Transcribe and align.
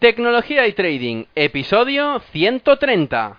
Tecnología 0.00 0.66
y 0.66 0.72
Trading, 0.72 1.26
episodio 1.34 2.20
130. 2.32 3.36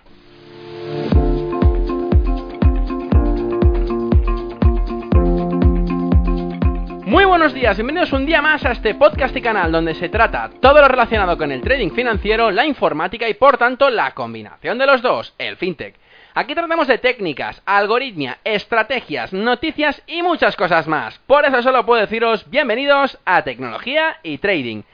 Muy 7.04 7.24
buenos 7.24 7.52
días, 7.52 7.76
bienvenidos 7.76 8.12
un 8.12 8.26
día 8.26 8.40
más 8.40 8.64
a 8.64 8.70
este 8.70 8.94
podcast 8.94 9.36
y 9.36 9.42
canal 9.42 9.72
donde 9.72 9.96
se 9.96 10.08
trata 10.08 10.50
todo 10.60 10.80
lo 10.80 10.86
relacionado 10.86 11.36
con 11.36 11.50
el 11.50 11.62
trading 11.62 11.90
financiero, 11.90 12.52
la 12.52 12.64
informática 12.64 13.28
y 13.28 13.34
por 13.34 13.58
tanto 13.58 13.90
la 13.90 14.12
combinación 14.12 14.78
de 14.78 14.86
los 14.86 15.02
dos, 15.02 15.34
el 15.38 15.56
fintech. 15.56 15.96
Aquí 16.32 16.54
tratamos 16.54 16.86
de 16.86 16.98
técnicas, 16.98 17.60
algoritmia, 17.66 18.38
estrategias, 18.44 19.32
noticias 19.32 20.00
y 20.06 20.22
muchas 20.22 20.54
cosas 20.54 20.86
más. 20.86 21.18
Por 21.26 21.44
eso 21.44 21.60
solo 21.60 21.84
puedo 21.84 22.00
deciros 22.00 22.48
bienvenidos 22.48 23.18
a 23.24 23.42
Tecnología 23.42 24.18
y 24.22 24.38
Trading. 24.38 24.84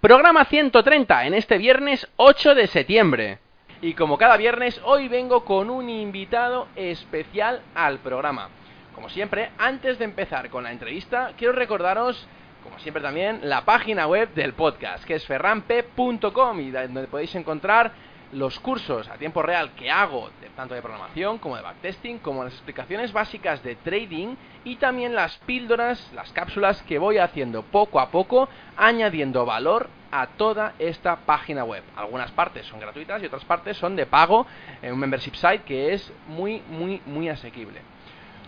Programa 0.00 0.44
130 0.44 1.26
en 1.26 1.32
este 1.32 1.56
viernes 1.56 2.06
8 2.16 2.54
de 2.54 2.66
septiembre. 2.66 3.38
Y 3.80 3.94
como 3.94 4.18
cada 4.18 4.36
viernes, 4.36 4.78
hoy 4.84 5.08
vengo 5.08 5.44
con 5.46 5.70
un 5.70 5.88
invitado 5.88 6.68
especial 6.76 7.62
al 7.74 7.98
programa. 8.00 8.50
Como 8.94 9.08
siempre, 9.08 9.50
antes 9.56 9.98
de 9.98 10.04
empezar 10.04 10.50
con 10.50 10.64
la 10.64 10.72
entrevista, 10.72 11.32
quiero 11.38 11.54
recordaros, 11.54 12.28
como 12.62 12.78
siempre 12.78 13.02
también, 13.02 13.40
la 13.44 13.64
página 13.64 14.06
web 14.06 14.28
del 14.34 14.52
podcast, 14.52 15.02
que 15.04 15.14
es 15.14 15.26
ferrampe.com 15.26 16.60
y 16.60 16.70
donde 16.70 17.06
podéis 17.08 17.34
encontrar 17.34 17.92
los 18.32 18.58
cursos 18.60 19.08
a 19.08 19.16
tiempo 19.16 19.42
real 19.42 19.72
que 19.72 19.90
hago, 19.90 20.30
tanto 20.54 20.74
de 20.74 20.82
programación 20.82 21.38
como 21.38 21.56
de 21.56 21.62
backtesting, 21.62 22.18
como 22.18 22.44
las 22.44 22.54
explicaciones 22.54 23.12
básicas 23.12 23.62
de 23.62 23.76
trading 23.76 24.36
y 24.64 24.76
también 24.76 25.14
las 25.14 25.36
píldoras, 25.38 26.12
las 26.14 26.32
cápsulas 26.32 26.82
que 26.82 26.98
voy 26.98 27.18
haciendo 27.18 27.62
poco 27.62 28.00
a 28.00 28.10
poco, 28.10 28.48
añadiendo 28.76 29.44
valor 29.44 29.88
a 30.10 30.26
toda 30.28 30.74
esta 30.78 31.16
página 31.16 31.64
web. 31.64 31.82
Algunas 31.96 32.30
partes 32.32 32.66
son 32.66 32.80
gratuitas 32.80 33.22
y 33.22 33.26
otras 33.26 33.44
partes 33.44 33.76
son 33.76 33.96
de 33.96 34.06
pago 34.06 34.46
en 34.82 34.92
un 34.92 34.98
membership 34.98 35.34
site 35.34 35.62
que 35.64 35.92
es 35.92 36.12
muy, 36.28 36.62
muy, 36.68 37.00
muy 37.06 37.28
asequible. 37.28 37.80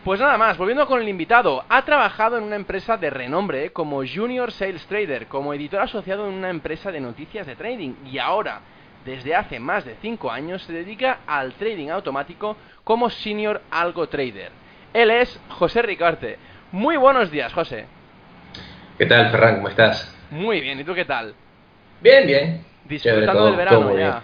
Pues 0.04 0.20
nada 0.20 0.38
más, 0.38 0.56
volviendo 0.56 0.86
con 0.86 1.02
el 1.02 1.08
invitado, 1.08 1.64
ha 1.68 1.82
trabajado 1.82 2.38
en 2.38 2.44
una 2.44 2.56
empresa 2.56 2.96
de 2.96 3.10
renombre 3.10 3.72
como 3.72 4.02
Junior 4.06 4.52
Sales 4.52 4.86
Trader, 4.86 5.26
como 5.26 5.52
editor 5.52 5.80
asociado 5.80 6.26
en 6.28 6.34
una 6.34 6.50
empresa 6.50 6.90
de 6.92 7.00
noticias 7.00 7.46
de 7.46 7.56
trading 7.56 7.94
y 8.06 8.18
ahora, 8.18 8.60
desde 9.08 9.34
hace 9.34 9.58
más 9.58 9.86
de 9.86 9.94
5 10.02 10.30
años, 10.30 10.62
se 10.64 10.72
dedica 10.72 11.20
al 11.26 11.54
trading 11.54 11.88
automático 11.88 12.58
como 12.84 13.08
Senior 13.08 13.62
Algo 13.70 14.06
Trader. 14.06 14.50
Él 14.92 15.10
es 15.10 15.40
José 15.48 15.80
Ricarte. 15.80 16.36
Muy 16.72 16.98
buenos 16.98 17.30
días, 17.30 17.50
José. 17.54 17.86
¿Qué 18.98 19.06
tal, 19.06 19.30
Ferran? 19.30 19.56
¿Cómo 19.56 19.68
estás? 19.70 20.14
Muy 20.30 20.60
bien, 20.60 20.78
¿y 20.78 20.84
tú 20.84 20.94
qué 20.94 21.06
tal? 21.06 21.32
Bien, 22.02 22.26
bien. 22.26 22.64
Disfrutando 22.84 23.46
del 23.46 23.56
verano 23.56 23.98
ya. 23.98 24.22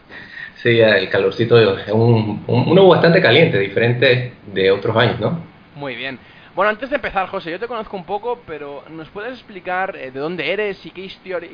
Sí, 0.57 0.79
el 0.79 1.09
calorcito 1.09 1.59
es 1.59 1.89
un, 1.91 2.45
un, 2.47 2.69
uno 2.69 2.89
bastante 2.89 3.23
caliente, 3.23 3.59
diferente 3.59 4.35
de 4.47 4.71
otros 4.71 4.95
años, 4.97 5.19
¿no? 5.19 5.41
Muy 5.77 5.97
bien. 5.97 6.19
Bueno, 6.55 6.69
antes 6.69 6.91
de 6.91 6.97
empezar, 6.97 7.27
José, 7.29 7.51
yo 7.51 7.59
te 7.59 7.67
conozco 7.67 7.97
un 7.97 8.05
poco, 8.05 8.43
pero 8.47 8.85
¿nos 8.91 9.09
puedes 9.09 9.33
explicar 9.33 9.97
eh, 9.97 10.11
de 10.11 10.21
dónde 10.21 10.53
eres 10.53 10.85
y 10.85 10.91
qué, 10.91 11.11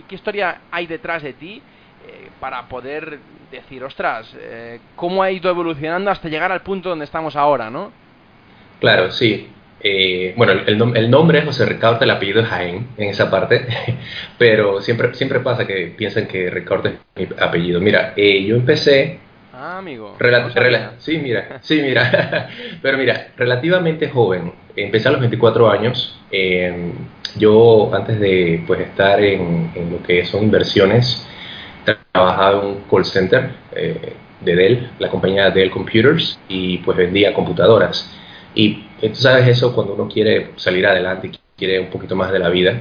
qué 0.08 0.14
historia 0.16 0.62
hay 0.72 0.88
detrás 0.88 1.22
de 1.22 1.32
ti 1.32 1.62
eh, 2.10 2.28
para 2.40 2.68
poder 2.68 3.18
decir, 3.50 3.82
ostras, 3.84 4.34
eh, 4.38 4.80
cómo 4.96 5.22
ha 5.22 5.30
ido 5.30 5.50
evolucionando 5.50 6.10
hasta 6.10 6.28
llegar 6.28 6.52
al 6.52 6.62
punto 6.62 6.88
donde 6.88 7.04
estamos 7.04 7.36
ahora, 7.36 7.70
¿no? 7.70 7.92
Claro, 8.80 9.10
sí. 9.10 9.48
bueno, 10.36 10.52
el, 10.52 10.96
el, 10.96 11.10
nombre 11.10 11.38
es 11.38 11.44
José 11.44 11.66
Ricardo, 11.66 12.00
el 12.00 12.10
apellido 12.10 12.40
es 12.40 12.48
Jaén, 12.48 12.88
en 12.96 13.08
esa 13.08 13.30
parte, 13.30 13.66
pero 14.38 14.80
siempre, 14.80 15.14
siempre 15.14 15.40
pasa 15.40 15.66
que 15.66 15.94
piensan 15.96 16.26
que 16.26 16.50
Ricardo 16.50 16.88
es 16.88 16.94
mi 17.16 17.28
apellido. 17.38 17.80
Mira, 17.80 18.14
yo 18.16 18.56
empecé 18.56 19.20
Ah, 19.62 19.76
amigo. 19.76 20.16
sí, 20.98 21.18
mira, 21.18 21.58
sí, 21.60 21.82
mira. 21.82 22.48
Pero 22.82 22.96
mira, 22.96 23.28
relativamente 23.36 24.08
joven. 24.08 24.52
Empecé 24.74 25.08
a 25.08 25.10
los 25.10 25.20
24 25.20 25.70
años. 25.70 26.18
Em, 26.30 26.92
yo, 27.36 27.94
antes 27.94 28.18
de 28.20 28.64
pues, 28.66 28.80
estar 28.80 29.20
en, 29.22 29.70
lo 29.90 30.02
que 30.02 30.24
son 30.24 30.44
inversiones, 30.44 31.28
trabajaba 31.84 32.60
en 32.60 32.66
un 32.66 32.74
call 32.90 33.04
center 33.04 33.50
eh, 33.74 34.14
de 34.40 34.56
Dell, 34.56 34.90
la 34.98 35.08
compañía 35.08 35.50
Dell 35.50 35.70
Computers, 35.70 36.38
y 36.48 36.78
pues 36.78 36.96
vendía 36.96 37.32
computadoras. 37.34 38.10
Y 38.54 38.84
tú 39.00 39.14
sabes 39.14 39.46
eso 39.48 39.74
cuando 39.74 39.94
uno 39.94 40.08
quiere 40.08 40.50
salir 40.56 40.86
adelante 40.86 41.28
y 41.28 41.38
quiere 41.56 41.80
un 41.80 41.88
poquito 41.88 42.16
más 42.16 42.32
de 42.32 42.38
la 42.38 42.48
vida. 42.48 42.74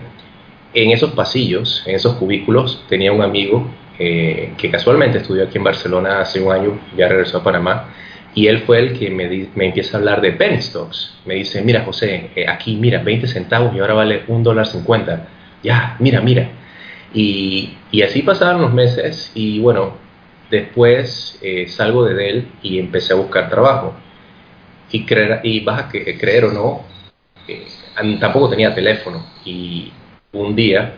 En 0.74 0.92
esos 0.92 1.12
pasillos, 1.12 1.84
en 1.86 1.96
esos 1.96 2.16
cubículos, 2.16 2.84
tenía 2.88 3.12
un 3.12 3.22
amigo 3.22 3.68
eh, 3.98 4.54
que 4.58 4.70
casualmente 4.72 5.18
estudió 5.18 5.44
aquí 5.44 5.58
en 5.58 5.64
Barcelona 5.64 6.22
hace 6.22 6.40
un 6.42 6.52
año, 6.52 6.80
ya 6.96 7.08
regresó 7.08 7.40
a 7.40 7.44
Panamá, 7.44 7.90
y 8.36 8.48
él 8.48 8.60
fue 8.60 8.80
el 8.80 8.98
que 8.98 9.10
me, 9.10 9.48
me 9.56 9.66
empieza 9.66 9.98
a 9.98 10.00
hablar 10.00 10.22
de 10.22 10.32
penny 10.34 10.62
stocks. 10.62 11.16
Me 11.26 11.36
dice, 11.36 11.62
mira 11.64 11.84
José, 11.84 12.30
eh, 12.36 12.46
aquí 12.48 12.76
mira, 12.76 13.02
20 13.04 13.28
centavos 13.28 13.76
y 13.76 13.80
ahora 13.80 13.96
vale 13.96 14.24
un 14.28 14.44
dólar 14.44 14.68
50. 14.68 15.28
Ya, 15.64 15.96
mira, 16.00 16.22
mira. 16.22 16.50
Y, 17.14 17.78
así 18.04 18.22
pasaron 18.22 18.62
los 18.62 18.74
meses 18.74 19.32
y 19.34 19.60
bueno, 19.60 19.94
después 20.52 21.40
eh, 21.42 21.68
salgo 21.68 22.06
de 22.06 22.14
Dell 22.14 22.48
y 22.62 22.80
empecé 22.80 23.14
a 23.14 23.18
buscar 23.18 23.50
trabajo. 23.50 23.94
Y, 24.92 25.06
creer, 25.06 25.42
y 25.44 25.60
vas 25.60 25.84
a 25.84 25.90
creer 25.90 26.46
o 26.46 26.52
no, 26.52 26.84
tampoco 28.20 28.50
tenía 28.50 28.74
teléfono. 28.74 29.26
Y 29.46 29.92
un 30.32 30.56
día 30.56 30.94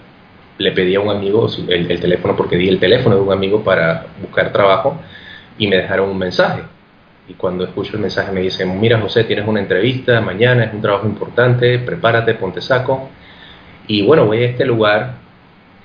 le 0.58 0.72
pedí 0.72 0.96
a 0.96 1.00
un 1.00 1.10
amigo 1.10 1.48
el, 1.68 2.00
teléfono 2.00 2.36
porque 2.36 2.56
di 2.56 2.70
el 2.70 2.80
teléfono 2.80 3.16
de 3.16 3.22
un 3.22 3.32
amigo 3.32 3.64
para 3.64 4.08
buscar 4.22 4.52
trabajo 4.52 5.00
y 5.58 5.68
me 5.68 5.78
dejaron 5.78 6.10
un 6.10 6.18
mensaje. 6.18 6.62
Y 7.28 7.34
cuando 7.34 7.64
escucho 7.64 7.96
el 7.96 8.02
mensaje 8.02 8.32
me 8.32 8.42
dicen, 8.42 8.80
mira 8.80 9.00
José, 9.00 9.24
tienes 9.24 9.48
una 9.48 9.60
entrevista 9.60 10.20
mañana, 10.22 10.66
es 10.66 10.74
un 10.74 10.82
trabajo 10.82 11.08
importante, 11.08 11.80
prepárate, 11.80 12.34
ponte 12.36 12.62
saco. 12.62 13.10
Y 13.88 14.04
bueno, 14.04 14.26
voy 14.26 14.44
a 14.44 14.48
este 14.48 14.66
lugar, 14.66 15.16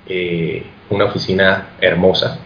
eh, 0.09 0.65
una 0.91 1.07
oficina 1.07 1.69
hermosa. 1.81 2.39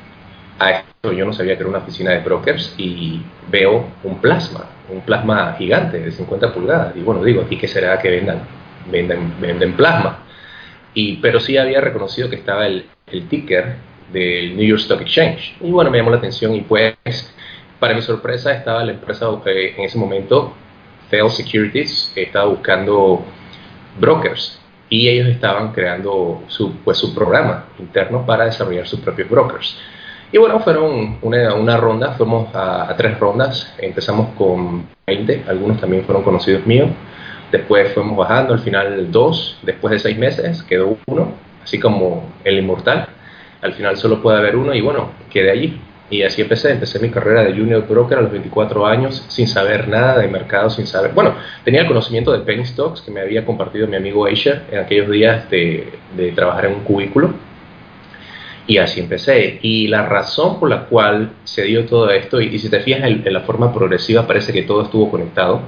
A 0.59 0.71
esto 0.71 1.13
yo 1.13 1.25
no 1.25 1.33
sabía 1.33 1.55
que 1.57 1.61
era 1.61 1.71
una 1.71 1.79
oficina 1.79 2.11
de 2.13 2.21
brokers 2.21 2.75
y 2.77 3.23
veo 3.51 3.87
un 4.05 4.21
plasma, 4.21 4.67
un 4.89 5.01
plasma 5.01 5.55
gigante 5.59 5.99
de 5.99 6.13
50 6.13 6.53
pulgadas. 6.53 6.95
Y 6.97 7.01
bueno, 7.01 7.25
digo, 7.25 7.43
¿aquí 7.43 7.57
qué 7.57 7.69
será 7.69 7.99
que 7.99 8.11
vendan? 8.11 8.43
Venden, 8.91 9.35
venden 9.41 9.75
plasma 9.75 10.25
y, 10.95 11.17
pero 11.17 11.41
sí 11.41 11.57
había 11.57 11.81
reconocido 11.81 12.29
que 12.29 12.37
estaba 12.37 12.67
el, 12.67 12.87
el 13.07 13.29
ticker 13.29 13.77
del 14.13 14.57
New 14.57 14.67
York 14.67 14.81
Stock 14.81 15.01
Exchange. 15.01 15.57
Y 15.61 15.71
bueno, 15.71 15.91
me 15.91 15.99
llamó 15.99 16.11
la 16.11 16.17
atención 16.17 16.55
y 16.55 16.63
pues, 16.63 16.97
para 17.79 17.95
mi 17.95 18.03
sorpresa, 18.03 18.53
estaba 18.53 18.85
la 18.85 18.93
empresa 18.93 19.27
eh, 19.47 19.75
en 19.77 19.85
ese 19.85 19.99
momento, 19.99 20.53
Fail 21.11 21.31
Securities, 21.31 22.13
estaba 22.17 22.47
buscando 22.47 23.25
brokers 23.99 24.60
y 24.91 25.09
ellos 25.09 25.29
estaban 25.29 25.73
creando 25.73 26.43
su, 26.49 26.75
pues, 26.85 26.99
su 26.99 27.15
programa 27.15 27.65
interno 27.79 28.27
para 28.27 28.45
desarrollar 28.45 28.87
sus 28.87 29.01
propios 29.01 29.31
brokers. 29.31 29.79
Y 30.33 30.39
bueno, 30.39 30.61
fueron 30.61 31.19
una, 31.23 31.55
una 31.55 31.77
ronda, 31.79 32.13
fuimos 32.13 32.55
a, 32.55 32.91
a, 32.91 32.97
tres 32.97 33.19
rondas, 33.19 33.75
empezamos 33.79 34.29
con 34.37 34.87
20, 35.07 35.45
algunos 35.49 35.81
también 35.81 36.05
fueron 36.05 36.23
conocidos 36.23 36.67
míos, 36.67 36.91
Después 37.51 37.93
fuimos 37.93 38.17
bajando, 38.17 38.55
al 38.55 38.61
final 38.61 39.11
dos, 39.11 39.59
después 39.63 39.91
de 39.91 39.99
seis 39.99 40.17
meses 40.17 40.63
quedó 40.63 40.97
uno, 41.07 41.33
así 41.63 41.81
como 41.81 42.31
el 42.45 42.59
inmortal. 42.59 43.09
Al 43.61 43.75
final 43.75 43.97
solo 43.97 44.23
puede 44.23 44.39
haber 44.39 44.57
uno 44.57 44.73
y 44.73 44.81
bueno, 44.81 45.11
quedé 45.31 45.51
allí. 45.51 45.81
Y 46.11 46.23
así 46.23 46.43
empecé, 46.43 46.73
empecé 46.73 46.99
mi 46.99 47.09
carrera 47.09 47.45
de 47.45 47.53
junior 47.53 47.87
broker 47.87 48.19
a 48.19 48.23
los 48.23 48.33
24 48.33 48.85
años 48.85 49.25
sin 49.29 49.47
saber 49.47 49.87
nada 49.87 50.19
de 50.19 50.27
mercado, 50.27 50.69
sin 50.69 50.87
saber, 50.87 51.13
bueno, 51.13 51.37
tenía 51.65 51.83
el 51.83 51.87
conocimiento 51.87 52.33
de 52.33 52.41
penny 52.41 52.65
stocks 52.65 53.01
que 53.01 53.13
me 53.13 53.21
había 53.21 53.45
compartido 53.47 53.87
mi 53.87 53.97
amigo 53.97 54.27
Aisha 54.27 54.65
en 54.73 54.81
aquellos 54.81 55.09
días 55.09 55.49
de, 55.51 55.93
de 56.17 56.33
trabajar 56.33 56.67
en 56.67 56.75
un 56.75 56.81
cubículo. 56.81 57.33
Y 58.67 58.79
así 58.79 59.01
empecé. 59.01 59.59
Y 59.63 59.89
la 59.89 60.07
razón 60.07 60.61
por 60.61 60.69
la 60.69 60.87
cual 60.87 61.33
se 61.45 61.63
dio 61.63 61.87
todo 61.87 62.11
esto, 62.11 62.41
y, 62.41 62.59
si 62.59 62.69
te 62.69 62.81
fijas 62.81 63.03
en, 63.03 63.23
en, 63.25 63.33
la 63.33 63.41
forma 63.41 63.73
progresiva, 63.73 64.27
parece 64.27 64.53
que 64.53 64.63
todo 64.63 64.83
estuvo 64.83 65.11
conectado. 65.11 65.63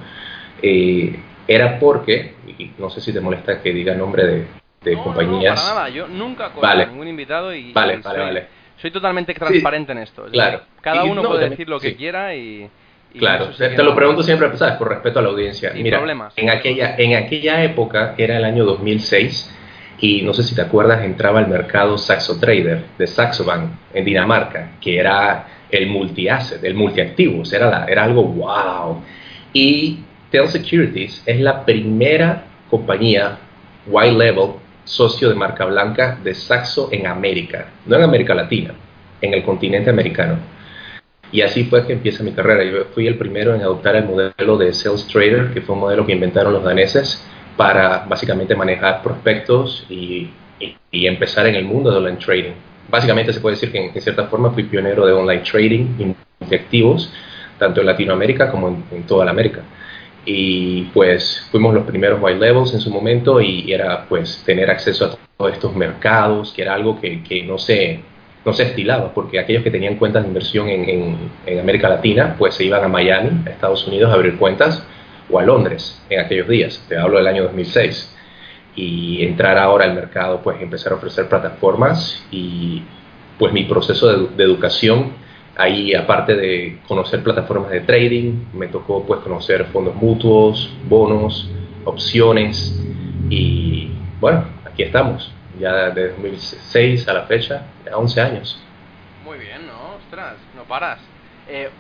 Eh, 0.61 1.19
era 1.49 1.79
porque, 1.79 2.35
y 2.59 2.71
no 2.79 2.91
sé 2.91 3.01
si 3.01 3.13
te 3.13 3.21
molesta 3.21 3.61
que 3.61 3.73
diga 3.73 3.95
nombre 3.95 4.47
de, 4.81 4.97
compañías. 4.99 5.57
No, 5.57 5.63
para 5.63 5.75
nada, 5.75 5.89
yo 5.89 6.09
nunca 6.09 6.51
con 6.51 6.79
ningún 6.79 7.09
invitado 7.09 7.55
y, 7.55 7.73
vale, 7.73 7.99
vale, 7.99 8.19
vale. 8.19 8.62
Soy 8.83 8.91
totalmente 8.91 9.33
transparente 9.33 9.93
en 9.93 9.99
esto. 9.99 10.25
Claro. 10.25 10.63
Cada 10.81 11.05
uno 11.05 11.23
puede 11.23 11.51
decir 11.51 11.69
lo 11.69 11.79
que 11.79 11.95
quiera 11.95 12.35
y... 12.35 12.69
claro, 13.17 13.51
te, 13.57 13.81
lo 13.81 13.95
pregunto 13.95 14.25
siempre, 14.25 14.55
¿sabes? 14.57 14.75
Por 14.75 14.89
respeto 14.89 15.21
a 15.21 15.23
la 15.23 15.29
audiencia. 15.29 15.71
Mira, 15.73 15.99
problemas. 15.99 16.33
En 16.37 16.51
aquella, 16.51 16.97
en 16.99 17.15
aquella 17.15 17.63
época, 17.63 18.17
era 18.19 18.39
el 18.39 18.45
año 18.45 18.65
2006, 18.65 19.57
y 20.01 20.23
no 20.23 20.35
sé 20.35 20.43
si 20.43 20.57
te 20.57 20.63
acuerdas, 20.63 21.05
entraba 21.05 21.39
al 21.39 21.47
mercado 21.47 21.97
Saxo 21.97 22.41
Trader 22.41 22.83
de 22.99 23.07
Saxo 23.07 23.45
Bank 23.45 23.71
en 23.95 24.05
Dinamarca, 24.05 24.73
que 24.81 24.99
era 24.99 25.47
el 25.71 25.87
multi-asset, 25.87 26.65
el 26.65 26.75
multi-activos, 26.75 27.53
era, 27.53 27.87
era 27.89 28.03
algo 28.03 28.25
wow. 28.25 29.01
Y 29.53 30.01
Tel 30.33 30.49
Securities 30.49 31.23
es 31.25 31.39
la 31.39 31.65
primera 31.65 32.47
compañía 32.69 33.39
white 33.87 34.17
level 34.17 34.55
socio 34.85 35.29
de 35.29 35.35
marca 35.35 35.65
blanca 35.65 36.19
de 36.23 36.35
Saxo 36.35 36.89
en 36.93 37.07
América, 37.07 37.67
no 37.87 37.97
en 37.97 38.03
América 38.03 38.35
Latina, 38.35 38.75
en 39.21 39.35
el 39.35 39.43
continente 39.43 39.91
americano. 39.91 40.39
Y 41.31 41.41
así 41.41 41.65
fue 41.65 41.87
que 41.87 41.95
empieza 41.95 42.23
mi 42.23 42.33
carrera. 42.33 42.63
Yo 42.65 42.85
fui 42.93 43.07
el 43.07 43.17
primero 43.17 43.55
en 43.55 43.63
adoptar 43.63 43.97
el 43.97 44.05
modelo 44.05 44.59
de 44.59 44.73
Sales 44.73 45.07
Trader, 45.07 45.53
que 45.55 45.63
fue 45.63 45.75
un 45.75 45.81
modelo 45.81 46.05
que 46.05 46.13
inventaron 46.13 46.53
los 46.53 46.63
daneses 46.63 47.27
para 47.57 48.05
básicamente 48.07 48.55
manejar 48.55 49.03
prospectos 49.03 49.87
y, 49.89 50.31
empezar 50.93 51.47
en 51.47 51.57
el 51.57 51.65
mundo 51.65 51.91
de 51.91 51.97
online 51.97 52.19
trading 52.19 52.53
básicamente 52.93 53.33
se 53.33 53.41
puede 53.41 53.57
decir 53.57 53.73
que 53.73 53.87
en, 53.87 54.01
cierta 54.01 54.27
forma 54.27 54.51
fui 54.51 54.65
pionero 54.65 55.07
de 55.07 55.13
online 55.13 55.43
trading 55.43 56.15
y 56.51 56.55
activos, 56.55 57.11
tanto 57.59 57.81
en 57.81 57.87
Latinoamérica 57.87 58.51
como 58.51 58.69
en, 58.69 59.03
toda 59.05 59.29
América. 59.29 59.63
Y 60.25 60.83
pues 60.95 61.47
fuimos 61.51 61.75
los 61.75 61.85
primeros 61.85 62.21
white 62.23 62.39
levels 62.39 62.73
en 62.75 62.81
su 62.81 62.91
momento 62.91 63.41
y, 63.41 63.73
era 63.73 64.07
pues 64.09 64.43
tener 64.45 64.71
acceso 64.71 65.07
a 65.07 65.17
todos 65.37 65.53
estos 65.53 65.75
mercados, 65.75 66.53
que 66.53 66.63
era 66.63 66.75
algo 66.75 67.01
que, 67.01 67.23
que 67.25 67.43
no, 67.43 67.59
se, 67.59 68.01
no 68.45 68.53
se 68.53 68.65
estilaba, 68.65 69.13
porque 69.13 69.41
aquellos 69.41 69.65
que 69.65 69.71
tenían 69.71 69.97
cuentas 69.97 70.23
de 70.23 70.29
inversión 70.29 70.69
en, 70.69 71.17
en 71.47 71.59
América 71.59 71.89
Latina 71.89 72.37
pues 72.39 72.55
se 72.55 72.65
iban 72.65 72.85
a 72.85 72.89
Miami, 72.89 73.43
a 73.47 73.51
Estados 73.51 73.87
Unidos 73.89 74.11
a 74.11 74.15
abrir 74.15 74.37
cuentas 74.37 74.87
o 75.29 75.39
a 75.39 75.43
Londres 75.43 76.01
en 76.09 76.21
aquellos 76.21 76.49
días, 76.49 76.85
te 76.89 76.97
hablo 76.97 77.19
del 77.19 77.27
año 77.27 77.43
2006 77.45 78.13
y 78.75 79.25
entrar 79.25 79.59
ahora 79.59 79.85
al 79.85 79.95
mercado, 79.95 80.41
pues 80.43 80.61
empezar 80.61 80.93
a 80.93 80.97
ofrecer 80.97 81.29
plataformas 81.29 82.25
y 82.31 82.83
pues 83.39 83.53
mi 83.53 83.65
proceso 83.65 84.29
de, 84.29 84.45
educación, 84.45 85.13
ahí 85.57 85.95
aparte 85.95 86.35
de 86.35 86.79
conocer 86.87 87.23
plataformas 87.23 87.71
de 87.71 87.81
trading, 87.81 88.47
me 88.55 88.69
tocó 88.69 89.05
pues 89.05 89.21
conocer 89.21 89.67
fondos 89.67 89.95
mutuos, 89.95 90.75
bonos, 90.89 91.51
opciones 91.85 92.81
y 93.29 93.91
bueno, 94.21 94.45
aquí 94.65 94.83
estamos, 94.83 95.33
ya 95.59 95.91
desde 95.91 96.11
2006 96.11 97.09
a 97.09 97.13
la 97.13 97.23
fecha, 97.23 97.67
ya 97.85 97.97
11 97.97 98.21
años. 98.21 98.63
Muy 99.25 99.39
bien, 99.39 99.67
¿no? 99.67 99.97
Ostras, 99.97 100.37
no 100.57 100.65
paras. 100.65 101.01
Eh, 101.49 101.71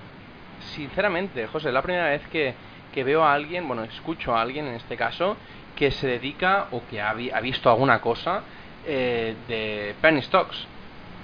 sinceramente, 0.75 1.46
José, 1.46 1.68
es 1.68 1.75
la 1.75 1.82
primera 1.82 2.10
vez 2.10 2.22
que, 2.28 2.54
que 2.92 3.04
veo 3.04 3.22
a 3.25 3.32
alguien, 3.32 3.66
bueno, 3.66 3.84
escucho 3.84 4.34
a 4.34 4.42
alguien 4.42 4.66
en 4.66 4.75
este 4.75 4.96
caso, 4.96 5.36
que 5.76 5.90
se 5.90 6.06
dedica 6.06 6.68
o 6.70 6.82
que 6.88 7.00
ha, 7.00 7.12
visto 7.12 7.70
alguna 7.70 8.00
cosa 8.00 8.42
eh, 8.86 9.34
de 9.48 9.94
penny 10.00 10.22
stocks. 10.22 10.66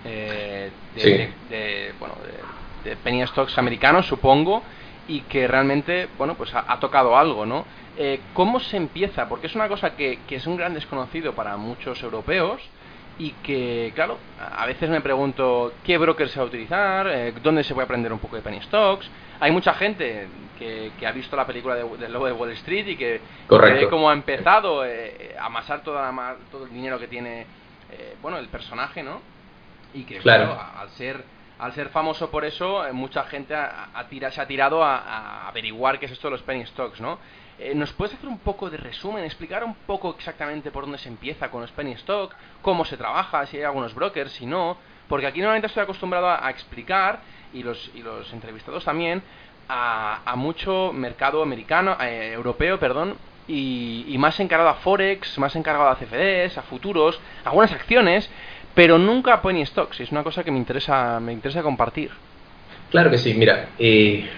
Eh, 0.05 0.71
de, 0.95 1.95
bueno, 1.99 2.15
de, 2.85 2.97
penny 2.97 3.27
stocks 3.27 3.59
americanos, 3.59 4.07
supongo, 4.07 4.63
y 5.07 5.21
que 5.23 5.47
realmente, 5.47 6.09
bueno, 6.17 6.35
pues 6.35 6.55
ha, 6.55 6.79
tocado 6.81 7.17
algo, 7.17 7.45
¿no? 7.45 7.65
Eh, 7.97 8.21
¿Cómo 8.33 8.61
se 8.61 8.77
empieza? 8.77 9.29
Porque 9.29 9.49
es 9.49 9.55
una 9.55 9.69
cosa 9.69 9.97
que, 9.97 10.21
que 10.27 10.37
es 10.37 10.47
un 10.47 10.57
gran 10.57 10.75
desconocido 10.75 11.35
para 11.35 11.57
muchos 11.57 12.03
europeos 12.03 12.63
y 13.19 13.33
que, 13.43 13.93
claro, 13.95 14.17
a 14.39 14.65
veces 14.67 14.89
me 14.89 15.01
pregunto 15.01 15.75
qué 15.85 15.99
broker 15.99 16.29
se 16.29 16.39
va 16.39 16.45
a 16.45 16.49
utilizar, 16.49 17.09
eh, 17.09 17.35
dónde 17.43 17.65
se 17.65 17.75
puede 17.75 17.85
aprender 17.85 18.13
un 18.13 18.21
poco 18.21 18.37
de 18.37 18.43
penny 18.43 18.61
stocks. 18.63 19.11
Hay 19.41 19.51
mucha 19.51 19.75
gente 19.75 20.29
que, 20.59 20.93
que 20.99 21.07
ha 21.07 21.13
visto 21.13 21.37
la 21.37 21.47
película 21.47 21.75
de, 21.75 21.85
del 21.97 22.13
lobo 22.13 22.27
de 22.27 22.33
Wall 22.33 22.53
Street 22.53 22.87
y 22.89 22.97
que 22.97 23.21
ve 23.49 23.89
cómo 23.91 24.09
ha 24.09 24.13
empezado 24.13 24.85
eh, 24.85 25.35
a 25.39 25.47
amasar 25.47 25.83
toda 25.83 26.37
todo 26.51 26.67
el 26.67 26.73
dinero 26.73 26.99
que 26.99 27.09
tiene, 27.09 27.43
eh, 27.91 28.17
bueno, 28.23 28.39
el 28.39 28.49
personaje, 28.49 29.03
¿no? 29.03 29.21
Y 29.95 30.05
que, 30.05 30.19
claro, 30.19 30.59
al 30.77 30.91
ser 30.91 31.25
al 31.59 31.73
ser 31.73 31.89
famoso 31.89 32.31
por 32.31 32.45
eso, 32.45 32.85
mucha 32.93 33.25
gente 33.25 33.53
ha, 33.55 34.07
se 34.31 34.41
ha 34.41 34.47
tirado 34.47 34.85
a, 34.85 34.97
a, 34.97 35.49
averiguar 35.49 35.99
qué 35.99 36.07
es 36.07 36.13
esto 36.13 36.29
de 36.29 36.33
los 36.33 36.43
penny 36.43 36.65
stocks, 36.67 37.01
¿no? 37.01 37.19
Eh, 37.59 37.75
¿Nos 37.75 37.93
puedes 37.93 38.15
hacer 38.15 38.29
un 38.29 38.39
poco 38.39 38.71
de 38.71 38.77
resumen, 38.77 39.25
explicar 39.25 39.65
un 39.65 39.75
poco 39.75 40.15
exactamente 40.17 40.71
por 40.71 40.85
dónde 40.85 40.99
se 40.99 41.09
empieza 41.09 41.51
con 41.51 41.61
los 41.61 41.73
penny 41.73 41.93
stock, 41.93 42.33
cómo 42.63 42.85
se 42.85 42.97
trabaja, 42.97 43.45
si 43.47 43.57
hay 43.57 43.65
algunos 43.65 43.95
brokers, 43.95 44.31
si 44.31 44.47
no? 44.47 44.77
Porque 45.09 45.27
aquí 45.27 45.41
normalmente 45.41 45.67
estoy 45.67 45.83
acostumbrado 45.83 46.29
a, 46.29 46.49
explicar, 46.51 47.21
y 47.53 47.65
los, 47.65 47.91
y 47.95 48.03
los 48.03 48.33
entrevistados 48.33 48.85
también, 48.85 49.23
a, 49.69 50.35
mucho 50.37 50.93
mercado 50.93 51.43
americano, 51.43 51.97
eh, 52.01 52.31
europeo, 52.33 52.79
perdón, 52.79 53.17
y, 53.49 54.15
más 54.19 54.39
encargado 54.39 54.71
a 54.71 54.75
Forex, 54.75 55.39
más 55.39 55.57
encargado 55.57 55.89
a 55.89 55.97
CFDs, 55.97 56.59
a 56.59 56.63
futuros, 56.63 57.19
algunas 57.45 57.73
acciones, 57.73 58.31
pero 58.75 58.99
nunca 58.99 59.43
penny 59.43 59.65
stocks, 59.67 60.01
es 60.01 60.13
una 60.13 60.23
cosa 60.23 60.45
que 60.45 60.51
me 60.51 60.59
interesa, 60.59 61.19
me 61.21 61.33
interesa 61.33 61.63
compartir. 61.63 62.11
Claro 62.91 63.11
que 63.11 63.19
sí, 63.19 63.35
mira, 63.35 63.71
eh, 63.79 64.29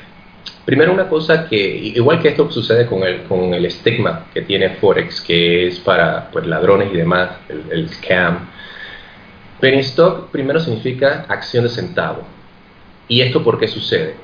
Primero 0.64 0.92
una 0.92 1.08
cosa 1.08 1.48
que, 1.48 1.56
igual 1.56 2.20
que 2.20 2.28
esto 2.28 2.50
sucede 2.50 2.86
con 2.86 3.02
el, 3.02 3.22
con 3.24 3.54
el 3.54 3.64
estigma 3.64 4.26
que 4.32 4.42
tiene 4.42 4.70
Forex, 4.70 5.20
que 5.20 5.66
es 5.66 5.80
para 5.80 6.30
pues, 6.30 6.46
ladrones 6.46 6.90
y 6.92 6.96
demás, 6.96 7.30
el, 7.48 7.88
scam, 7.88 8.48
penny 9.58 9.80
stock 9.80 10.30
primero 10.30 10.60
significa 10.60 11.24
acción 11.28 11.64
de 11.64 11.70
centavo. 11.70 12.22
¿Y 13.08 13.22
esto 13.22 13.42
por 13.42 13.58
qué 13.58 13.66
sucede? 13.66 14.14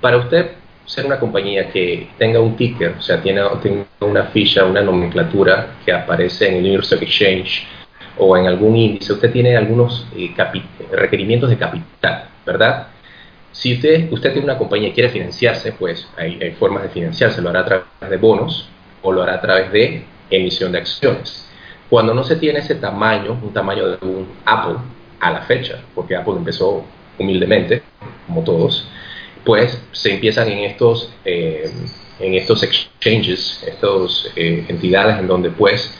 Para 0.00 0.18
usted 0.18 0.50
ser 0.84 1.06
una 1.06 1.18
compañía 1.18 1.70
que 1.70 2.08
tenga 2.18 2.40
un 2.40 2.56
ticker, 2.56 2.96
o 2.98 3.02
sea, 3.02 3.22
tiene, 3.22 3.40
tenga 3.62 3.86
una 4.00 4.24
ficha, 4.24 4.64
una 4.64 4.82
nomenclatura 4.82 5.76
que 5.84 5.92
aparece 5.92 6.48
en 6.48 6.56
el 6.56 6.62
New 6.64 6.72
York 6.72 6.84
Stock 6.84 7.02
Exchange 7.02 7.66
o 8.18 8.36
en 8.36 8.46
algún 8.46 8.76
índice, 8.76 9.12
usted 9.12 9.32
tiene 9.32 9.56
algunos 9.56 10.06
eh, 10.16 10.34
requerimientos 10.90 11.50
de 11.50 11.56
capital, 11.56 12.28
¿verdad? 12.44 12.88
Si 13.52 13.74
usted, 13.74 14.10
usted 14.10 14.32
tiene 14.32 14.44
una 14.46 14.58
compañía 14.58 14.88
y 14.88 14.92
quiere 14.92 15.10
financiarse, 15.10 15.72
pues 15.72 16.08
hay, 16.16 16.56
formas 16.58 16.82
de 16.84 16.88
financiarse, 16.88 17.42
lo 17.42 17.50
hará 17.50 17.60
a 17.60 17.64
través 17.64 17.86
de 18.10 18.16
bonos 18.16 18.68
o 19.02 19.12
lo 19.12 19.22
hará 19.22 19.34
a 19.34 19.40
través 19.40 19.70
de 19.72 20.04
emisión 20.30 20.72
de 20.72 20.78
acciones. 20.78 21.48
Cuando 21.90 22.14
no 22.14 22.24
se 22.24 22.36
tiene 22.36 22.60
ese 22.60 22.76
tamaño, 22.76 23.38
un 23.42 23.52
tamaño 23.52 23.88
de 23.88 24.06
un 24.06 24.26
Apple 24.46 24.78
a 25.20 25.30
la 25.30 25.42
fecha, 25.42 25.80
porque 25.94 26.16
Apple 26.16 26.34
empezó 26.38 26.84
humildemente, 27.18 27.82
como 28.26 28.42
todos, 28.42 28.88
pues 29.44 29.82
se 29.92 30.14
empiezan 30.14 30.48
en 30.48 30.60
estos, 30.60 31.12
eh, 31.24 31.70
en 32.20 32.34
estos 32.34 32.62
exchanges, 32.62 33.62
estas 33.66 34.32
eh, 34.36 34.64
entidades 34.68 35.18
en 35.18 35.26
donde 35.26 35.50
pues 35.50 35.98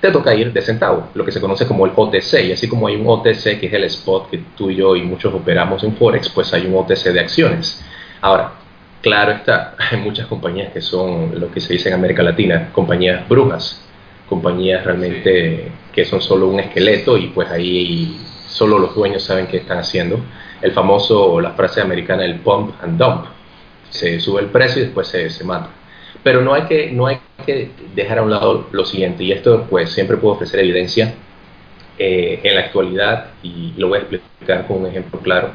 te 0.00 0.10
toca 0.10 0.34
ir 0.34 0.52
de 0.52 0.62
centavo, 0.62 1.08
lo 1.14 1.24
que 1.24 1.32
se 1.32 1.40
conoce 1.40 1.66
como 1.66 1.84
el 1.84 1.92
OTC. 1.94 2.44
Y 2.44 2.52
así 2.52 2.68
como 2.68 2.88
hay 2.88 2.96
un 2.96 3.06
OTC 3.06 3.60
que 3.60 3.66
es 3.66 3.72
el 3.72 3.84
spot 3.84 4.30
que 4.30 4.40
tú 4.56 4.70
y 4.70 4.76
yo 4.76 4.96
y 4.96 5.02
muchos 5.02 5.32
operamos 5.34 5.84
en 5.84 5.94
Forex, 5.94 6.28
pues 6.30 6.52
hay 6.54 6.66
un 6.66 6.76
OTC 6.76 7.12
de 7.12 7.20
acciones. 7.20 7.84
Ahora, 8.22 8.52
claro 9.02 9.32
está, 9.32 9.76
hay 9.90 9.98
muchas 9.98 10.26
compañías 10.26 10.72
que 10.72 10.80
son 10.80 11.38
lo 11.38 11.50
que 11.50 11.60
se 11.60 11.74
dice 11.74 11.88
en 11.88 11.96
América 11.96 12.22
Latina, 12.22 12.70
compañías 12.72 13.28
brujas, 13.28 13.82
compañías 14.28 14.84
realmente 14.84 15.70
que 15.92 16.04
son 16.04 16.20
solo 16.20 16.48
un 16.48 16.60
esqueleto 16.60 17.18
y 17.18 17.28
pues 17.28 17.50
ahí 17.50 18.18
solo 18.46 18.78
los 18.78 18.94
dueños 18.94 19.22
saben 19.22 19.46
qué 19.46 19.58
están 19.58 19.78
haciendo. 19.78 20.18
El 20.62 20.72
famoso, 20.72 21.40
la 21.40 21.52
frase 21.52 21.80
americana, 21.80 22.24
el 22.24 22.40
pump 22.40 22.74
and 22.82 22.98
dump. 22.98 23.24
Se 23.90 24.20
sube 24.20 24.40
el 24.40 24.48
precio 24.48 24.82
y 24.82 24.84
después 24.86 25.08
se, 25.08 25.28
se 25.30 25.44
mata. 25.44 25.70
Pero 26.22 26.42
no 26.42 26.54
hay 26.54 26.62
que, 26.62 26.90
no 26.90 27.06
hay 27.06 27.18
que 27.46 27.70
dejar 27.94 28.18
a 28.18 28.22
un 28.22 28.30
lado 28.30 28.68
lo 28.72 28.84
siguiente, 28.84 29.24
y 29.24 29.32
esto 29.32 29.66
pues 29.68 29.90
siempre 29.90 30.16
puedo 30.16 30.34
ofrecer 30.34 30.60
evidencia 30.60 31.14
eh, 31.98 32.40
en 32.42 32.54
la 32.54 32.62
actualidad, 32.62 33.30
y 33.42 33.72
lo 33.76 33.88
voy 33.88 33.98
a 33.98 34.02
explicar 34.02 34.66
con 34.66 34.78
un 34.78 34.86
ejemplo 34.86 35.20
claro. 35.20 35.50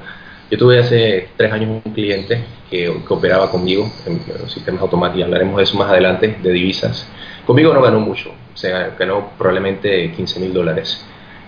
Yo 0.49 0.59
tuve 0.59 0.77
hace 0.77 1.29
tres 1.37 1.51
años 1.51 1.81
un 1.83 1.91
cliente 1.91 2.43
que, 2.69 2.87
operaba 3.09 3.49
conmigo 3.49 3.91
en, 4.05 4.21
los 4.39 4.51
sistemas 4.51 4.81
automáticos, 4.81 5.25
hablaremos 5.25 5.57
de 5.57 5.63
eso 5.63 5.77
más 5.77 5.89
adelante, 5.89 6.37
de 6.41 6.51
divisas. 6.51 7.09
Conmigo 7.45 7.73
no 7.73 7.81
ganó 7.81 7.99
mucho, 7.99 8.31
o 8.53 8.57
sea, 8.57 8.95
ganó 8.97 9.31
probablemente 9.37 10.11
15 10.11 10.39
mil 10.39 10.53
dólares. 10.53 11.03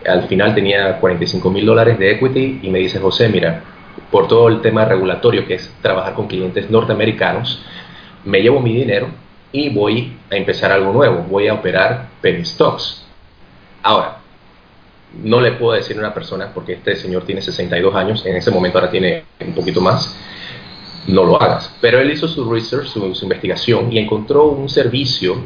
Al 0.05 0.23
final 0.27 0.55
tenía 0.55 0.99
45 0.99 1.49
mil 1.51 1.65
dólares 1.65 1.99
de 1.99 2.11
equity 2.11 2.59
y 2.63 2.69
me 2.69 2.79
dice, 2.79 2.99
José, 2.99 3.29
mira, 3.29 3.63
por 4.11 4.27
todo 4.27 4.47
el 4.47 4.61
tema 4.61 4.85
regulatorio 4.85 5.45
que 5.45 5.55
es 5.55 5.73
trabajar 5.81 6.13
con 6.13 6.27
clientes 6.27 6.69
norteamericanos, 6.69 7.63
me 8.27 8.41
llevo 8.41 8.59
mi 8.59 8.73
dinero 8.73 9.07
y 9.53 9.69
voy 9.69 10.17
a 10.29 10.35
empezar 10.35 10.71
algo 10.71 10.91
nuevo, 10.91 11.25
voy 11.29 11.47
a 11.47 11.53
operar 11.53 12.09
penny 12.21 12.43
stocks. 12.43 13.05
Ahora, 13.81 14.17
no 15.23 15.39
le 15.39 15.53
puedo 15.53 15.73
decir 15.73 15.95
a 15.95 15.99
una 15.99 16.13
persona, 16.13 16.51
porque 16.53 16.73
este 16.73 16.97
señor 16.97 17.23
tiene 17.23 17.41
62 17.41 17.95
años, 17.95 18.25
en 18.25 18.35
ese 18.35 18.51
momento 18.51 18.77
ahora 18.77 18.91
tiene 18.91 19.23
un 19.39 19.53
poquito 19.53 19.79
más, 19.79 20.13
no 21.07 21.23
lo 21.23 21.41
hagas. 21.41 21.73
Pero 21.79 21.99
él 21.99 22.11
hizo 22.11 22.27
su 22.27 22.51
research, 22.51 22.87
su, 22.87 23.17
investigación 23.23 23.93
y 23.93 23.97
encontró 23.97 24.47
un 24.47 24.67
servicio 24.67 25.37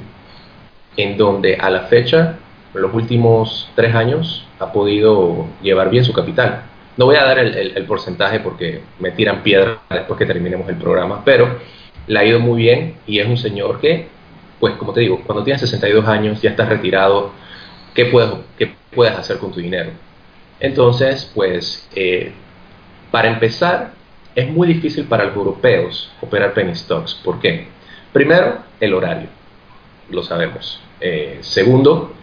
en 0.97 1.17
donde 1.17 1.57
a 1.57 1.69
la 1.69 1.81
fecha, 1.81 2.39
en 2.73 2.81
los 2.81 2.93
últimos 2.95 3.69
tres 3.75 3.93
años, 3.93 4.43
ha 4.57 4.71
podido 4.71 5.45
llevar 5.61 5.91
bien 5.91 6.03
su 6.03 6.13
capital. 6.13 6.63
No 6.97 7.05
voy 7.05 7.15
a 7.15 7.23
dar 7.23 7.37
el, 7.37 7.85
porcentaje 7.85 8.39
porque 8.39 8.81
me 8.99 9.11
tiran 9.11 9.43
piedra 9.43 9.79
después 9.89 10.17
que 10.17 10.25
terminemos 10.25 10.67
el 10.67 10.77
programa, 10.77 11.21
pero 11.23 11.59
le 12.07 12.19
ha 12.19 12.25
ido 12.25 12.39
muy 12.39 12.61
bien 12.61 12.95
y 13.07 13.19
es 13.19 13.27
un 13.27 13.37
señor 13.37 13.79
que, 13.79 14.07
pues 14.59 14.75
como 14.75 14.93
te 14.93 15.01
digo, 15.01 15.21
cuando 15.25 15.43
tienes 15.43 15.61
62 15.61 16.07
años, 16.07 16.41
ya 16.41 16.51
estás 16.51 16.69
retirado, 16.69 17.31
¿qué 17.93 18.05
puedes, 18.05 18.31
qué 18.57 18.73
puedes 18.93 19.17
hacer 19.17 19.37
con 19.37 19.51
tu 19.51 19.59
dinero? 19.59 19.91
Entonces, 20.59 21.31
pues, 21.33 21.87
eh, 21.95 22.31
para 23.09 23.29
empezar, 23.29 23.91
es 24.35 24.49
muy 24.49 24.67
difícil 24.67 25.05
para 25.05 25.25
los 25.25 25.35
europeos 25.35 26.11
operar 26.21 26.53
penny 26.53 26.75
stocks. 26.75 27.15
¿Por 27.15 27.39
qué? 27.39 27.67
Primero, 28.13 28.59
el 28.79 28.93
horario, 28.93 29.27
lo 30.09 30.23
sabemos. 30.23 30.81
Eh, 30.99 31.39
segundo, 31.41 32.13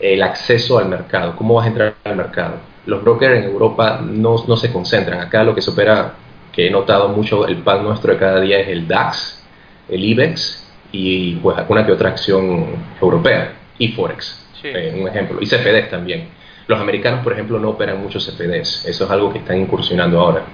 el 0.00 0.22
acceso 0.22 0.78
al 0.78 0.88
mercado. 0.88 1.36
¿Cómo 1.36 1.54
vas 1.54 1.66
a 1.66 1.68
entrar 1.68 1.94
al 2.04 2.16
mercado? 2.16 2.54
Los 2.86 3.02
brokers 3.02 3.44
en 3.44 3.50
Europa 3.50 4.00
no, 4.02 4.36
no 4.46 4.56
se 4.56 4.72
concentran. 4.72 5.20
Acá 5.20 5.44
lo 5.44 5.54
que 5.54 5.62
se 5.62 5.70
opera, 5.70 6.14
que 6.56 6.66
he 6.66 6.70
notado 6.70 7.10
mucho, 7.10 7.46
el 7.46 7.58
pan 7.58 7.84
nuestro 7.84 8.14
de 8.14 8.18
cada 8.18 8.40
día 8.40 8.58
es 8.58 8.68
el 8.68 8.88
DAX, 8.88 9.44
el 9.90 10.02
IBEX 10.02 10.66
y 10.90 11.34
pues 11.36 11.58
alguna 11.58 11.84
que 11.84 11.92
otra 11.92 12.08
acción 12.08 12.66
europea 13.00 13.52
y 13.78 13.88
Forex, 13.88 14.46
eh, 14.62 14.96
un 14.98 15.06
ejemplo, 15.06 15.38
y 15.42 15.46
CFDs 15.46 15.90
también. 15.90 16.28
Los 16.66 16.80
americanos, 16.80 17.22
por 17.22 17.34
ejemplo, 17.34 17.60
no 17.60 17.70
operan 17.70 18.02
muchos 18.02 18.26
CFDs, 18.26 18.86
eso 18.86 19.04
es 19.04 19.10
algo 19.10 19.30
que 19.30 19.40
están 19.40 19.58
incursionando 19.58 20.18
ahora. 20.18 20.44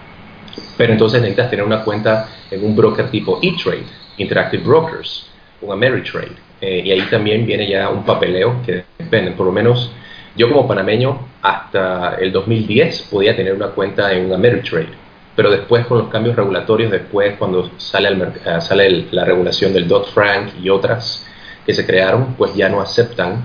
Pero 0.76 0.92
entonces 0.92 1.20
necesitas 1.20 1.48
tener 1.48 1.64
una 1.64 1.84
cuenta 1.84 2.28
en 2.50 2.64
un 2.64 2.74
broker 2.74 3.08
tipo 3.08 3.38
E-Trade, 3.40 3.86
Interactive 4.18 4.64
Brokers, 4.64 5.30
un 5.60 5.72
Ameritrade. 5.72 6.32
Eh, 6.60 6.82
y 6.84 6.90
ahí 6.90 7.02
también 7.02 7.46
viene 7.46 7.68
ya 7.68 7.88
un 7.88 8.04
papeleo 8.04 8.56
que 8.66 8.84
depende, 8.98 9.30
por 9.30 9.46
lo 9.46 9.52
menos 9.52 9.92
yo 10.36 10.48
como 10.48 10.66
panameño 10.66 11.28
hasta 11.42 12.16
el 12.16 12.32
2010 12.32 13.08
podía 13.10 13.36
tener 13.36 13.54
una 13.54 13.68
cuenta 13.68 14.12
en 14.12 14.26
un 14.26 14.32
Ameritrade, 14.32 15.01
pero 15.34 15.50
después 15.50 15.86
con 15.86 15.98
los 15.98 16.08
cambios 16.08 16.36
regulatorios, 16.36 16.90
después 16.90 17.36
cuando 17.38 17.70
sale, 17.78 18.10
eh, 18.10 18.60
sale 18.60 19.06
la 19.10 19.24
regulación 19.24 19.72
del 19.72 19.88
Dodd-Frank 19.88 20.54
y 20.62 20.68
otras 20.68 21.26
que 21.64 21.72
se 21.72 21.86
crearon, 21.86 22.34
pues 22.34 22.54
ya 22.54 22.68
no 22.68 22.80
aceptan 22.80 23.44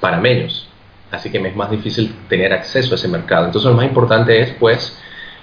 panameños. 0.00 0.68
Así 1.10 1.30
que 1.30 1.38
me 1.38 1.48
es 1.48 1.56
más 1.56 1.70
difícil 1.70 2.14
tener 2.28 2.52
acceso 2.52 2.92
a 2.92 2.96
ese 2.96 3.08
mercado. 3.08 3.46
Entonces 3.46 3.70
lo 3.70 3.76
más 3.76 3.86
importante 3.86 4.40
es, 4.40 4.52
pues, 4.58 4.98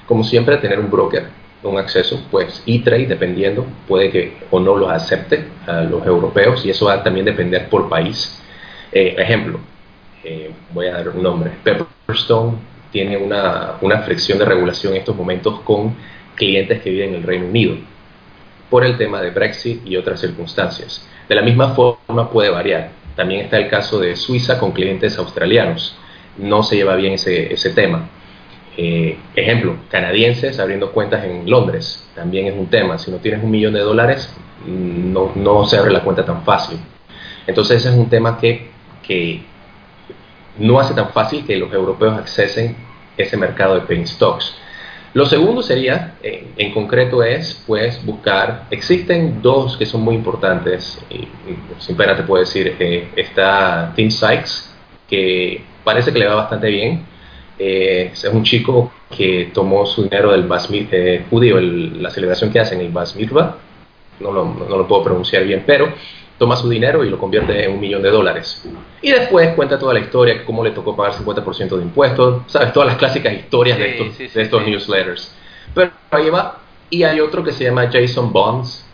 como 0.08 0.24
siempre, 0.24 0.58
tener 0.58 0.80
un 0.80 0.90
broker, 0.90 1.28
un 1.64 1.78
acceso, 1.78 2.22
pues 2.32 2.64
E-Trade, 2.66 3.08
dependiendo, 3.08 3.66
puede 3.88 4.10
que 4.10 4.38
o 4.52 4.60
no 4.60 4.76
lo 4.78 4.90
acepte 4.90 5.46
a 5.66 5.82
los 5.82 6.06
europeos 6.06 6.66
y 6.66 6.70
eso 6.70 6.86
va 6.86 6.94
a 6.94 7.04
también 7.04 7.26
depender 7.26 7.70
por 7.70 7.90
país. 7.90 8.42
Eh, 8.92 9.16
ejemplo, 9.18 9.60
eh, 10.24 10.52
voy 10.74 10.88
a 10.88 10.94
dar 10.94 11.10
un 11.10 11.24
nombre, 11.24 11.52
Pepperstone 11.64 12.58
tiene 12.98 13.16
una, 13.16 13.74
una 13.82 14.00
fricción 14.00 14.40
de 14.40 14.46
regulación 14.46 14.94
en 14.94 15.02
estos 15.02 15.16
momentos 15.16 15.60
con 15.60 15.96
clientes 16.34 16.82
que 16.82 16.90
viven 16.90 17.10
en 17.10 17.16
el 17.18 17.24
Reino 17.24 17.46
Unido 17.46 17.76
por 18.72 18.84
el 18.84 18.98
tema 18.98 19.22
de 19.22 19.30
Brexit 19.30 19.86
y 19.86 19.96
otras 19.98 20.20
circunstancias. 20.20 21.08
De 21.30 21.36
la 21.36 21.44
misma 21.44 21.76
forma 21.76 22.32
puede 22.32 22.50
variar. 22.50 22.90
También 23.16 23.42
está 23.42 23.58
el 23.58 23.70
caso 23.70 24.00
de 24.00 24.16
Suiza 24.16 24.58
con 24.58 24.72
clientes 24.72 25.16
australianos. 25.20 25.96
No 26.40 26.64
se 26.64 26.76
lleva 26.76 26.96
bien 26.96 27.14
ese, 27.14 27.54
ese 27.54 27.70
tema. 27.70 28.10
Eh, 28.76 29.16
ejemplo, 29.36 29.76
canadienses 29.92 30.60
abriendo 30.60 30.92
cuentas 30.92 31.24
en 31.24 31.48
Londres, 31.48 32.10
también 32.16 32.48
es 32.48 32.56
un 32.56 32.66
tema. 32.66 32.98
Si 32.98 33.12
no 33.12 33.18
tienes 33.18 33.44
un 33.44 33.52
millón 33.52 33.76
de 33.76 33.82
dólares, 33.82 34.36
no, 34.66 35.34
no 35.36 35.66
se 35.68 35.78
abre 35.78 35.92
la 35.92 36.02
cuenta 36.02 36.26
tan 36.26 36.44
fácil. 36.44 36.80
Entonces 37.46 37.78
ese 37.78 37.90
es 37.90 37.96
un 37.96 38.10
tema 38.10 38.40
que, 38.40 38.72
que 39.04 39.44
no 40.58 40.80
hace 40.80 40.96
tan 40.96 41.10
fácil 41.10 41.46
que 41.46 41.58
los 41.58 41.72
europeos 41.72 42.18
accesen 42.18 42.87
ese 43.18 43.38
mercado 43.38 43.76
de 43.76 43.82
penny 43.82 44.06
stocks. 44.06 44.56
Lo 45.14 45.26
segundo 45.26 45.64
sería, 45.64 46.16
en, 46.22 46.72
concreto, 46.74 47.24
es 47.24 47.64
pues 47.66 48.06
buscar, 48.06 48.66
existen 48.70 49.42
dos 49.42 49.78
que 49.78 49.86
son 49.86 50.02
muy 50.02 50.16
importantes, 50.16 51.04
y, 51.10 51.28
sin 51.80 51.96
pena 51.96 52.16
te 52.16 52.24
puedo 52.24 52.44
decir, 52.44 52.76
eh, 52.80 53.08
está 53.16 53.94
Tim 53.96 54.12
Sykes, 54.12 54.70
que 55.10 55.64
parece 55.84 56.14
que 56.14 56.20
le 56.20 56.28
va 56.28 56.36
bastante 56.36 56.70
bien, 56.70 57.04
eh, 57.58 58.12
es 58.14 58.24
un 58.26 58.44
chico 58.44 58.92
que 59.16 59.50
tomó 59.54 59.86
su 59.86 60.04
dinero 60.04 60.32
del 60.32 60.44
Bas 60.44 60.68
eh, 60.72 61.26
judío, 61.30 61.60
la 61.60 62.12
celebración 62.12 62.52
que 62.52 62.60
hacen, 62.60 62.82
el 62.82 62.90
Bas 62.90 63.16
no 64.20 64.32
lo, 64.32 64.46
no 64.46 64.78
lo 64.78 64.88
puedo 64.88 65.04
pronunciar 65.04 65.44
bien, 65.46 65.64
pero 65.66 65.94
toma 66.38 66.56
su 66.56 66.70
dinero 66.70 67.04
y 67.04 67.10
lo 67.10 67.18
convierte 67.18 67.66
en 67.66 67.72
un 67.72 67.80
millón 67.80 68.02
de 68.02 68.10
dólares. 68.10 68.64
Y 69.02 69.12
después 69.12 69.54
cuenta 69.56 69.80
toda 69.80 69.94
la 69.94 70.00
historia, 70.00 70.46
cómo 70.46 70.64
le 70.64 70.72
tocó 70.72 70.96
pagar 70.96 71.14
50% 71.14 71.78
de 71.78 71.84
impuestos, 71.84 72.44
sabes, 72.48 72.74
todas 72.74 72.88
las 72.88 72.98
clásicas 72.98 73.34
historias 73.34 73.78
de 73.78 73.90
estos, 73.92 74.34
de 74.34 74.42
estos 74.42 74.66
newsletters. 74.66 75.36
Pero 75.74 75.92
ahí 76.12 76.30
va, 76.30 76.60
y 76.90 77.04
hay 77.04 77.20
otro 77.20 77.44
que 77.44 77.52
se 77.52 77.64
llama 77.64 77.90
Jason 77.92 78.32
Bonds, 78.32 78.86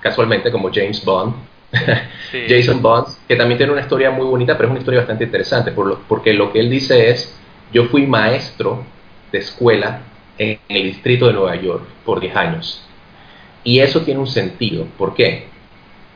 casualmente 0.00 0.50
como 0.50 0.70
James 0.72 1.04
Bond, 1.04 1.34
Jason 2.48 2.82
Bonds, 2.82 3.20
que 3.28 3.36
también 3.36 3.58
tiene 3.58 3.72
una 3.72 3.82
historia 3.82 4.10
muy 4.10 4.26
bonita, 4.26 4.56
pero 4.56 4.68
es 4.68 4.70
una 4.70 4.80
historia 4.80 5.00
bastante 5.00 5.24
interesante, 5.24 5.72
porque 6.08 6.32
lo 6.32 6.52
que 6.52 6.60
él 6.60 6.70
dice 6.70 7.10
es, 7.10 7.38
yo 7.72 7.84
fui 7.86 8.06
maestro 8.06 8.84
de 9.30 9.38
escuela 9.38 10.00
en 10.38 10.58
el 10.68 10.82
distrito 10.84 11.26
de 11.26 11.32
Nueva 11.34 11.56
York 11.56 11.84
por 12.04 12.20
10 12.20 12.36
años. 12.36 12.84
Y 13.64 13.80
eso 13.80 14.02
tiene 14.02 14.20
un 14.20 14.26
sentido. 14.26 14.86
¿Por 14.96 15.14
qué? 15.14 15.48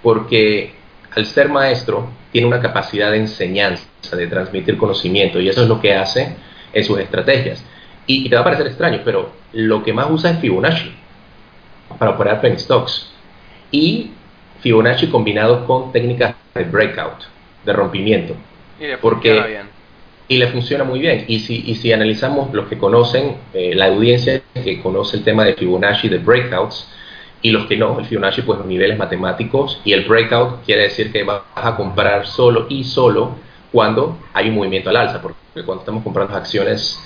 Porque 0.03 0.75
al 1.15 1.27
ser 1.27 1.49
maestro 1.49 2.09
tiene 2.33 2.47
una 2.47 2.61
capacidad 2.61 3.11
de 3.11 3.19
enseñanza, 3.19 3.87
de 4.17 4.27
transmitir 4.27 4.77
conocimiento, 4.77 5.41
y 5.41 5.49
eso 5.49 5.63
es 5.63 5.69
lo 5.69 5.81
que 5.81 5.95
hace 5.95 6.37
en 6.73 6.85
sus 6.85 6.99
estrategias. 6.99 7.65
Y, 8.07 8.29
te 8.29 8.35
va 8.35 8.41
a 8.41 8.45
parecer 8.45 8.67
extraño, 8.67 9.01
pero 9.05 9.31
lo 9.53 9.83
que 9.85 9.93
más 9.93 10.11
usa 10.11 10.31
es 10.31 10.39
Fibonacci 10.41 10.93
para 11.99 12.13
operar 12.13 12.41
penny 12.41 12.59
stocks. 12.59 13.13
Y 13.71 14.11
Fibonacci 14.61 15.07
combinado 15.07 15.67
con 15.67 15.93
técnicas 15.93 16.35
de 16.55 16.65
breakout, 16.65 17.25
de 17.65 17.73
rompimiento. 17.73 18.35
Y 18.81 18.97
porque, 19.01 19.33
bien 19.33 19.73
y 20.33 20.39
le 20.39 20.49
funciona 20.49 20.85
muy 20.85 20.99
bien. 20.99 21.25
Y 21.29 21.41
si, 21.41 21.63
y 21.67 21.75
si 21.75 21.93
analizamos 21.93 22.53
los 22.55 22.67
que 22.67 22.79
conocen, 22.79 23.37
eh, 23.53 23.75
la 23.75 23.87
audiencia 23.87 24.41
que 24.55 24.81
conoce 24.81 25.19
el 25.19 25.25
tema 25.25 25.45
de 25.45 25.55
Fibonacci, 25.55 26.09
de 26.09 26.19
breakouts, 26.19 26.89
y 27.43 27.51
los 27.51 27.67
que 27.67 27.77
no, 27.77 27.99
el 27.99 28.07
Fibonacci, 28.07 28.43
pues 28.43 28.61
los 28.61 28.69
niveles 28.69 28.97
matemáticos, 28.97 29.81
y 29.85 29.93
el 29.93 30.05
breakout 30.05 30.65
quiere 30.65 30.83
decir 30.83 31.13
que 31.13 31.25
vas 31.25 31.43
a 31.55 31.77
comprar 31.77 32.27
solo 32.27 32.67
y 32.69 32.85
solo 32.85 33.35
cuando 33.73 34.19
hay 34.33 34.49
un 34.49 34.55
movimiento 34.55 34.91
al 34.91 34.97
alza, 34.97 35.21
porque 35.21 35.37
cuando 35.65 35.81
estamos 35.81 36.05
comprando 36.05 36.37
acciones, 36.37 37.03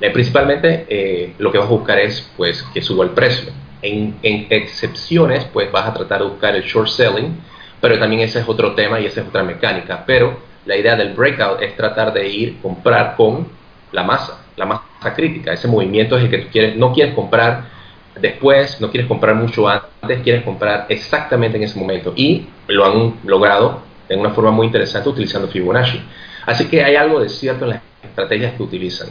eh, 0.00 0.10
principalmente 0.10 0.86
eh, 0.88 1.34
lo 1.38 1.50
que 1.50 1.58
vas 1.58 1.66
a 1.66 1.70
buscar 1.70 1.98
es 1.98 2.30
pues 2.36 2.62
que 2.74 2.82
suba 2.82 3.04
el 3.04 3.10
precio. 3.10 3.52
En, 3.80 4.16
en 4.22 4.46
excepciones, 4.50 5.44
pues 5.52 5.72
vas 5.72 5.86
a 5.86 5.94
tratar 5.94 6.20
de 6.20 6.28
buscar 6.28 6.54
el 6.54 6.62
short 6.64 6.88
selling, 6.88 7.40
pero 7.80 7.98
también 7.98 8.22
ese 8.22 8.40
es 8.40 8.48
otro 8.48 8.74
tema 8.74 9.00
y 9.00 9.06
esa 9.06 9.22
es 9.22 9.28
otra 9.28 9.42
mecánica. 9.42 10.04
Pero 10.04 10.38
la 10.66 10.76
idea 10.76 10.96
del 10.96 11.14
breakout 11.14 11.62
es 11.62 11.76
tratar 11.76 12.12
de 12.12 12.28
ir 12.28 12.58
comprar 12.60 13.16
con 13.16 13.48
la 13.92 14.02
masa, 14.02 14.44
la 14.56 14.66
masa 14.66 15.14
crítica. 15.14 15.52
Ese 15.52 15.68
movimiento 15.68 16.16
es 16.18 16.24
el 16.24 16.30
que 16.30 16.38
tú 16.38 16.48
quieres, 16.50 16.76
no 16.76 16.92
quieres 16.92 17.14
comprar 17.14 17.77
después, 18.20 18.80
no 18.80 18.90
quieres 18.90 19.08
comprar 19.08 19.34
mucho 19.34 19.68
antes, 19.68 20.20
quieres 20.22 20.42
comprar 20.42 20.86
exactamente 20.88 21.56
en 21.56 21.64
ese 21.64 21.78
momento. 21.78 22.12
Y 22.16 22.46
lo 22.66 22.84
han 22.84 23.14
logrado 23.24 23.82
de 24.08 24.16
una 24.16 24.30
forma 24.30 24.50
muy 24.50 24.66
interesante 24.66 25.08
utilizando 25.08 25.48
Fibonacci. 25.48 26.00
Así 26.46 26.66
que 26.66 26.82
hay 26.82 26.96
algo 26.96 27.20
de 27.20 27.28
cierto 27.28 27.64
en 27.64 27.70
las 27.72 27.82
estrategias 28.02 28.54
que 28.54 28.62
utilizan. 28.62 29.08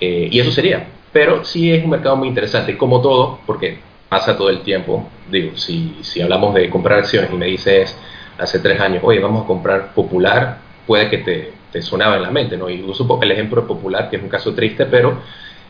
Eh, 0.00 0.28
y 0.30 0.40
eso 0.40 0.50
sería. 0.50 0.86
Pero 1.12 1.44
sí 1.44 1.72
es 1.72 1.84
un 1.84 1.90
mercado 1.90 2.16
muy 2.16 2.28
interesante, 2.28 2.76
como 2.76 3.00
todo, 3.00 3.40
porque 3.46 3.78
pasa 4.08 4.36
todo 4.36 4.50
el 4.50 4.60
tiempo. 4.60 5.08
Digo, 5.30 5.56
si, 5.56 5.98
si 6.02 6.20
hablamos 6.20 6.54
de 6.54 6.68
comprar 6.70 6.98
acciones 6.98 7.30
y 7.32 7.36
me 7.36 7.46
dices 7.46 7.96
hace 8.38 8.58
tres 8.58 8.80
años, 8.80 9.02
oye, 9.04 9.20
vamos 9.20 9.44
a 9.44 9.46
comprar 9.46 9.94
popular, 9.94 10.58
puede 10.86 11.08
que 11.08 11.18
te, 11.18 11.52
te 11.72 11.82
sonaba 11.82 12.16
en 12.16 12.22
la 12.22 12.30
mente, 12.30 12.56
¿no? 12.56 12.68
Y 12.70 12.82
uso 12.82 13.18
el 13.20 13.32
ejemplo 13.32 13.66
popular, 13.66 14.08
que 14.10 14.16
es 14.16 14.22
un 14.22 14.28
caso 14.28 14.54
triste, 14.54 14.86
pero 14.86 15.18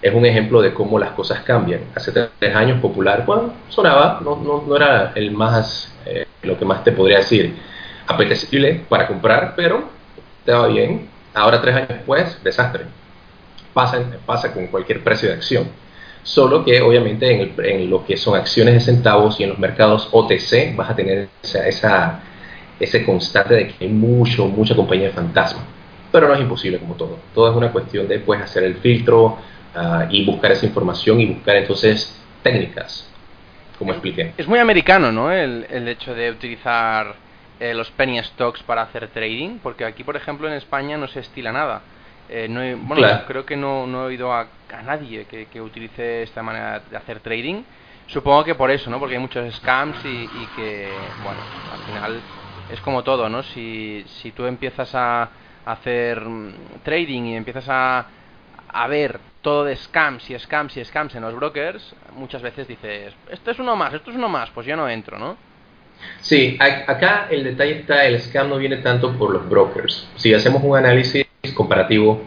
es 0.01 0.15
un 0.15 0.25
ejemplo 0.27 0.63
de 0.63 0.73
cómo 0.73 0.99
las 0.99 1.11
cosas 1.11 1.41
cambian. 1.41 1.81
Hace 1.95 2.13
tres 2.13 2.55
años 2.55 2.81
popular, 2.81 3.25
bueno, 3.27 3.53
sonaba, 3.69 4.21
no, 4.25 4.37
no, 4.37 4.65
no 4.67 4.77
era 4.77 5.13
el 5.15 5.31
más, 5.33 5.93
eh, 6.07 6.27
lo 6.43 6.59
que 6.59 6.65
más 6.65 6.85
te 6.85 6.93
podría 6.93 7.19
decir, 7.19 7.57
apetecible 8.07 8.83
para 8.89 9.07
comprar, 9.07 9.55
pero 9.57 9.85
va 10.49 10.67
bien. 10.69 11.09
Ahora 11.35 11.61
tres 11.61 11.77
años 11.77 11.89
después, 11.89 12.39
desastre. 12.43 12.85
Pasa, 13.75 14.03
pasa 14.25 14.53
con 14.53 14.67
cualquier 14.69 15.05
precio 15.05 15.29
de 15.29 15.35
acción. 15.35 15.69
Solo 16.23 16.65
que 16.65 16.81
obviamente 16.81 17.31
en, 17.31 17.55
en, 17.65 17.91
lo 17.91 18.05
que 18.05 18.17
son 18.17 18.37
acciones 18.37 18.75
de 18.75 18.81
centavos 18.81 19.39
y 19.41 19.45
en 19.45 19.51
los 19.51 19.59
mercados 19.59 20.09
OTC 20.13 20.75
vas 20.77 20.91
a 20.91 20.97
tener 20.97 21.29
esa, 21.43 21.67
esa 21.67 22.21
ese 22.81 23.05
constante 23.05 23.55
de 23.55 23.69
que 23.69 23.85
hay 23.85 23.91
mucho, 23.91 24.47
mucha 24.47 24.75
compañía 24.75 25.09
de 25.09 25.13
fantasma. 25.13 25.63
Pero 26.13 26.29
no 26.29 26.35
es 26.35 26.41
imposible 26.41 26.79
como 26.79 26.95
todo. 26.95 27.19
Todo 27.35 27.51
es 27.51 27.57
una 27.57 27.73
cuestión 27.73 28.09
de 28.09 28.19
pues, 28.21 28.41
hacer 28.41 28.65
el 28.65 28.77
filtro 28.77 29.39
ah, 29.75 30.07
y 30.11 30.25
buscar 30.25 30.53
esa 30.53 30.67
información 30.67 31.21
y 31.21 31.27
buscar 31.27 31.57
entonces 31.57 32.21
técnicas, 32.43 33.09
como 33.79 33.93
expliqué. 33.93 34.33
Es 34.37 34.47
muy 34.47 34.59
americano, 34.59 35.13
¿no? 35.13 35.33
El, 35.33 35.67
el 35.71 35.89
hecho 35.89 36.15
de 36.15 36.31
utilizar 36.31 37.15
eh, 37.61 37.75
los 37.75 37.91
penny 37.91 38.23
stocks 38.23 38.63
para 38.63 38.83
hacer 38.83 39.09
trading, 39.09 39.59
porque 39.61 39.85
aquí, 39.85 40.05
por 40.05 40.17
ejemplo, 40.17 40.47
en 40.47 40.55
España 40.55 40.97
no 40.97 41.09
se 41.09 41.21
estila 41.21 41.51
nada. 41.51 41.83
Eh, 42.29 42.47
no 42.49 42.61
bueno, 42.87 43.07
creo 43.27 43.45
que 43.45 43.57
no, 43.57 43.87
no, 43.87 44.03
he 44.03 44.07
oído 44.07 44.33
a, 44.33 44.47
nadie 44.85 45.25
que, 45.25 45.47
que, 45.47 45.61
utilice 45.61 46.23
esta 46.23 46.43
manera 46.43 46.81
de 46.89 46.97
hacer 46.97 47.19
trading. 47.21 47.63
Supongo 48.07 48.45
que 48.45 48.55
por 48.55 48.71
eso, 48.71 48.91
¿no? 48.91 49.01
Porque 49.01 49.17
hay 49.17 49.21
muchos 49.21 49.53
scams 49.57 50.05
y, 50.05 50.09
y 50.09 50.49
que, 50.55 50.89
bueno, 51.25 51.41
al 51.73 51.81
final 51.81 52.21
es 52.71 52.81
como 52.81 53.03
todo, 53.03 53.29
¿no? 53.29 53.43
Si, 53.43 54.05
si 54.21 54.31
tú 54.31 54.47
empiezas 54.47 54.95
a 54.95 55.29
hacer 55.65 56.21
mm, 56.21 56.53
trading 56.85 57.23
y 57.23 57.37
empiezas 57.37 57.65
a, 57.69 58.07
a 58.69 58.87
ver 58.87 59.21
todo 59.43 59.65
de 59.65 59.77
scams 59.77 60.29
y 60.31 60.39
scams 60.39 60.77
y 60.77 60.85
scams 60.85 61.15
en 61.15 61.23
los 61.23 61.35
brokers, 61.35 61.95
muchas 62.15 62.43
veces 62.43 62.69
dices, 62.69 63.15
esto 63.31 63.51
es 63.51 63.59
uno 63.59 63.77
más, 63.77 63.95
esto 63.95 64.11
es 64.11 64.17
uno 64.17 64.29
más, 64.29 64.51
pues 64.51 64.67
yo 64.67 64.77
no 64.77 64.89
entro, 64.89 65.19
¿no? 65.19 65.37
Sí, 66.21 66.57
acá 66.61 67.27
el 67.31 67.45
detalle 67.45 67.81
está, 67.81 68.05
el 68.07 68.21
scam 68.21 68.49
no 68.49 68.59
viene 68.59 68.77
tanto 68.79 69.17
por 69.19 69.31
los 69.31 69.49
brokers. 69.49 70.09
Si 70.17 70.33
hacemos 70.33 70.63
un 70.63 70.77
análisis 70.77 71.27
comparativo 71.55 72.23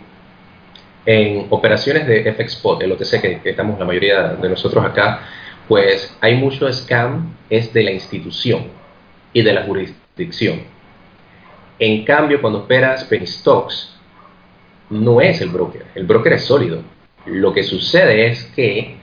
en 1.05 1.47
operaciones 1.49 2.05
de 2.05 2.33
FX 2.33 2.53
Spot, 2.53 2.81
el 2.81 2.91
OTC 2.91 3.21
que, 3.21 3.39
que 3.41 3.49
estamos 3.51 3.79
la 3.79 3.85
mayoría 3.85 4.29
de 4.29 4.49
nosotros 4.49 4.83
acá, 4.83 5.21
pues 5.67 6.15
hay 6.21 6.35
mucho 6.35 6.71
scam 6.71 7.33
es 7.49 7.71
de 7.73 7.83
la 7.83 7.91
institución 7.91 8.67
y 9.33 9.41
de 9.41 9.53
la 9.53 9.63
jurisdicción. 9.63 10.63
En 11.79 12.03
cambio, 12.03 12.41
cuando 12.41 12.59
operas 12.59 13.05
penny 13.05 13.25
stocks, 13.25 13.97
no 14.91 15.21
es 15.21 15.41
el 15.41 15.49
broker, 15.49 15.85
el 15.95 16.05
broker 16.05 16.33
es 16.33 16.45
sólido. 16.45 16.83
Lo 17.25 17.53
que 17.53 17.63
sucede 17.63 18.27
es 18.27 18.43
que 18.55 18.95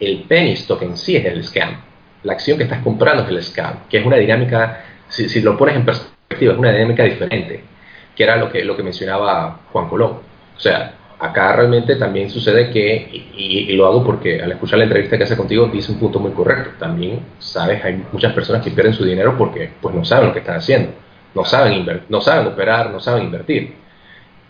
el 0.00 0.22
penny 0.22 0.52
stock 0.52 0.82
en 0.82 0.96
sí 0.96 1.16
es 1.16 1.24
el 1.26 1.44
scam. 1.44 1.76
La 2.22 2.34
acción 2.34 2.56
que 2.56 2.64
estás 2.64 2.82
comprando 2.82 3.24
es 3.24 3.28
el 3.28 3.42
scam, 3.42 3.88
que 3.90 3.98
es 3.98 4.06
una 4.06 4.16
dinámica, 4.16 4.84
si, 5.08 5.40
lo 5.40 5.58
pones 5.58 5.76
en 5.76 5.84
perspectiva, 5.84 6.52
es 6.52 6.58
una 6.58 6.72
dinámica 6.72 7.02
diferente, 7.04 7.64
que 8.14 8.22
era 8.22 8.36
lo 8.36 8.50
que, 8.50 8.64
lo 8.64 8.76
que 8.76 8.82
mencionaba 8.82 9.60
Juan 9.72 9.88
Colón. 9.88 10.18
O 10.56 10.60
sea, 10.60 10.94
acá 11.18 11.56
realmente 11.56 11.96
también 11.96 12.30
sucede 12.30 12.70
que, 12.70 13.08
y, 13.36 13.72
lo 13.72 13.86
hago 13.86 14.04
porque 14.04 14.40
al 14.40 14.52
escuchar 14.52 14.78
la 14.78 14.84
entrevista 14.84 15.18
que 15.18 15.24
hace 15.24 15.36
contigo 15.36 15.66
dice 15.66 15.90
un 15.90 15.98
punto 15.98 16.20
muy 16.20 16.30
correcto. 16.30 16.70
También, 16.78 17.20
sabes, 17.40 17.84
hay 17.84 18.04
muchas 18.12 18.32
personas 18.34 18.62
que 18.62 18.70
pierden 18.70 18.94
su 18.94 19.04
dinero 19.04 19.36
porque 19.36 19.70
pues 19.80 19.94
no 19.94 20.04
saben 20.04 20.28
lo 20.28 20.32
que 20.32 20.40
están 20.40 20.56
haciendo, 20.56 20.92
no 21.34 21.44
saben, 21.44 22.02
no 22.08 22.20
saben 22.20 22.46
operar, 22.46 22.90
no 22.90 23.00
saben 23.00 23.24
invertir 23.24 23.81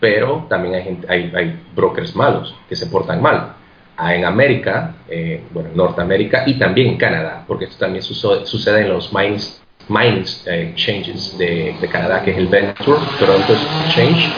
pero 0.03 0.47
también 0.49 0.75
hay, 0.75 0.99
hay, 1.07 1.31
hay 1.33 1.59
brokers 1.73 2.13
malos 2.13 2.53
que 2.67 2.75
se 2.75 2.87
portan 2.87 3.21
mal. 3.21 3.53
Ah, 3.95 4.13
en 4.13 4.25
América, 4.25 4.95
eh, 5.07 5.45
bueno, 5.51 5.69
Norteamérica 5.73 6.43
y 6.45 6.55
también 6.55 6.89
en 6.89 6.97
Canadá, 6.97 7.45
porque 7.47 7.65
esto 7.65 7.77
también 7.77 8.03
sucede, 8.03 8.81
en 8.81 8.89
los 8.89 9.13
mines, 9.13 9.63
mines 9.87 10.45
eh, 10.45 10.71
exchanges 10.73 11.37
de, 11.37 11.77
de, 11.79 11.87
Canadá, 11.87 12.21
que 12.21 12.31
es 12.31 12.37
el 12.37 12.47
Venture, 12.47 12.99
Toronto 13.17 13.53
Exchange, 13.85 14.29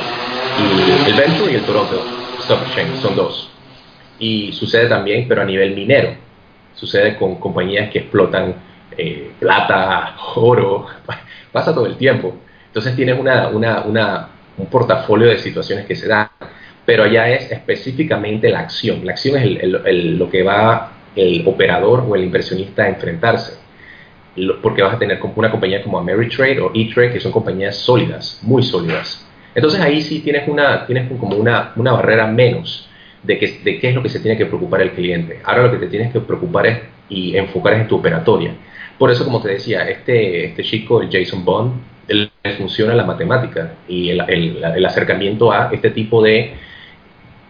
y 0.60 1.10
el 1.10 1.16
Venture 1.16 1.52
y 1.52 1.56
el 1.56 1.64
Toronto 1.64 2.00
Stock 2.42 2.62
Exchange, 2.68 3.00
son 3.02 3.16
dos. 3.16 3.50
Y 4.20 4.52
sucede 4.52 4.88
también, 4.88 5.28
pero 5.28 5.42
a 5.42 5.46
nivel 5.46 5.74
minero, 5.74 6.14
sucede 6.76 7.16
con 7.16 7.38
compañías 7.38 7.90
que 7.90 8.00
explotan 8.00 8.54
eh, 8.96 9.32
plata, 9.40 10.16
oro, 10.36 10.86
pasa 11.52 11.74
todo 11.74 11.88
el 11.88 11.98
tiempo. 11.98 12.36
Entonces 12.68 12.96
tienes 12.96 13.20
una, 13.20 13.48
una, 13.48 13.82
una 13.82 14.35
un 14.58 14.68
portafolio 14.68 15.28
de 15.28 15.38
situaciones 15.38 15.86
que 15.86 15.96
se 15.96 16.08
dan, 16.08 16.28
pero 16.86 17.04
allá 17.04 17.30
es 17.30 17.52
específicamente 17.52 18.50
la 18.50 18.60
acción. 18.60 19.06
La 19.06 19.14
acción 19.14 19.38
es 19.38 19.64
lo 19.64 20.30
que 20.30 20.44
va 20.44 20.92
el 21.16 21.44
operador 21.48 22.06
o 22.08 22.16
el 22.16 22.24
inversionista 22.24 22.84
a 22.84 22.90
enfrentarse, 22.90 23.58
porque 24.62 24.82
vas 24.82 24.96
a 24.96 25.00
tener 25.00 25.20
una 25.36 25.50
compañía 25.50 25.82
como 25.82 25.98
Ameritrade 25.98 26.60
o 26.60 26.72
E-Trade, 26.74 27.14
que 27.14 27.20
son 27.20 27.32
compañías 27.32 27.78
sólidas, 27.78 28.40
muy 28.44 28.64
sólidas. 28.64 29.26
Entonces 29.56 29.80
ahí 29.80 30.02
sí 30.02 30.20
tienes, 30.20 30.48
una, 30.48 30.86
tienes 30.86 31.10
como 31.20 31.36
una, 31.38 31.74
barrera 31.76 32.28
menos 32.28 32.90
de 33.24 33.40
qué 33.40 33.80
es 33.82 33.96
lo 33.96 34.04
que 34.04 34.10
se 34.10 34.20
tiene 34.20 34.38
que 34.38 34.46
preocupar 34.46 34.82
el 34.82 34.92
cliente. 34.92 35.40
Ahora 35.44 35.64
lo 35.64 35.72
que 35.72 35.78
te 35.78 35.88
tienes 35.88 36.12
que 36.12 36.20
preocupar 36.20 36.68
es 36.68 36.80
y 37.10 37.36
enfocar 37.38 37.74
es 37.74 37.82
en 37.82 37.88
tu 37.88 37.96
operatoria. 37.98 38.54
Por 38.98 39.12
eso, 39.12 39.26
como 39.26 39.42
te 39.42 39.50
decía, 39.50 39.88
este, 39.90 40.46
este 40.46 40.64
chico, 40.64 41.02
el 41.02 41.10
Jason 41.12 41.44
Bond, 41.44 41.74
le 42.08 42.30
funciona 42.58 42.94
la 42.94 43.04
matemática 43.04 43.74
y 43.88 44.10
el, 44.10 44.86
acercamiento 44.86 45.52
a 45.52 45.70
este 45.72 45.90
tipo 45.90 46.22
de, 46.22 46.54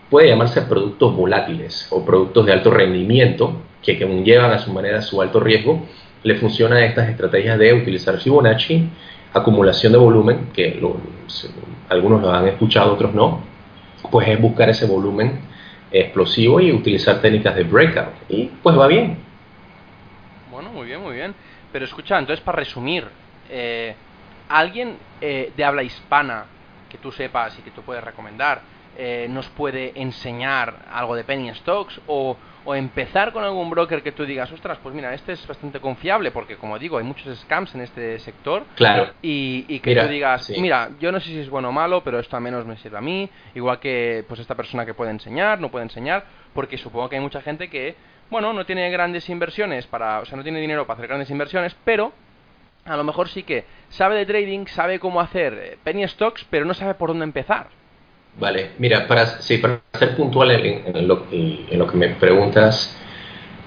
puede 0.09 0.29
llamarse 0.29 0.61
productos 0.63 1.15
volátiles 1.15 1.87
o 1.91 2.05
productos 2.05 2.45
de 2.45 2.53
alto 2.53 2.71
rendimiento 2.71 3.61
que, 3.81 3.97
que 3.97 4.05
llevan 4.23 4.51
a 4.51 4.59
su 4.59 4.71
manera 4.71 5.01
su 5.01 5.21
alto 5.21 5.39
riesgo, 5.39 5.85
le 6.23 6.35
funciona 6.35 6.83
estas 6.83 7.09
estrategias 7.09 7.59
de 7.59 7.73
utilizar 7.73 8.17
Fibonacci, 8.17 8.89
acumulación 9.33 9.93
de 9.93 9.99
volumen, 9.99 10.49
que 10.53 10.79
algunos 11.89 12.21
lo 12.21 12.33
han 12.33 12.47
escuchado, 12.47 12.93
otros 12.93 13.13
no, 13.13 13.41
pues 14.09 14.27
es 14.27 14.39
buscar 14.41 14.69
ese 14.69 14.85
volumen 14.85 15.39
explosivo 15.91 16.59
y 16.59 16.71
utilizar 16.71 17.21
técnicas 17.21 17.55
de 17.55 17.63
breakout. 17.63 18.13
Y 18.29 18.45
pues 18.63 18.77
va 18.77 18.87
bien. 18.87 19.17
Bueno, 20.51 20.71
muy 20.71 20.87
bien, 20.87 21.01
muy 21.01 21.13
bien. 21.15 21.35
Pero 21.71 21.85
escucha, 21.85 22.17
entonces 22.17 22.43
para 22.43 22.59
resumir, 22.59 23.05
eh, 23.49 23.93
alguien 24.49 24.97
eh, 25.21 25.51
de 25.55 25.65
habla 25.65 25.84
hispana 25.84 26.45
que 26.89 26.97
tú 26.97 27.12
sepas 27.12 27.58
y 27.60 27.62
que 27.62 27.71
tú 27.71 27.81
puedes 27.81 28.03
recomendar 28.03 28.62
eh, 28.97 29.27
nos 29.29 29.49
puede 29.49 29.91
enseñar 29.99 30.73
algo 30.89 31.17
de 31.17 31.25
penny 31.25 31.53
stocks 31.55 31.99
o, 32.08 32.38
o, 32.63 32.75
empezar 32.75 33.34
con 33.34 33.43
algún 33.43 33.69
broker 33.69 34.01
que 34.01 34.13
tú 34.13 34.25
digas, 34.25 34.49
ostras, 34.53 34.77
pues 34.81 34.95
mira, 34.95 35.13
este 35.13 35.34
es 35.34 35.45
bastante 35.45 35.81
confiable 35.81 36.31
porque 36.31 36.55
como 36.55 36.79
digo, 36.79 36.97
hay 36.97 37.03
muchos 37.03 37.38
scams 37.39 37.75
en 37.75 37.81
este 37.81 38.19
sector. 38.19 38.63
Claro. 38.75 39.12
Y, 39.21 39.79
que 39.79 39.95
tú 39.97 40.08
digas, 40.08 40.49
mira, 40.58 40.91
yo 40.97 41.12
no 41.12 41.19
sé 41.19 41.27
si 41.27 41.39
es 41.39 41.49
bueno 41.49 41.69
o 41.69 41.71
malo, 41.73 42.05
pero 42.05 42.19
esto 42.19 42.38
al 42.38 42.41
menos 42.41 42.65
me 42.65 42.77
sirve 42.77 42.97
a 42.97 43.01
mí, 43.01 43.29
igual 43.53 43.81
que 43.81 44.23
pues 44.29 44.39
esta 44.39 44.55
persona 44.55 44.86
que 44.86 44.93
puede 44.93 45.12
enseñar, 45.12 45.60
no 45.60 45.69
puede 45.69 45.84
enseñar, 45.84 46.23
porque 46.53 46.77
supongo 46.77 47.10
que 47.10 47.17
hay 47.17 47.21
mucha 47.21 47.41
gente 47.41 47.69
que, 47.69 47.97
bueno, 48.29 48.53
no 48.53 48.65
tiene 48.65 48.89
grandes 48.91 49.27
inversiones 49.29 49.88
para, 49.88 50.21
o 50.21 50.25
sea, 50.25 50.38
no 50.38 50.43
tiene 50.43 50.62
dinero 50.62 50.88
para 50.88 50.95
hacer 50.99 51.10
grandes 51.10 51.29
inversiones, 51.29 51.75
pero 51.84 52.13
a 52.85 52.95
lo 52.95 53.03
mejor 53.03 53.29
sí 53.29 53.43
que 53.43 53.65
sabe 53.89 54.15
de 54.15 54.25
trading, 54.25 54.67
sabe 54.67 54.99
cómo 54.99 55.19
hacer 55.19 55.53
eh, 55.53 55.77
penny 55.83 56.07
stocks, 56.07 56.45
pero 56.49 56.65
no 56.65 56.73
sabe 56.73 56.93
por 56.93 57.09
dónde 57.09 57.23
empezar. 57.23 57.67
Vale, 58.39 58.71
mira, 58.77 59.07
para, 59.07 59.25
ser 59.25 60.15
puntual 60.15 60.51
en, 60.51 61.07
lo, 61.07 61.25
en, 61.31 61.79
lo, 61.79 61.87
que 61.87 61.97
me 61.97 62.09
preguntas, 62.09 62.95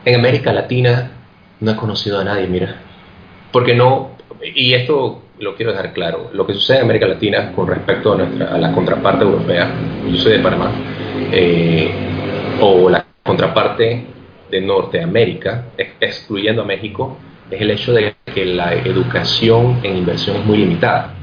en 0.04 0.14
América 0.14 0.52
Latina 0.52 1.10
no 1.60 1.72
he 1.72 1.76
conocido 1.76 2.20
a 2.20 2.24
nadie, 2.24 2.46
mira. 2.46 2.76
Porque 3.50 3.74
no, 3.74 4.10
y 4.42 4.74
esto 4.74 5.22
lo 5.38 5.56
quiero 5.56 5.72
dejar 5.72 5.92
claro, 5.94 6.30
lo 6.32 6.46
que 6.46 6.52
sucede 6.52 6.78
en 6.78 6.84
América 6.84 7.06
Latina 7.06 7.52
con 7.52 7.66
respecto 7.66 8.12
a, 8.12 8.16
nuestra, 8.18 8.54
a 8.54 8.58
la 8.58 8.72
contraparte 8.72 9.24
europea, 9.24 9.72
yo 10.06 10.16
soy 10.18 10.32
de 10.32 10.38
Panamá, 10.40 10.70
eh, 11.32 11.90
o 12.60 12.90
la 12.90 13.06
contraparte 13.24 14.04
de 14.50 14.60
Norteamérica, 14.60 15.64
excluyendo 16.00 16.62
a 16.62 16.64
México, 16.66 17.16
es 17.50 17.60
el 17.60 17.70
hecho 17.70 17.92
de 17.92 18.14
que 18.34 18.44
la 18.44 18.74
educación 18.74 19.80
en 19.82 19.96
inversión 19.96 20.36
es 20.36 20.44
muy 20.44 20.58
limitada 20.58 21.14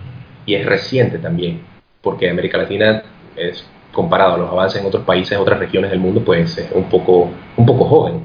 y 0.45 0.55
es 0.55 0.65
reciente 0.65 1.19
también, 1.19 1.61
porque 2.01 2.29
América 2.29 2.57
Latina 2.57 3.03
es 3.35 3.67
comparado 3.91 4.35
a 4.35 4.37
los 4.37 4.51
avances 4.51 4.81
en 4.81 4.87
otros 4.87 5.03
países, 5.03 5.37
otras 5.37 5.59
regiones 5.59 5.91
del 5.91 5.99
mundo, 5.99 6.21
pues 6.23 6.57
es 6.57 6.71
un 6.73 6.85
poco, 6.85 7.29
un 7.55 7.65
poco 7.65 7.85
joven. 7.85 8.21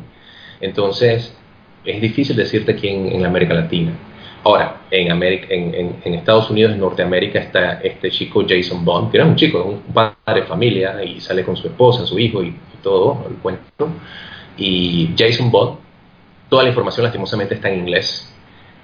Entonces, 0.61 1.37
es 1.85 2.01
difícil 2.01 2.37
decirte 2.37 2.75
quién 2.75 3.07
en 3.13 3.25
América 3.25 3.55
Latina. 3.55 3.93
Ahora, 4.43 4.83
en, 4.91 5.13
América, 5.13 5.47
en, 5.51 5.97
en, 6.03 6.15
Estados 6.15 6.51
Unidos, 6.51 6.73
en 6.73 6.81
Norteamérica, 6.81 7.39
está 7.39 7.75
este 7.83 8.11
chico 8.11 8.43
Jason 8.49 8.85
Bond, 8.85 9.13
que 9.13 9.19
es 9.19 9.25
un 9.25 9.37
chico, 9.37 9.63
un 9.63 9.93
padre 9.93 10.41
de 10.41 10.43
familia 10.45 11.03
y 11.05 11.21
sale 11.21 11.45
con 11.45 11.57
su 11.57 11.69
esposa, 11.69 12.07
su 12.07 12.19
hijo 12.19 12.43
y 12.43 12.55
todo, 12.83 13.27
el 13.29 13.37
cuento. 13.37 13.89
Y 14.57 15.11
Jason 15.17 15.51
Bond 15.51 15.90
Toda 16.51 16.65
la 16.65 16.71
información 16.71 17.05
lastimosamente 17.05 17.55
está 17.55 17.71
en 17.71 17.79
inglés. 17.79 18.29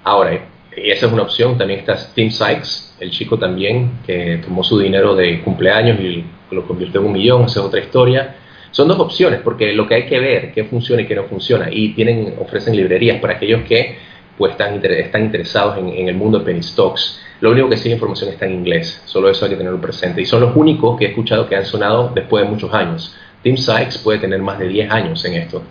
Ahora, 0.05 0.39
esa 0.71 1.05
es 1.05 1.11
una 1.11 1.23
opción, 1.23 1.57
también 1.57 1.81
está 1.81 1.97
Tim 2.13 2.31
Sykes, 2.31 2.95
el 3.01 3.11
chico 3.11 3.37
también 3.37 3.99
que 4.05 4.39
tomó 4.43 4.63
su 4.63 4.79
dinero 4.79 5.15
de 5.15 5.41
cumpleaños 5.41 5.99
y 5.99 6.23
lo 6.49 6.65
convirtió 6.65 7.01
en 7.01 7.07
un 7.07 7.13
millón, 7.13 7.43
esa 7.43 7.59
es 7.59 7.65
otra 7.65 7.81
historia. 7.81 8.37
Son 8.71 8.87
dos 8.87 8.97
opciones, 8.99 9.41
porque 9.43 9.73
lo 9.73 9.85
que 9.85 9.95
hay 9.95 10.05
que 10.05 10.17
ver, 10.17 10.53
qué 10.53 10.63
funciona 10.63 11.01
y 11.01 11.07
qué 11.07 11.15
no 11.15 11.23
funciona, 11.23 11.67
y 11.69 11.89
tienen, 11.89 12.35
ofrecen 12.39 12.73
librerías 12.73 13.19
para 13.19 13.33
aquellos 13.33 13.63
que 13.63 13.97
pues, 14.37 14.53
están, 14.53 14.81
están 14.85 15.23
interesados 15.23 15.77
en, 15.77 15.89
en, 15.89 16.07
el 16.07 16.15
mundo 16.15 16.39
de 16.39 16.45
penny 16.45 16.63
stocks. 16.63 17.19
Lo 17.41 17.51
único 17.51 17.69
que 17.69 17.75
sí, 17.75 17.89
la 17.89 17.95
información 17.95 18.29
está 18.29 18.45
en 18.45 18.53
inglés, 18.53 19.01
solo 19.05 19.29
eso 19.29 19.43
hay 19.43 19.51
que 19.51 19.57
tenerlo 19.57 19.81
presente. 19.81 20.21
Y 20.21 20.25
son 20.25 20.39
los 20.39 20.55
únicos 20.55 20.97
que 20.97 21.05
he 21.05 21.09
escuchado 21.09 21.49
que 21.49 21.55
han 21.57 21.65
sonado 21.65 22.11
después 22.15 22.45
de 22.45 22.49
muchos 22.49 22.73
años. 22.73 23.13
Tim 23.43 23.57
Sykes 23.57 23.97
puede 23.97 24.19
tener 24.19 24.41
más 24.41 24.57
de 24.57 24.69
10 24.69 24.89
años 24.89 25.25
en 25.25 25.33
esto. 25.33 25.63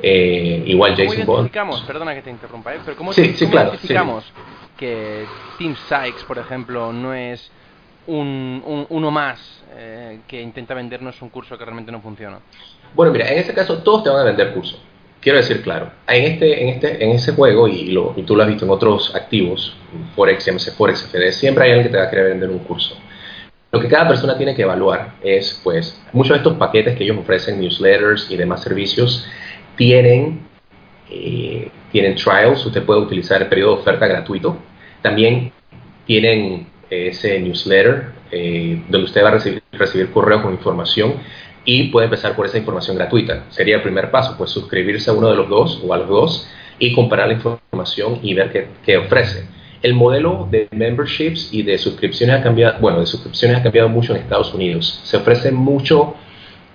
Eh, 0.00 0.62
igual 0.66 0.92
Jason 0.92 1.06
¿Cómo 1.06 1.38
identificamos, 1.38 1.82
perdona 1.82 2.14
que 2.14 2.22
te 2.22 2.30
interrumpa, 2.30 2.74
¿eh? 2.74 2.80
pero 2.84 2.96
¿cómo, 2.96 3.12
sí, 3.12 3.34
sí, 3.34 3.46
claro, 3.46 3.70
identificamos 3.70 4.24
que 4.76 5.24
Tim 5.58 5.74
Sykes, 5.88 6.24
por 6.24 6.38
ejemplo, 6.38 6.92
no 6.92 7.14
es 7.14 7.50
un, 8.06 8.86
uno 8.88 9.10
más 9.10 9.62
eh, 9.76 10.20
que 10.26 10.40
intenta 10.40 10.74
vendernos 10.74 11.20
un 11.22 11.28
curso 11.28 11.56
que 11.56 11.64
realmente 11.64 11.92
no 11.92 12.00
funciona? 12.00 12.38
Bueno, 12.94 13.12
mira, 13.12 13.30
en 13.30 13.38
ese 13.38 13.54
caso 13.54 13.78
todos 13.78 14.04
te 14.04 14.10
van 14.10 14.20
a 14.20 14.24
vender 14.24 14.52
curso. 14.52 14.78
Quiero 15.20 15.38
decir, 15.38 15.62
claro, 15.62 15.92
en 16.08 16.24
este, 16.24 16.62
en 16.62 16.68
este, 16.70 17.04
en 17.04 17.12
ese 17.12 17.32
juego, 17.32 17.68
y, 17.68 17.92
lo, 17.92 18.12
y 18.16 18.22
tú 18.22 18.34
lo 18.34 18.42
has 18.42 18.48
visto 18.48 18.64
en 18.64 18.72
otros 18.72 19.14
activos, 19.14 19.76
Forex, 20.16 20.44
llámese 20.44 20.72
Forex, 20.72 21.04
FD, 21.12 21.30
siempre 21.30 21.64
hay 21.64 21.70
alguien 21.70 21.86
que 21.86 21.92
te 21.92 21.98
va 21.98 22.04
a 22.04 22.10
querer 22.10 22.30
vender 22.30 22.50
un 22.50 22.58
curso. 22.58 22.96
lo 23.70 23.80
que 23.80 23.88
cada 23.88 24.08
persona 24.08 24.36
tiene 24.36 24.54
que 24.54 24.62
evaluar 24.62 25.14
es, 25.22 25.60
pues, 25.62 26.02
muchos 26.12 26.32
de 26.32 26.38
estos 26.38 26.54
paquetes 26.54 26.96
que 26.96 27.04
ellos 27.04 27.16
ofrecen, 27.16 27.60
newsletters 27.60 28.30
y 28.30 28.36
demás 28.36 28.62
servicios, 28.62 29.24
tienen, 29.76 30.40
eh, 31.10 31.70
tienen 31.90 32.14
trials, 32.14 32.64
usted 32.64 32.84
puede 32.84 33.00
utilizar 33.00 33.42
el 33.42 33.48
periodo 33.48 33.76
de 33.76 33.80
oferta 33.82 34.06
gratuito. 34.06 34.56
También 35.02 35.52
tienen 36.06 36.66
ese 36.90 37.40
newsletter 37.40 38.12
eh, 38.30 38.82
donde 38.88 39.06
usted 39.06 39.22
va 39.22 39.28
a 39.28 39.32
recibir, 39.32 39.62
recibir 39.72 40.10
correo 40.10 40.42
con 40.42 40.52
información 40.52 41.14
y 41.64 41.84
puede 41.88 42.06
empezar 42.06 42.34
por 42.34 42.46
esa 42.46 42.58
información 42.58 42.96
gratuita. 42.96 43.44
Sería 43.50 43.76
el 43.76 43.82
primer 43.82 44.10
paso, 44.10 44.36
pues 44.36 44.50
suscribirse 44.50 45.10
a 45.10 45.14
uno 45.14 45.28
de 45.30 45.36
los 45.36 45.48
dos 45.48 45.80
o 45.84 45.92
a 45.94 45.98
los 45.98 46.08
dos 46.08 46.48
y 46.78 46.94
comparar 46.94 47.28
la 47.28 47.34
información 47.34 48.18
y 48.22 48.34
ver 48.34 48.50
qué, 48.50 48.68
qué 48.84 48.96
ofrece. 48.96 49.46
El 49.82 49.94
modelo 49.94 50.48
de 50.50 50.68
memberships 50.70 51.52
y 51.52 51.62
de 51.62 51.76
suscripciones 51.78 52.36
ha 52.36 52.42
cambiado, 52.42 52.78
bueno, 52.80 53.00
de 53.00 53.06
suscripciones 53.06 53.58
ha 53.58 53.62
cambiado 53.62 53.88
mucho 53.88 54.14
en 54.14 54.22
Estados 54.22 54.54
Unidos. 54.54 55.00
Se 55.04 55.16
ofrece 55.16 55.50
mucho, 55.50 56.14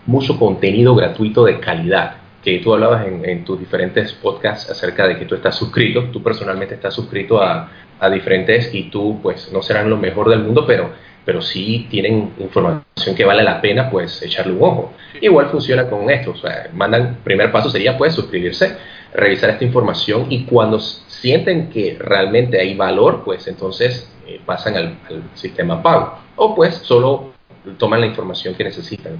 mucho 0.06 0.38
contenido 0.38 0.94
gratuito 0.96 1.46
de 1.46 1.60
calidad, 1.60 2.18
que 2.44 2.60
tú 2.60 2.74
hablabas 2.74 3.06
en, 3.08 3.44
tus 3.44 3.60
diferentes 3.60 4.14
podcasts 4.14 4.70
acerca 4.70 5.08
de 5.08 5.18
que 5.18 5.26
tú 5.26 5.36
estás 5.36 5.56
suscrito, 5.56 6.06
tú 6.12 6.24
personalmente 6.24 6.76
estás 6.76 6.94
suscrito 6.94 7.42
a, 7.42 7.70
a 8.00 8.10
diferentes 8.10 8.74
y 8.74 8.84
tú 8.90 9.20
pues 9.22 9.52
no 9.52 9.62
serán 9.62 9.90
lo 9.90 9.98
mejor 9.98 10.30
del 10.30 10.40
mundo, 10.40 10.66
pero 10.66 10.92
pero 11.28 11.42
sí 11.42 11.88
tienen 11.90 12.32
información 12.40 13.14
que 13.14 13.26
vale 13.26 13.44
la 13.44 13.60
pena 13.60 13.90
pues 13.90 14.22
echarle 14.24 14.54
un 14.54 14.64
ojo. 14.64 14.94
Igual 15.20 15.50
funciona 15.50 15.90
con 15.90 16.10
esto, 16.10 16.32
o 16.32 16.38
sea, 16.38 16.70
mandan, 16.74 17.18
primer 17.22 17.52
paso 17.52 17.70
sería 17.70 17.98
pues 17.98 18.14
suscribirse, 18.14 18.78
revisar 19.14 19.50
esta 19.50 19.66
información 19.66 20.28
y 20.30 20.46
cuando 20.46 20.80
sienten 20.80 21.70
que 21.70 21.98
realmente 22.00 22.58
hay 22.62 22.76
valor, 22.76 23.24
pues 23.26 23.46
entonces 23.50 24.10
eh, 24.26 24.40
pasan 24.46 24.78
al, 24.78 24.96
sistema 25.34 25.84
pago 25.84 26.18
o 26.38 26.56
pues 26.56 26.76
solo 26.76 27.34
toman 27.78 28.00
la 28.00 28.08
información 28.08 28.56
que 28.56 28.64
necesitan. 28.64 29.18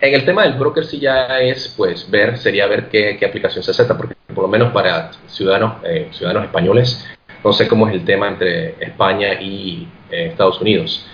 En 0.00 0.14
el 0.14 0.24
tema 0.24 0.44
del 0.44 0.54
broker 0.54 0.84
sí 0.84 1.00
ya 1.00 1.40
es, 1.40 1.74
pues, 1.76 2.08
ver, 2.10 2.38
sería 2.38 2.66
ver 2.66 2.88
qué, 2.88 3.16
qué 3.18 3.26
aplicación 3.26 3.64
se 3.64 3.72
acepta, 3.72 3.96
porque 3.96 4.14
por 4.32 4.42
lo 4.42 4.48
menos 4.48 4.72
para 4.72 5.10
ciudadanos, 5.26 5.82
eh, 5.84 6.08
ciudadanos 6.12 6.44
españoles, 6.44 7.04
no 7.42 7.52
sé 7.52 7.66
cómo 7.66 7.88
es 7.88 7.94
el 7.94 8.04
tema 8.04 8.28
entre 8.28 8.74
España 8.80 9.34
y 9.40 9.88
eh, 10.10 10.26
Estados 10.26 10.60
Unidos 10.60 11.04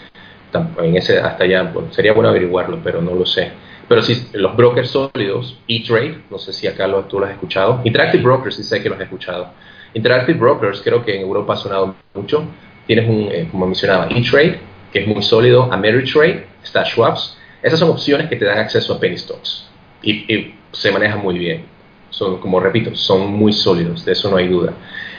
en 0.78 0.96
ese 0.96 1.18
hasta 1.18 1.44
allá, 1.44 1.72
sería 1.90 2.12
bueno 2.12 2.28
averiguarlo, 2.28 2.78
pero 2.82 3.00
no 3.00 3.14
lo 3.14 3.26
sé. 3.26 3.50
Pero 3.88 4.02
sí, 4.02 4.28
los 4.32 4.56
brokers 4.56 4.90
sólidos, 4.90 5.58
E-Trade, 5.68 6.22
no 6.30 6.38
sé 6.38 6.52
si 6.52 6.66
acá 6.66 6.86
lo, 6.86 7.04
tú 7.04 7.18
lo 7.18 7.26
has 7.26 7.32
escuchado. 7.32 7.80
Interactive 7.84 8.22
Brokers, 8.22 8.56
sí 8.56 8.62
sé 8.62 8.82
que 8.82 8.88
los 8.88 8.96
has 8.96 9.04
escuchado. 9.04 9.48
Interactive 9.92 10.38
Brokers, 10.38 10.80
creo 10.82 11.04
que 11.04 11.16
en 11.16 11.22
Europa 11.22 11.54
ha 11.54 11.56
sonado 11.56 11.94
mucho. 12.14 12.44
Tienes 12.86 13.08
un, 13.08 13.28
eh, 13.30 13.48
como 13.50 13.66
mencionaba, 13.66 14.08
E-Trade, 14.10 14.58
que 14.92 15.00
es 15.00 15.06
muy 15.06 15.22
sólido, 15.22 15.70
Ameritrade, 15.70 16.46
está 16.62 16.84
Schwabs. 16.84 17.36
Esas 17.64 17.78
son 17.78 17.88
opciones 17.88 18.28
que 18.28 18.36
te 18.36 18.44
dan 18.44 18.58
acceso 18.58 18.92
a 18.92 19.00
penny 19.00 19.16
stocks 19.16 19.66
y, 20.02 20.52
se 20.70 20.92
manejan 20.92 21.20
muy 21.20 21.38
bien. 21.38 21.64
Son, 22.10 22.38
como 22.38 22.60
repito, 22.60 22.94
son 22.94 23.32
muy 23.32 23.52
sólidos, 23.52 24.04
de 24.04 24.12
eso 24.12 24.30
no 24.30 24.36
hay 24.36 24.48
duda. 24.48 24.74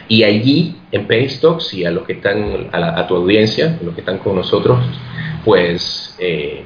Y 0.07 0.23
allí, 0.23 0.75
en 0.91 1.07
penny 1.07 1.27
stocks 1.27 1.73
y 1.73 1.85
a 1.85 1.91
los 1.91 2.05
que 2.05 2.13
están, 2.13 2.69
a, 2.71 2.99
a 2.99 3.07
tu 3.07 3.15
audiencia, 3.15 3.79
a 3.81 3.83
los 3.83 3.95
que 3.95 4.01
están 4.01 4.19
con 4.19 4.35
nosotros, 4.35 4.77
pues 5.43 6.15
eh, 6.19 6.65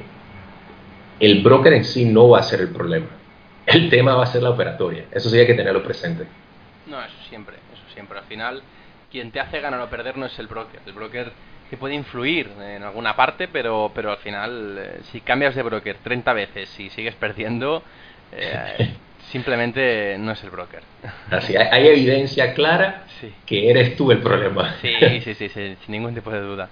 el 1.18 1.42
broker 1.42 1.72
en 1.72 1.84
sí 1.84 2.04
no 2.04 2.28
va 2.28 2.40
a 2.40 2.42
ser 2.42 2.60
el 2.60 2.68
problema. 2.68 3.06
El 3.64 3.88
tema 3.88 4.14
va 4.14 4.24
a 4.24 4.26
ser 4.26 4.42
la 4.42 4.50
operatoria. 4.50 5.06
Eso 5.10 5.30
sí 5.30 5.38
hay 5.38 5.46
que 5.46 5.54
tenerlo 5.54 5.82
presente. 5.82 6.26
No, 6.88 7.00
eso 7.00 7.16
siempre, 7.30 7.56
eso 7.72 7.82
siempre. 7.94 8.18
Al 8.18 8.24
final, 8.24 8.62
quien 9.10 9.30
te 9.30 9.40
hace 9.40 9.60
ganar 9.60 9.80
o 9.80 9.88
perder 9.88 10.18
no 10.18 10.26
es 10.26 10.38
el 10.38 10.46
broker. 10.46 10.80
El 10.84 10.92
broker 10.92 11.32
te 11.70 11.76
puede 11.76 11.94
influir 11.94 12.50
en 12.60 12.82
alguna 12.82 13.14
parte, 13.14 13.46
pero, 13.46 13.92
pero 13.94 14.10
al 14.10 14.18
final, 14.18 14.76
eh, 14.76 15.00
si 15.12 15.20
cambias 15.20 15.54
de 15.54 15.62
broker 15.62 15.96
30 16.02 16.32
veces 16.32 16.80
y 16.80 16.90
sigues 16.90 17.14
perdiendo, 17.14 17.84
eh, 18.32 18.96
simplemente 19.30 20.16
no 20.18 20.32
es 20.32 20.42
el 20.42 20.50
broker. 20.50 20.82
Así, 21.30 21.56
hay, 21.56 21.86
evidencia 21.86 22.52
clara 22.54 23.04
que 23.46 23.70
eres 23.70 23.96
tú 23.96 24.10
el 24.10 24.18
problema. 24.18 24.74
Sí, 24.80 25.20
sí, 25.22 25.34
sí, 25.34 25.48
sin 25.48 25.76
ningún 25.86 26.12
tipo 26.12 26.32
de 26.32 26.40
duda. 26.40 26.68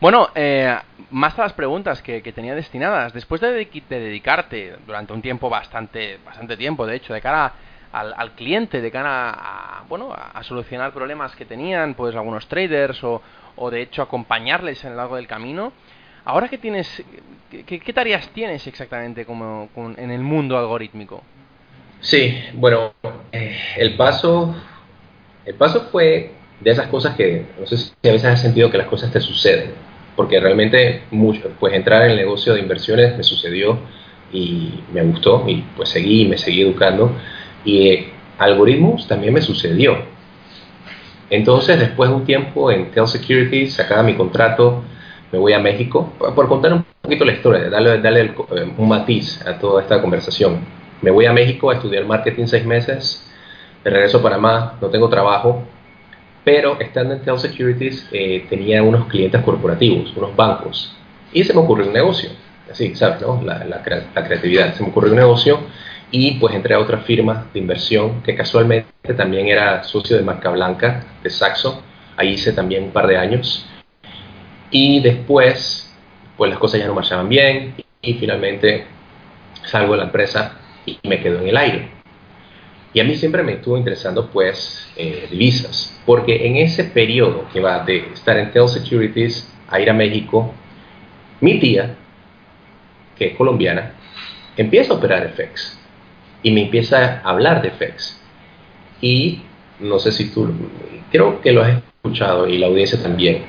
Bueno, 0.00 0.30
eh, 0.34 0.76
más 1.12 1.38
a 1.38 1.42
las 1.42 1.52
preguntas 1.52 2.02
que, 2.02 2.20
tenía 2.32 2.56
destinadas. 2.56 3.12
Después 3.12 3.40
de, 3.40 3.68
dedicarte 3.88 4.74
durante 4.84 5.12
un 5.12 5.22
tiempo 5.22 5.48
bastante, 5.48 6.18
bastante 6.24 6.56
tiempo, 6.56 6.84
de 6.84 6.96
hecho, 6.96 7.14
de 7.14 7.20
cara 7.20 7.52
al, 7.92 8.32
cliente, 8.32 8.80
de 8.80 8.90
cara 8.90 9.30
a, 9.30 9.84
bueno, 9.88 10.12
a, 10.12 10.42
solucionar 10.42 10.92
problemas 10.92 11.36
que 11.36 11.44
tenían, 11.44 11.94
pues 11.94 12.16
algunos 12.16 12.48
traders 12.48 13.04
o, 13.04 13.22
de 13.70 13.82
hecho 13.82 14.02
acompañarles 14.02 14.84
en 14.84 14.92
el 14.92 14.96
largo 14.96 15.16
del 15.16 15.26
camino. 15.26 15.72
Ahora 16.24 16.48
que 16.48 16.58
tienes, 16.58 17.02
¿qué, 17.50 17.92
tareas 17.92 18.28
tienes 18.28 18.66
exactamente 18.66 19.24
como, 19.24 19.68
en 19.96 20.10
el 20.10 20.20
mundo 20.20 20.56
algorítmico? 20.56 21.22
Sí, 22.00 22.36
bueno, 22.54 22.94
eh, 23.32 23.56
el 23.76 23.96
paso, 23.96 24.54
el 25.44 25.54
paso 25.54 25.88
fue 25.90 26.32
de 26.60 26.70
esas 26.70 26.88
cosas 26.88 27.16
que 27.16 27.46
no 27.58 27.66
sé 27.66 27.76
si 27.76 28.08
a 28.08 28.12
veces 28.12 28.24
has 28.24 28.40
sentido 28.40 28.70
que 28.70 28.78
las 28.78 28.86
cosas 28.86 29.10
te 29.12 29.20
suceden 29.20 29.72
porque 30.16 30.40
realmente 30.40 31.02
mucho, 31.10 31.50
pues 31.58 31.74
entrar 31.74 32.02
en 32.04 32.12
el 32.12 32.16
negocio 32.16 32.54
de 32.54 32.60
inversiones 32.60 33.16
me 33.16 33.22
sucedió 33.22 33.78
y 34.32 34.80
me 34.92 35.02
gustó 35.02 35.44
y 35.46 35.64
pues 35.76 35.88
seguí 35.88 36.22
y 36.22 36.28
me 36.28 36.38
seguí 36.38 36.62
educando 36.62 37.12
y 37.64 37.88
eh, 37.88 38.12
algoritmos 38.38 39.08
también 39.08 39.34
me 39.34 39.42
sucedió. 39.42 40.11
Entonces 41.32 41.80
después 41.80 42.10
de 42.10 42.16
un 42.16 42.24
tiempo 42.26 42.70
en 42.70 42.90
Tel 42.90 43.06
Security 43.06 43.66
sacaba 43.66 44.02
mi 44.02 44.14
contrato, 44.14 44.82
me 45.32 45.38
voy 45.38 45.54
a 45.54 45.58
México, 45.58 46.12
por 46.18 46.46
contar 46.46 46.74
un 46.74 46.84
poquito 47.00 47.24
la 47.24 47.32
historia, 47.32 47.70
darle, 47.70 48.02
darle 48.02 48.20
eh, 48.20 48.72
un 48.76 48.86
matiz 48.86 49.40
a 49.46 49.58
toda 49.58 49.80
esta 49.80 50.02
conversación. 50.02 50.58
Me 51.00 51.10
voy 51.10 51.24
a 51.24 51.32
México 51.32 51.70
a 51.70 51.76
estudiar 51.76 52.04
marketing 52.04 52.44
seis 52.44 52.66
meses, 52.66 53.26
me 53.82 53.90
regreso 53.90 54.18
a 54.18 54.22
Panamá, 54.22 54.76
no 54.78 54.88
tengo 54.88 55.08
trabajo, 55.08 55.62
pero 56.44 56.78
estando 56.78 57.14
en 57.14 57.22
Tel 57.22 57.38
Securities 57.38 58.06
eh, 58.12 58.44
tenía 58.50 58.82
unos 58.82 59.06
clientes 59.06 59.40
corporativos, 59.40 60.14
unos 60.14 60.36
bancos, 60.36 60.94
y 61.32 61.44
se 61.44 61.54
me 61.54 61.60
ocurrió 61.60 61.86
un 61.86 61.94
negocio, 61.94 62.28
así, 62.70 62.94
¿sabes? 62.94 63.22
No? 63.22 63.40
La, 63.42 63.64
la, 63.64 63.82
creatividad, 63.82 64.74
se 64.74 64.82
me 64.82 64.90
ocurrió 64.90 65.12
un 65.12 65.18
negocio 65.18 65.60
y 66.12 66.32
pues 66.32 66.54
entré 66.54 66.74
a 66.74 66.78
otra 66.78 66.98
firma 66.98 67.48
de 67.52 67.58
inversión 67.58 68.22
que 68.22 68.36
casualmente 68.36 69.14
también 69.16 69.48
era 69.48 69.82
socio 69.82 70.16
de 70.16 70.22
Marca 70.22 70.50
Blanca, 70.50 71.06
de 71.22 71.30
Saxo, 71.30 71.82
ahí 72.16 72.34
hice 72.34 72.52
también 72.52 72.84
un 72.84 72.90
par 72.90 73.06
de 73.06 73.16
años, 73.16 73.66
y 74.70 75.00
después 75.00 75.90
pues 76.36 76.50
las 76.50 76.58
cosas 76.58 76.80
ya 76.80 76.86
no 76.86 76.94
marchaban 76.94 77.28
bien 77.28 77.74
y 78.02 78.14
finalmente 78.14 78.84
salgo 79.64 79.92
de 79.92 79.98
la 79.98 80.04
empresa 80.04 80.58
y 80.84 80.98
me 81.08 81.20
quedo 81.20 81.40
en 81.40 81.48
el 81.48 81.56
aire. 81.56 81.88
Y 82.94 83.00
a 83.00 83.04
mí 83.04 83.14
siempre 83.14 83.42
me 83.42 83.52
estuvo 83.52 83.78
interesando, 83.78 84.28
pues, 84.28 84.92
eh, 84.96 85.26
divisas, 85.30 85.98
porque 86.04 86.46
en 86.46 86.56
ese 86.56 86.84
periodo 86.84 87.46
que 87.50 87.60
va 87.60 87.84
de 87.84 88.08
estar 88.12 88.36
en 88.36 88.50
Tel 88.50 88.68
Securities 88.68 89.50
a 89.68 89.80
ir 89.80 89.88
a 89.88 89.94
México, 89.94 90.52
mi 91.40 91.58
tía, 91.58 91.94
que 93.16 93.28
es 93.28 93.36
colombiana, 93.36 93.94
empieza 94.56 94.92
a 94.92 94.96
operar 94.96 95.32
FX 95.32 95.81
y 96.42 96.50
me 96.50 96.62
empieza 96.62 97.20
a 97.24 97.30
hablar 97.30 97.62
de 97.62 97.70
FX. 97.70 98.20
Y 99.00 99.42
no 99.80 99.98
sé 99.98 100.12
si 100.12 100.30
tú, 100.30 100.52
creo 101.10 101.40
que 101.40 101.52
lo 101.52 101.62
has 101.62 101.78
escuchado 101.78 102.48
y 102.48 102.58
la 102.58 102.66
audiencia 102.66 103.02
también, 103.02 103.42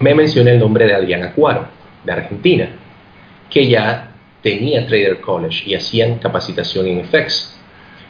me 0.00 0.14
mencioné 0.14 0.52
el 0.52 0.58
nombre 0.58 0.86
de 0.86 0.94
Adrián 0.94 1.22
Acuaro, 1.22 1.66
de 2.04 2.12
Argentina, 2.12 2.68
que 3.50 3.68
ya 3.68 4.12
tenía 4.42 4.86
Trader 4.86 5.20
College 5.20 5.64
y 5.66 5.74
hacían 5.74 6.18
capacitación 6.18 6.86
en 6.86 7.04
FX 7.04 7.56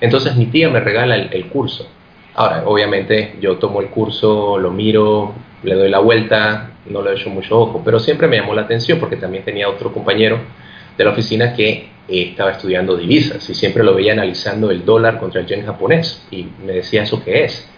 entonces 0.00 0.36
mi 0.36 0.46
tía 0.46 0.68
me 0.68 0.80
regala 0.80 1.16
el, 1.16 1.46
curso. 1.46 1.88
Ahora, 2.34 2.64
obviamente 2.66 3.36
yo 3.40 3.56
tomo 3.56 3.80
el 3.80 3.88
curso, 3.88 4.58
lo 4.58 4.70
miro, 4.70 5.34
le 5.62 5.74
doy 5.74 5.88
la 5.88 6.00
vuelta, 6.00 6.72
no 6.86 7.02
le 7.02 7.14
hecho 7.14 7.30
mucho 7.30 7.58
ojo, 7.58 7.82
pero 7.84 7.98
siempre 7.98 8.28
me 8.28 8.36
llamó 8.36 8.54
la 8.54 8.62
atención 8.62 8.98
porque 8.98 9.16
también 9.16 9.44
tenía 9.44 9.68
otro 9.68 9.92
compañero 9.92 10.38
de 10.96 11.04
la 11.04 11.10
oficina 11.10 11.54
que 11.54 11.88
eh, 12.08 12.28
estaba 12.30 12.52
estudiando 12.52 12.96
divisas 12.96 13.48
y 13.48 13.54
siempre 13.54 13.82
lo 13.82 13.94
veía 13.94 14.12
analizando 14.12 14.70
el 14.70 14.84
dólar 14.84 15.18
contra 15.18 15.40
el 15.40 15.46
yen 15.46 15.64
japonés 15.64 16.26
y 16.30 16.46
me 16.64 16.72
decía 16.74 17.02
eso 17.02 17.22
qué 17.24 17.44
es. 17.44 17.68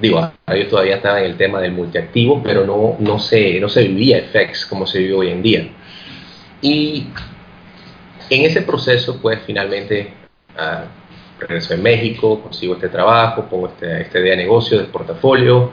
Digo, 0.00 0.30
yo 0.46 0.66
todavía 0.68 0.96
estaba 0.96 1.20
en 1.20 1.26
el 1.26 1.36
tema 1.36 1.60
del 1.60 1.72
multiactivo, 1.72 2.42
pero 2.42 2.66
no, 2.66 2.96
no, 2.98 3.18
se, 3.18 3.58
no 3.60 3.68
se 3.68 3.82
vivía 3.88 4.22
FX 4.30 4.66
como 4.66 4.86
se 4.86 4.98
vive 4.98 5.14
hoy 5.14 5.28
en 5.30 5.42
día. 5.42 5.68
Y 6.60 7.06
en 8.28 8.44
ese 8.44 8.62
proceso, 8.62 9.20
pues 9.22 9.40
finalmente 9.46 10.12
ah, 10.58 10.84
regreso 11.38 11.74
en 11.74 11.82
México, 11.82 12.42
consigo 12.42 12.74
este 12.74 12.88
trabajo, 12.88 13.46
pongo 13.48 13.68
este, 13.68 14.02
esta 14.02 14.18
idea 14.18 14.32
de 14.32 14.38
negocio, 14.38 14.78
de 14.78 14.84
portafolio, 14.84 15.72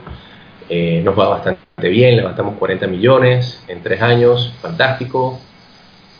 eh, 0.68 1.02
nos 1.04 1.18
va 1.18 1.28
bastante 1.28 1.88
bien, 1.88 2.16
levantamos 2.16 2.56
40 2.56 2.86
millones 2.86 3.62
en 3.68 3.82
tres 3.82 4.00
años, 4.00 4.54
fantástico. 4.62 5.38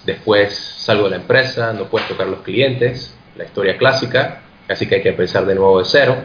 Después 0.04 0.73
salgo 0.84 1.04
de 1.04 1.10
la 1.10 1.16
empresa, 1.16 1.72
no 1.72 1.86
puedes 1.86 2.06
tocar 2.08 2.26
los 2.26 2.40
clientes, 2.40 3.16
la 3.36 3.44
historia 3.44 3.78
clásica, 3.78 4.42
así 4.68 4.86
que 4.86 4.96
hay 4.96 5.02
que 5.02 5.08
empezar 5.08 5.46
de 5.46 5.54
nuevo 5.54 5.78
de 5.78 5.86
cero. 5.86 6.16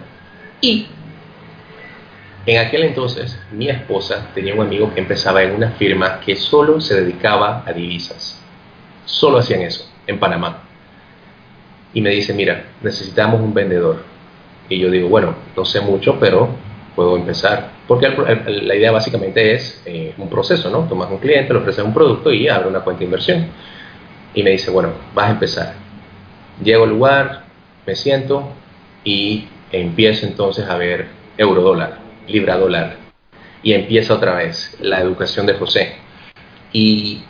Y 0.60 0.88
En 2.45 2.58
aquel 2.58 2.84
entonces, 2.84 3.39
mi 3.54 3.69
esposa 3.69 4.32
tenía 4.34 4.54
un 4.54 4.62
amigo 4.62 4.93
que 4.93 5.00
empezaba 5.00 5.43
en 5.43 5.52
una 5.52 5.72
firma 5.72 6.19
que 6.19 6.36
solo 6.36 6.82
se 6.82 7.00
dedicaba 7.02 7.63
a 7.65 7.72
divisas. 7.72 8.41
Solo 9.06 9.38
hacían 9.38 9.62
eso, 9.62 9.89
en 10.08 10.19
Panamá. 10.19 10.63
Y 11.93 12.02
me 12.02 12.10
dice, 12.10 12.34
mira, 12.34 12.65
necesitamos 12.82 13.39
un 13.39 13.54
vendedor. 13.54 14.04
Y 14.67 14.78
yo 14.80 14.89
digo, 14.91 15.08
bueno, 15.08 15.36
no 15.56 15.63
sé 15.63 15.80
mucho, 15.80 16.19
pero 16.19 16.50
puedo 16.95 17.15
empezar. 17.15 17.72
Porque 17.88 18.10
la 18.10 18.76
idea 18.76 18.91
básicamente 18.91 19.54
es 19.54 19.82
eh, 19.86 20.13
un 20.17 20.30
proceso, 20.30 20.69
¿no? 20.69 20.80
Tomas 20.80 21.10
un 21.12 21.19
cliente, 21.19 21.54
le 21.54 21.60
ofreces 21.60 21.84
un 21.84 21.93
producto 21.93 22.34
y 22.34 22.50
abre 22.50 22.67
una 22.67 22.82
cuenta 22.82 23.00
de 23.00 23.06
inversión. 23.06 23.48
Y 24.34 24.44
me 24.44 24.52
dice, 24.52 24.72
bueno, 24.72 24.94
vas 25.13 25.28
a 25.28 25.32
empezar. 25.32 25.74
Llego 26.63 26.84
al 26.84 26.92
lugar, 26.92 27.44
me 27.86 27.96
siento 27.96 28.50
y 29.04 29.48
empiezo 29.72 30.26
entonces 30.26 30.68
a 30.68 30.78
ver 30.78 31.08
euro 31.38 31.62
dólar, 31.62 32.00
libra 32.28 32.58
dólar. 32.58 32.98
Y 33.63 33.74
empieza 33.74 34.13
otra 34.13 34.36
vez 34.36 34.78
la 34.80 35.02
educación 35.02 35.46
de 35.46 35.54
José. 35.54 35.96
Y 36.72 37.24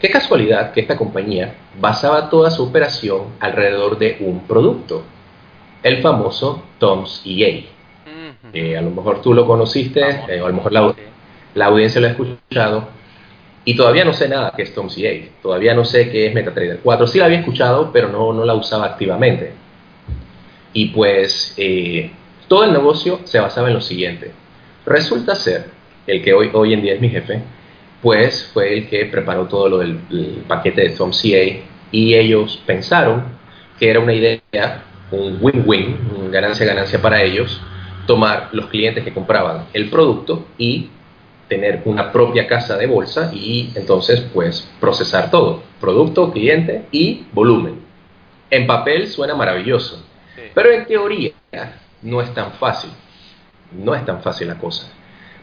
qué 0.00 0.10
casualidad 0.10 0.72
que 0.72 0.80
esta 0.80 0.96
compañía 0.96 1.54
basaba 1.80 2.30
toda 2.30 2.50
su 2.50 2.64
operación 2.64 3.34
alrededor 3.40 3.98
de 3.98 4.16
un 4.20 4.46
producto, 4.46 5.04
el 5.82 6.00
famoso 6.02 6.62
Tom's 6.78 7.22
EA. 7.24 7.64
Eh, 8.52 8.76
a 8.76 8.80
lo 8.80 8.90
mejor 8.90 9.20
tú 9.20 9.34
lo 9.34 9.46
conociste, 9.46 10.00
eh, 10.28 10.40
o 10.40 10.46
a 10.46 10.48
lo 10.48 10.54
mejor 10.54 10.72
la, 10.72 10.94
la, 11.54 11.66
audiencia 11.66 12.00
lo 12.00 12.06
ha 12.06 12.10
escuchado, 12.10 12.88
y 13.68 13.76
todavía 13.76 14.02
no 14.02 14.14
sé 14.14 14.30
nada 14.30 14.54
que 14.56 14.62
es 14.62 14.72
Tom's 14.72 14.96
EA, 14.96 15.28
todavía 15.42 15.74
no 15.74 15.84
sé 15.84 16.08
qué 16.08 16.26
es 16.26 16.34
MetaTrader 16.34 16.80
4, 16.82 17.06
sí 17.06 17.18
la 17.18 17.26
había 17.26 17.40
escuchado, 17.40 17.90
pero 17.92 18.08
no, 18.08 18.32
no 18.32 18.46
la 18.46 18.54
usaba 18.54 18.86
activamente. 18.86 19.52
Y 20.72 20.86
pues 20.86 21.52
eh, 21.58 22.10
todo 22.48 22.64
el 22.64 22.72
negocio 22.72 23.20
se 23.24 23.38
basaba 23.38 23.68
en 23.68 23.74
lo 23.74 23.82
siguiente. 23.82 24.32
Resulta 24.86 25.34
ser, 25.34 25.66
el 26.06 26.22
que 26.22 26.32
hoy, 26.32 26.48
hoy 26.54 26.72
en 26.72 26.80
día 26.80 26.94
es 26.94 27.00
mi 27.02 27.10
jefe, 27.10 27.42
pues 28.00 28.50
fue 28.54 28.72
el 28.72 28.88
que 28.88 29.04
preparó 29.04 29.44
todo 29.44 29.68
lo 29.68 29.78
del 29.80 29.98
paquete 30.48 30.88
de 30.88 30.96
Tom 30.96 31.10
CA 31.10 31.60
y 31.92 32.14
ellos 32.14 32.62
pensaron 32.64 33.24
que 33.78 33.90
era 33.90 34.00
una 34.00 34.14
idea, 34.14 34.82
un 35.10 35.36
win-win, 35.42 36.30
ganancia-ganancia 36.32 37.02
para 37.02 37.22
ellos, 37.22 37.60
tomar 38.06 38.48
los 38.52 38.68
clientes 38.68 39.04
que 39.04 39.12
compraban 39.12 39.66
el 39.74 39.90
producto 39.90 40.46
y 40.56 40.88
tener 41.48 41.82
una 41.84 42.12
propia 42.12 42.46
casa 42.46 42.76
de 42.76 42.86
bolsa 42.86 43.30
y 43.32 43.70
entonces 43.74 44.20
pues 44.32 44.68
procesar 44.80 45.30
todo, 45.30 45.62
producto, 45.80 46.30
cliente 46.32 46.84
y 46.92 47.26
volumen. 47.32 47.80
En 48.50 48.66
papel 48.66 49.08
suena 49.08 49.34
maravilloso, 49.34 50.04
pero 50.54 50.70
en 50.70 50.86
teoría 50.86 51.32
no 52.02 52.20
es 52.20 52.32
tan 52.34 52.52
fácil. 52.52 52.90
No 53.72 53.94
es 53.94 54.04
tan 54.04 54.22
fácil 54.22 54.48
la 54.48 54.58
cosa. 54.58 54.90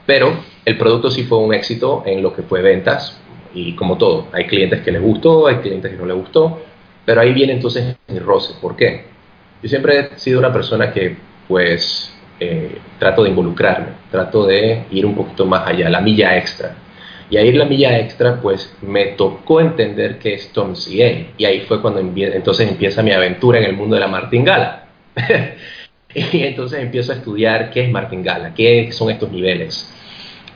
Pero 0.06 0.36
el 0.64 0.78
producto 0.78 1.12
sí 1.12 1.24
fue 1.24 1.38
un 1.40 1.54
éxito 1.54 2.04
en 2.06 2.22
lo 2.22 2.34
que 2.34 2.44
fue 2.44 2.62
ventas 2.62 3.20
y 3.54 3.74
como 3.74 3.98
todo, 3.98 4.28
hay 4.34 4.46
clientes 4.46 4.82
que 4.82 4.92
les 4.92 5.02
gustó, 5.02 5.48
hay 5.48 5.58
clientes 5.58 5.92
que 5.92 5.98
no 5.98 6.06
les 6.06 6.16
gustó, 6.16 6.62
pero 7.06 7.22
ahí 7.22 7.34
viene 7.34 7.54
entonces 7.54 7.96
mi 8.08 8.20
roce. 8.20 8.54
¿Por 8.62 8.76
qué? 8.76 9.06
Yo 9.62 9.70
siempre 9.70 10.00
he 10.00 10.20
sido 10.20 10.40
una 10.40 10.52
persona 10.52 10.92
que 10.92 11.18
pues 11.48 12.15
eh, 12.40 12.80
trato 13.00 13.24
de 13.24 13.30
involucrarme, 13.30 13.88
trato 14.12 14.46
de 14.46 14.84
ir 14.92 15.06
un 15.06 15.16
poquito 15.16 15.46
más 15.46 15.68
allá, 15.68 15.90
la 15.90 16.02
milla 16.02 16.38
extra. 16.38 16.76
Y 17.30 17.38
a 17.38 17.42
ir 17.42 17.56
la 17.56 17.66
milla 17.66 17.98
extra, 17.98 18.40
pues 18.42 18.76
me 18.82 19.06
tocó 19.08 19.60
entender 19.60 20.20
qué 20.20 20.36
es 20.36 20.52
Tom 20.52 20.74
CA. 20.74 21.34
Y 21.38 21.46
ahí 21.46 21.62
fue 21.62 21.82
cuando 21.82 22.00
entonces 22.00 22.70
empieza 22.70 23.02
mi 23.02 23.12
aventura 23.12 23.58
en 23.60 23.66
el 23.66 23.74
mundo 23.74 23.96
de 23.96 24.02
la 24.02 24.08
martingala. 24.08 24.86
y 26.14 26.44
entonces 26.44 26.80
empiezo 26.80 27.14
a 27.14 27.16
estudiar 27.16 27.72
qué 27.72 27.84
es 27.84 27.92
martingala, 27.92 28.54
qué 28.54 28.92
son 28.92 29.10
estos 29.10 29.32
niveles. 29.32 29.92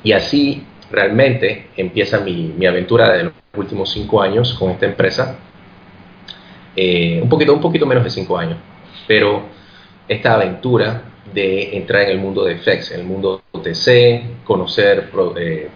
Y 0.04 0.12
así 0.12 0.64
realmente 0.92 1.68
empieza 1.76 2.20
mi, 2.20 2.54
mi 2.56 2.66
aventura 2.66 3.12
de 3.14 3.24
los 3.26 3.34
últimos 3.56 3.92
cinco 3.92 4.22
años 4.22 4.54
con 4.54 4.72
esta 4.72 4.86
empresa. 4.86 5.38
Eh, 6.76 7.20
un, 7.22 7.30
poquito, 7.30 7.54
un 7.54 7.62
poquito 7.62 7.86
menos 7.86 8.04
de 8.04 8.10
cinco 8.12 8.38
años. 8.38 8.58
Pero 9.08 9.44
esta 10.08 10.36
aventura 10.36 11.04
de 11.34 11.78
entrar 11.78 12.04
en 12.04 12.10
el 12.12 12.18
mundo 12.20 12.44
de 12.46 12.58
FX, 12.58 12.92
en 12.92 13.02
el 13.02 13.06
mundo 13.06 13.42
OTC, 13.52 14.44
conocer 14.44 15.10
eh, 15.38 15.70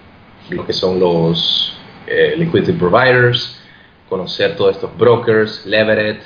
lo 0.50 0.66
que 0.66 0.74
son 0.74 1.00
los 1.00 1.78
eh, 2.08 2.36
liquidity 2.38 2.74
providers, 2.74 3.62
conocer 4.10 4.56
todos 4.56 4.76
estos 4.76 4.96
brokers, 4.98 5.66
levered, 5.66 6.18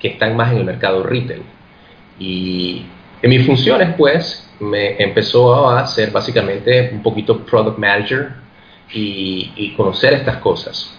que 0.00 0.08
están 0.08 0.36
más 0.36 0.52
en 0.52 0.58
el 0.58 0.64
mercado 0.64 1.02
retail. 1.02 1.42
Y 2.18 2.84
en 3.22 3.30
mis 3.30 3.46
funciones, 3.46 3.94
pues, 3.96 4.48
me 4.60 5.00
empezó 5.02 5.70
a 5.70 5.86
ser 5.86 6.10
básicamente 6.10 6.90
un 6.92 7.02
poquito 7.02 7.44
product 7.44 7.78
manager 7.78 8.32
y, 8.92 9.74
conocer 9.76 10.14
estas 10.14 10.38
cosas. 10.38 10.94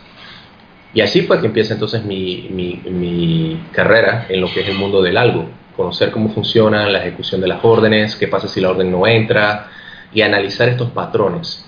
Y 0.94 1.02
así 1.02 1.22
fue 1.24 1.40
que 1.40 1.48
empieza 1.48 1.74
entonces 1.74 2.04
mi, 2.04 2.48
mi, 2.50 2.82
mi, 2.90 3.64
carrera 3.72 4.26
en 4.30 4.42
lo 4.42 4.52
que 4.52 4.62
es 4.62 4.70
el 4.70 4.76
mundo 4.76 5.02
del 5.02 5.18
algo, 5.18 5.46
conocer 5.80 6.12
cómo 6.12 6.28
funciona 6.34 6.90
la 6.90 7.00
ejecución 7.00 7.40
de 7.40 7.48
las 7.48 7.64
órdenes, 7.64 8.18
qué 8.18 8.28
pasa 8.28 8.50
si 8.50 8.60
la 8.60 8.72
orden 8.72 8.92
no 8.92 9.08
entra 9.08 9.70
y 10.14 10.22
analizar 10.22 10.68
estos 10.68 10.90
patrones. 10.92 11.66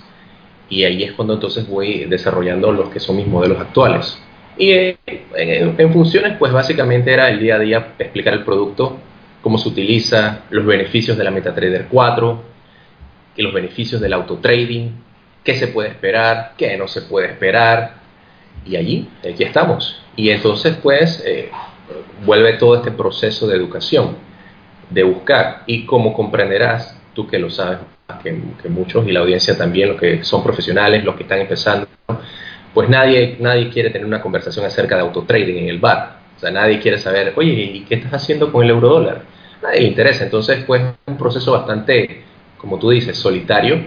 Y 0.68 0.84
ahí 0.84 1.02
es 1.02 1.12
cuando 1.12 1.32
entonces 1.32 1.66
voy 1.66 2.04
desarrollando 2.04 2.72
los 2.72 2.90
que 2.90 3.00
son 3.00 3.16
mis 3.16 3.26
modelos 3.26 3.58
actuales. 3.58 4.22
Y 4.58 4.72
en, 4.72 4.98
en 5.78 5.92
funciones, 5.94 6.34
pues 6.38 6.52
básicamente 6.52 7.10
era 7.10 7.30
el 7.30 7.40
día 7.40 7.54
a 7.54 7.58
día 7.58 7.94
explicar 7.98 8.34
el 8.34 8.44
producto 8.44 8.98
cómo 9.40 9.56
se 9.56 9.70
utiliza, 9.70 10.42
los 10.50 10.66
beneficios 10.66 11.16
de 11.16 11.24
la 11.24 11.30
MetaTrader 11.30 11.86
4, 11.90 12.42
y 13.36 13.42
los 13.42 13.54
beneficios 13.54 13.98
del 13.98 14.12
auto 14.12 14.36
trading, 14.38 14.90
qué 15.42 15.54
se 15.54 15.68
puede 15.68 15.88
esperar, 15.88 16.52
qué 16.58 16.76
no 16.76 16.86
se 16.86 17.00
puede 17.00 17.28
esperar. 17.28 17.94
Y 18.66 18.76
allí, 18.76 19.08
aquí 19.20 19.42
estamos. 19.42 20.02
Y 20.16 20.28
entonces, 20.28 20.76
pues, 20.82 21.24
eh, 21.26 21.50
vuelve 22.24 22.54
todo 22.54 22.76
este 22.76 22.90
proceso 22.90 23.46
de 23.46 23.56
educación, 23.56 24.16
de 24.90 25.02
buscar. 25.02 25.62
Y 25.66 25.86
como 25.86 26.12
comprenderás, 26.12 26.98
tú 27.14 27.26
que 27.26 27.38
lo 27.38 27.50
sabes 27.50 27.78
más 28.08 28.22
que, 28.22 28.68
muchos, 28.68 29.06
y 29.06 29.12
la 29.12 29.20
audiencia 29.20 29.56
también, 29.56 29.90
los 29.90 30.00
que 30.00 30.24
son 30.24 30.42
profesionales, 30.42 31.04
los 31.04 31.16
que 31.16 31.22
están 31.22 31.40
empezando, 31.40 31.86
pues 32.74 32.88
nadie, 32.88 33.36
nadie 33.40 33.68
quiere 33.68 33.90
tener 33.90 34.06
una 34.06 34.20
conversación 34.20 34.64
acerca 34.64 34.96
de 34.96 35.02
auto 35.02 35.22
trading 35.22 35.56
en 35.56 35.68
el 35.68 35.78
bar 35.78 36.22
sea, 36.42 36.50
nadie 36.50 36.80
quiere 36.80 36.98
saber, 36.98 37.32
oye, 37.36 37.52
¿y 37.52 37.80
qué 37.88 37.94
estás 37.94 38.14
haciendo 38.14 38.52
con 38.52 38.64
el 38.64 38.70
euro 38.70 38.88
dólar? 38.88 39.22
Nadie 39.62 39.82
le 39.82 39.86
interesa. 39.88 40.24
Entonces, 40.24 40.64
pues, 40.66 40.82
es 40.82 40.94
un 41.06 41.16
proceso 41.16 41.52
bastante, 41.52 42.24
como 42.58 42.78
tú 42.78 42.90
dices, 42.90 43.16
solitario 43.16 43.86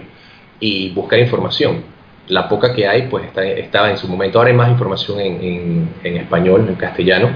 y 0.58 0.90
buscar 0.90 1.18
información. 1.18 1.84
La 2.28 2.48
poca 2.48 2.74
que 2.74 2.88
hay, 2.88 3.02
pues, 3.08 3.26
estaba 3.36 3.90
en 3.90 3.98
su 3.98 4.08
momento. 4.08 4.38
Ahora 4.38 4.50
hay 4.50 4.56
más 4.56 4.70
información 4.70 5.20
en, 5.20 5.90
español, 6.02 6.66
en 6.68 6.74
castellano, 6.76 7.30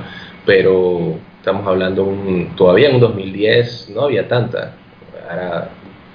pero 0.47 1.19
estamos 1.39 1.67
hablando 1.67 2.05
un, 2.05 2.55
todavía 2.57 2.89
en 2.89 2.97
un 2.97 3.01
2010 3.01 3.91
no 3.95 4.03
había 4.03 4.29
tanta. 4.29 4.75
Ahora 5.29 5.71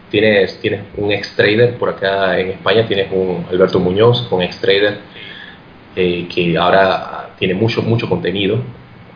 tienes, 0.09 0.59
tienes 0.59 0.81
un 0.97 1.11
ex-trader 1.11 1.77
por 1.77 1.89
acá 1.89 2.39
en 2.39 2.49
España, 2.49 2.87
tienes 2.87 3.11
un 3.11 3.45
Alberto 3.49 3.79
Muñoz 3.79 4.21
con 4.29 4.41
ex-trader, 4.41 4.99
eh, 5.95 6.27
que 6.33 6.57
ahora 6.57 7.29
tiene 7.37 7.53
mucho, 7.53 7.81
mucho 7.81 8.07
contenido 8.09 8.59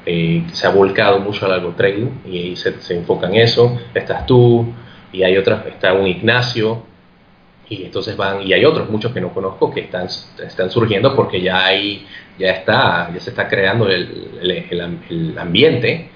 eh, 0.06 0.44
se 0.54 0.66
ha 0.66 0.72
volcado 0.72 1.20
mucho 1.20 1.46
al 1.46 1.52
algo 1.52 1.72
trading 1.72 2.08
y 2.26 2.56
se, 2.56 2.80
se, 2.82 2.96
enfoca 2.96 3.28
en 3.28 3.36
eso. 3.36 3.80
Estás 3.94 4.26
tú 4.26 4.66
y 5.12 5.24
hay 5.24 5.38
otras, 5.38 5.66
está 5.68 5.94
un 5.94 6.08
Ignacio 6.08 6.84
y 7.70 7.84
entonces 7.84 8.18
van, 8.18 8.42
y 8.42 8.54
hay 8.54 8.66
otros, 8.66 8.90
muchos 8.90 9.14
que 9.14 9.22
no 9.22 9.34
conozco, 9.34 9.72
que 9.72 9.82
están, 9.82 10.08
están 10.44 10.72
surgiendo 10.72 11.16
porque 11.16 11.42
ya 11.42 11.66
hay, 11.66 12.06
ya 12.38 12.52
está, 12.52 13.12
ya 13.14 13.20
se 13.20 13.30
está 13.30 13.48
creando 13.48 13.88
el, 13.88 14.40
el, 14.42 15.00
el 15.10 15.38
ambiente, 15.38 16.10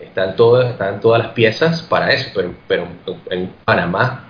están 0.00 0.36
todas, 0.36 0.72
están 0.72 1.00
todas 1.00 1.22
las 1.22 1.32
piezas 1.32 1.82
para 1.82 2.12
eso, 2.12 2.30
pero, 2.34 2.52
pero 2.66 2.88
en 3.30 3.50
Panamá, 3.64 4.28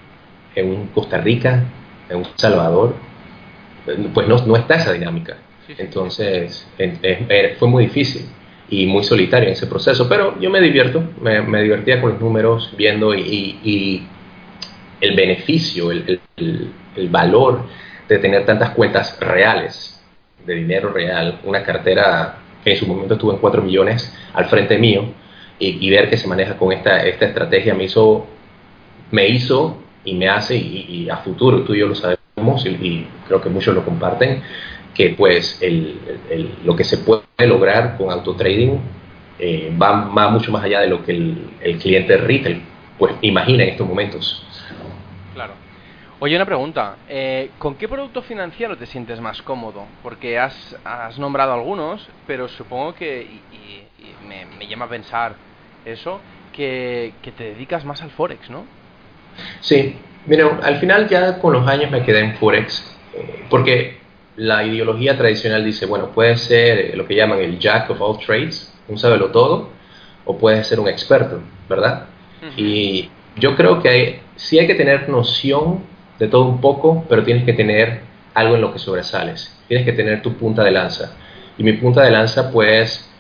en 0.55 0.89
Costa 0.89 1.19
Rica, 1.19 1.65
en 2.09 2.25
Salvador, 2.37 2.95
pues 4.15 4.29
no, 4.29 4.37
no 4.47 4.57
está 4.57 4.77
esa 4.77 4.93
dinámica. 4.93 5.37
Entonces, 5.79 6.67
fue 7.59 7.69
muy 7.69 7.85
difícil 7.85 8.27
y 8.69 8.87
muy 8.87 9.05
solitario 9.05 9.49
en 9.49 9.55
ese 9.55 9.67
proceso, 9.67 10.09
pero 10.09 10.39
yo 10.41 10.51
me 10.51 10.61
divierto, 10.61 11.03
me, 11.21 11.63
divertía 11.63 12.01
con 12.01 12.13
los 12.13 12.21
números, 12.21 12.73
viendo 12.77 13.15
y, 13.15 14.07
el 15.03 15.17
beneficio, 15.17 15.91
el, 15.91 16.21
el, 16.37 17.09
valor 17.09 17.65
de 18.09 18.19
tener 18.19 18.47
tantas 18.47 18.71
cuentas 18.71 19.19
reales, 19.21 20.01
de 20.47 20.55
dinero 20.55 20.93
real, 20.93 21.41
una 21.45 21.63
cartera 21.63 22.39
que 22.65 22.71
en 22.71 22.77
su 22.77 22.87
momento 22.87 23.15
estuvo 23.15 23.33
en 23.33 23.39
4 23.39 23.63
millones 23.63 24.17
al 24.33 24.47
frente 24.47 24.79
mío, 24.79 25.05
y, 25.59 25.91
ver 25.91 26.09
que 26.09 26.17
se 26.17 26.27
maneja 26.27 26.57
con 26.57 26.73
esta, 26.73 27.07
esta 27.07 27.27
estrategia 27.27 27.75
me 27.75 27.85
hizo, 27.85 28.27
me 29.13 29.29
hizo 29.29 29.77
y 30.05 30.15
me 30.15 30.29
hace, 30.29 30.57
y, 30.57 31.09
a 31.11 31.19
futuro 31.19 31.63
tú 31.63 31.75
y 31.75 31.81
yo 31.81 31.87
lo 31.87 31.95
sabemos, 31.95 32.65
y 32.67 33.07
creo 33.29 33.41
que 33.41 33.49
muchos 33.49 33.75
lo 33.75 33.85
comparten, 33.85 34.43
que 34.95 35.11
pues 35.11 35.59
el, 35.63 35.99
lo 36.65 36.77
que 36.77 36.85
se 36.85 36.99
puede 36.99 37.23
lograr 37.47 37.97
con 37.97 38.11
autotrading 38.11 38.81
eh, 39.39 39.73
va, 39.81 40.09
va, 40.17 40.29
mucho 40.31 40.53
más 40.53 40.65
allá 40.65 40.81
de 40.81 40.89
lo 40.89 41.05
que 41.05 41.13
el, 41.13 41.79
cliente 41.79 42.17
retail 42.17 42.63
pues 42.99 43.15
imagina 43.23 43.65
en 43.65 43.71
estos 43.71 43.89
momentos. 43.89 44.45
Claro. 45.35 45.55
Oye, 46.21 46.37
una 46.37 46.47
pregunta. 46.47 46.99
Eh, 47.09 47.51
¿Con 47.59 47.75
qué 47.75 47.89
producto 47.89 48.23
financiero 48.23 48.77
te 48.77 48.87
sientes 48.87 49.21
más 49.21 49.43
cómodo? 49.43 49.87
Porque 50.05 50.39
has, 50.39 50.77
has 50.85 51.19
nombrado 51.19 51.53
algunos, 51.53 52.09
pero 52.29 52.47
supongo 52.47 52.95
que, 52.95 53.23
y, 53.23 53.83
me, 54.57 54.69
llama 54.69 54.85
a 54.85 54.89
pensar 54.89 55.35
eso, 55.85 56.21
que, 56.53 57.13
te 57.37 57.45
dedicas 57.45 57.85
más 57.85 58.03
al 58.03 58.11
Forex, 58.11 58.51
¿no? 58.51 58.65
Sí, 59.61 59.97
mira, 60.27 60.61
al 60.63 60.79
final 60.79 61.09
ya 61.09 61.41
con 61.41 61.55
los 61.55 61.67
años 61.67 61.91
me 61.91 62.05
quedé 62.05 62.21
en 62.21 62.37
Forex, 62.37 62.97
eh, 63.15 63.45
porque 63.51 63.99
la 64.37 64.63
ideología 64.63 65.19
tradicional 65.19 65.65
dice, 65.65 65.87
bueno, 65.87 66.11
puede 66.11 66.37
ser 66.37 66.97
lo 66.97 67.07
que 67.07 67.17
llaman 67.17 67.41
el 67.41 67.59
jack 67.59 67.91
of 67.91 68.01
all 68.01 68.19
trades, 68.25 68.73
un 68.87 68.97
sabelo 68.97 69.33
todo, 69.33 69.71
o 70.25 70.39
puedes 70.39 70.67
ser 70.69 70.79
un 70.79 70.89
experto, 70.89 71.41
¿verdad? 71.69 72.07
Y 72.57 73.11
yo 73.37 73.57
creo 73.57 73.83
que 73.83 74.21
sí 74.37 74.59
hay 74.59 74.67
que 74.67 74.75
tener 74.75 75.09
noción 75.09 75.81
de 76.19 76.29
todo 76.29 76.45
un 76.45 76.61
poco, 76.61 77.05
pero 77.09 77.25
tienes 77.25 77.45
que 77.45 77.53
tener 77.53 78.01
algo 78.35 78.55
en 78.55 78.61
lo 78.61 78.73
que 78.73 78.79
sobresales. 78.79 79.59
Tienes 79.69 79.85
que 79.85 79.93
tener 79.93 80.23
tu 80.23 80.35
punta 80.35 80.65
de 80.65 80.71
lanza. 80.71 81.17
Y 81.59 81.63
mi 81.63 81.73
punta 81.75 82.03
de 82.03 82.11
lanza, 82.11 82.51
pues, 82.51 83.11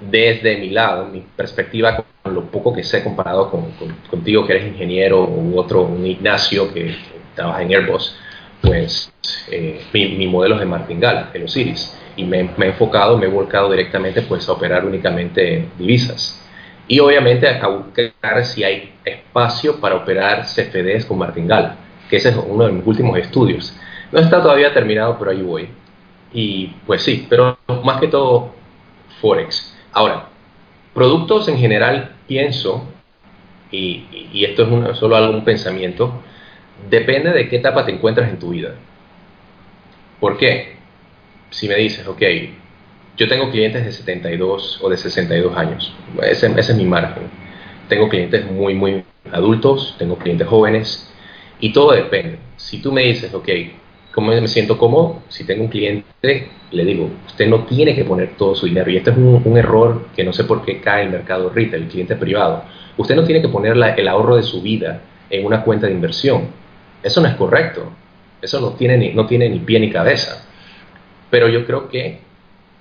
desde 0.00 0.58
mi 0.58 0.70
lado, 0.70 1.06
mi 1.06 1.24
perspectiva 1.36 2.04
con 2.22 2.34
lo 2.34 2.44
poco 2.50 2.72
que 2.74 2.82
sé 2.82 3.02
comparado 3.02 3.50
con, 3.50 3.72
contigo 4.10 4.46
que 4.46 4.54
eres 4.54 4.68
ingeniero 4.68 5.24
u 5.24 5.58
otro, 5.58 5.82
un 5.82 6.04
Ignacio 6.06 6.72
que, 6.72 6.96
trabaja 7.34 7.62
en 7.62 7.74
Airbus, 7.74 8.16
pues 8.62 9.12
eh, 9.50 9.82
mi, 9.92 10.26
modelo 10.26 10.54
es 10.54 10.60
de 10.60 10.66
martingala, 10.66 11.30
el 11.34 11.44
Osiris, 11.44 11.94
y 12.16 12.24
me, 12.24 12.44
me, 12.56 12.66
he 12.66 12.68
enfocado, 12.70 13.18
me 13.18 13.26
he 13.26 13.28
volcado 13.28 13.70
directamente 13.70 14.22
pues 14.22 14.48
a 14.48 14.52
operar 14.52 14.86
únicamente 14.86 15.68
divisas. 15.78 16.45
Y 16.88 17.00
obviamente 17.00 17.48
a 17.48 17.66
buscar 17.66 18.44
si 18.44 18.62
hay 18.62 18.94
espacio 19.04 19.80
para 19.80 19.96
operar 19.96 20.44
CFDs 20.44 21.04
con 21.04 21.18
martingala 21.18 21.76
que 22.08 22.16
ese 22.16 22.30
es 22.30 22.36
uno 22.36 22.66
de 22.66 22.72
mis 22.72 22.86
últimos 22.86 23.18
estudios. 23.18 23.74
No 24.12 24.20
está 24.20 24.42
todavía 24.42 24.72
terminado, 24.72 25.18
pero 25.18 25.30
ahí 25.30 25.42
voy. 25.42 25.68
Y 26.32 26.68
pues 26.86 27.02
sí, 27.02 27.26
pero 27.28 27.58
más 27.84 28.00
que 28.00 28.08
todo 28.08 28.52
Forex. 29.20 29.76
Ahora, 29.92 30.28
productos 30.94 31.48
en 31.48 31.58
general 31.58 32.12
pienso, 32.26 32.84
y, 33.70 34.28
y 34.32 34.44
esto 34.44 34.90
es 34.90 34.98
solo 34.98 35.16
algún 35.16 35.44
pensamiento, 35.44 36.22
depende 36.88 37.30
de 37.30 37.48
qué 37.48 37.56
etapa 37.56 37.84
te 37.84 37.92
encuentras 37.92 38.28
en 38.28 38.38
tu 38.38 38.50
vida. 38.50 38.74
¿Por 40.20 40.36
qué? 40.36 40.76
Si 41.50 41.68
me 41.68 41.74
dices, 41.76 42.06
ok, 42.06 42.22
yo 43.16 43.28
tengo 43.28 43.50
clientes 43.50 43.84
de 43.84 43.92
72 43.92 44.80
o 44.82 44.88
de 44.90 44.96
62 44.96 45.56
años, 45.56 45.92
ese, 46.22 46.46
ese 46.46 46.72
es 46.72 46.76
mi 46.76 46.84
margen. 46.84 47.24
Tengo 47.88 48.08
clientes 48.08 48.50
muy, 48.50 48.74
muy 48.74 49.04
adultos, 49.32 49.94
tengo 49.98 50.16
clientes 50.16 50.46
jóvenes, 50.46 51.12
y 51.60 51.72
todo 51.72 51.92
depende. 51.92 52.38
Si 52.56 52.82
tú 52.82 52.92
me 52.92 53.02
dices, 53.02 53.32
ok, 53.32 53.48
¿cómo 54.12 54.32
me 54.32 54.48
siento 54.48 54.76
cómodo? 54.76 55.22
Si 55.28 55.44
tengo 55.44 55.64
un 55.64 55.68
cliente, 55.68 56.48
le 56.70 56.84
digo, 56.84 57.10
usted 57.26 57.46
no 57.46 57.64
tiene 57.64 57.94
que 57.94 58.04
poner 58.04 58.36
todo 58.36 58.54
su 58.54 58.66
dinero. 58.66 58.90
Y 58.90 58.96
este 58.96 59.10
es 59.10 59.16
un, 59.16 59.56
error 59.56 60.08
que 60.14 60.24
no 60.24 60.32
sé 60.32 60.44
por 60.44 60.64
qué 60.64 60.80
cae 60.80 61.02
en 61.02 61.08
el 61.08 61.12
mercado 61.14 61.50
retail, 61.50 61.84
el 61.84 61.88
cliente 61.88 62.16
privado. 62.16 62.64
Usted 62.96 63.14
no 63.14 63.24
tiene 63.24 63.40
que 63.40 63.48
poner 63.48 63.76
el 63.96 64.08
ahorro 64.08 64.36
de 64.36 64.42
su 64.42 64.60
vida 64.62 65.00
en 65.30 65.46
una 65.46 65.62
cuenta 65.62 65.86
de 65.86 65.92
inversión. 65.92 66.48
Eso 67.02 67.20
no 67.20 67.28
es 67.28 67.34
correcto. 67.34 67.90
Eso 68.42 68.60
no 68.60 68.72
tiene 68.72 68.98
ni, 68.98 69.12
no 69.12 69.26
tiene 69.26 69.48
ni 69.48 69.60
pie 69.60 69.80
ni 69.80 69.90
cabeza. 69.90 70.46
Pero 71.30 71.48
yo 71.48 71.66
creo 71.66 71.88
que 71.88 72.20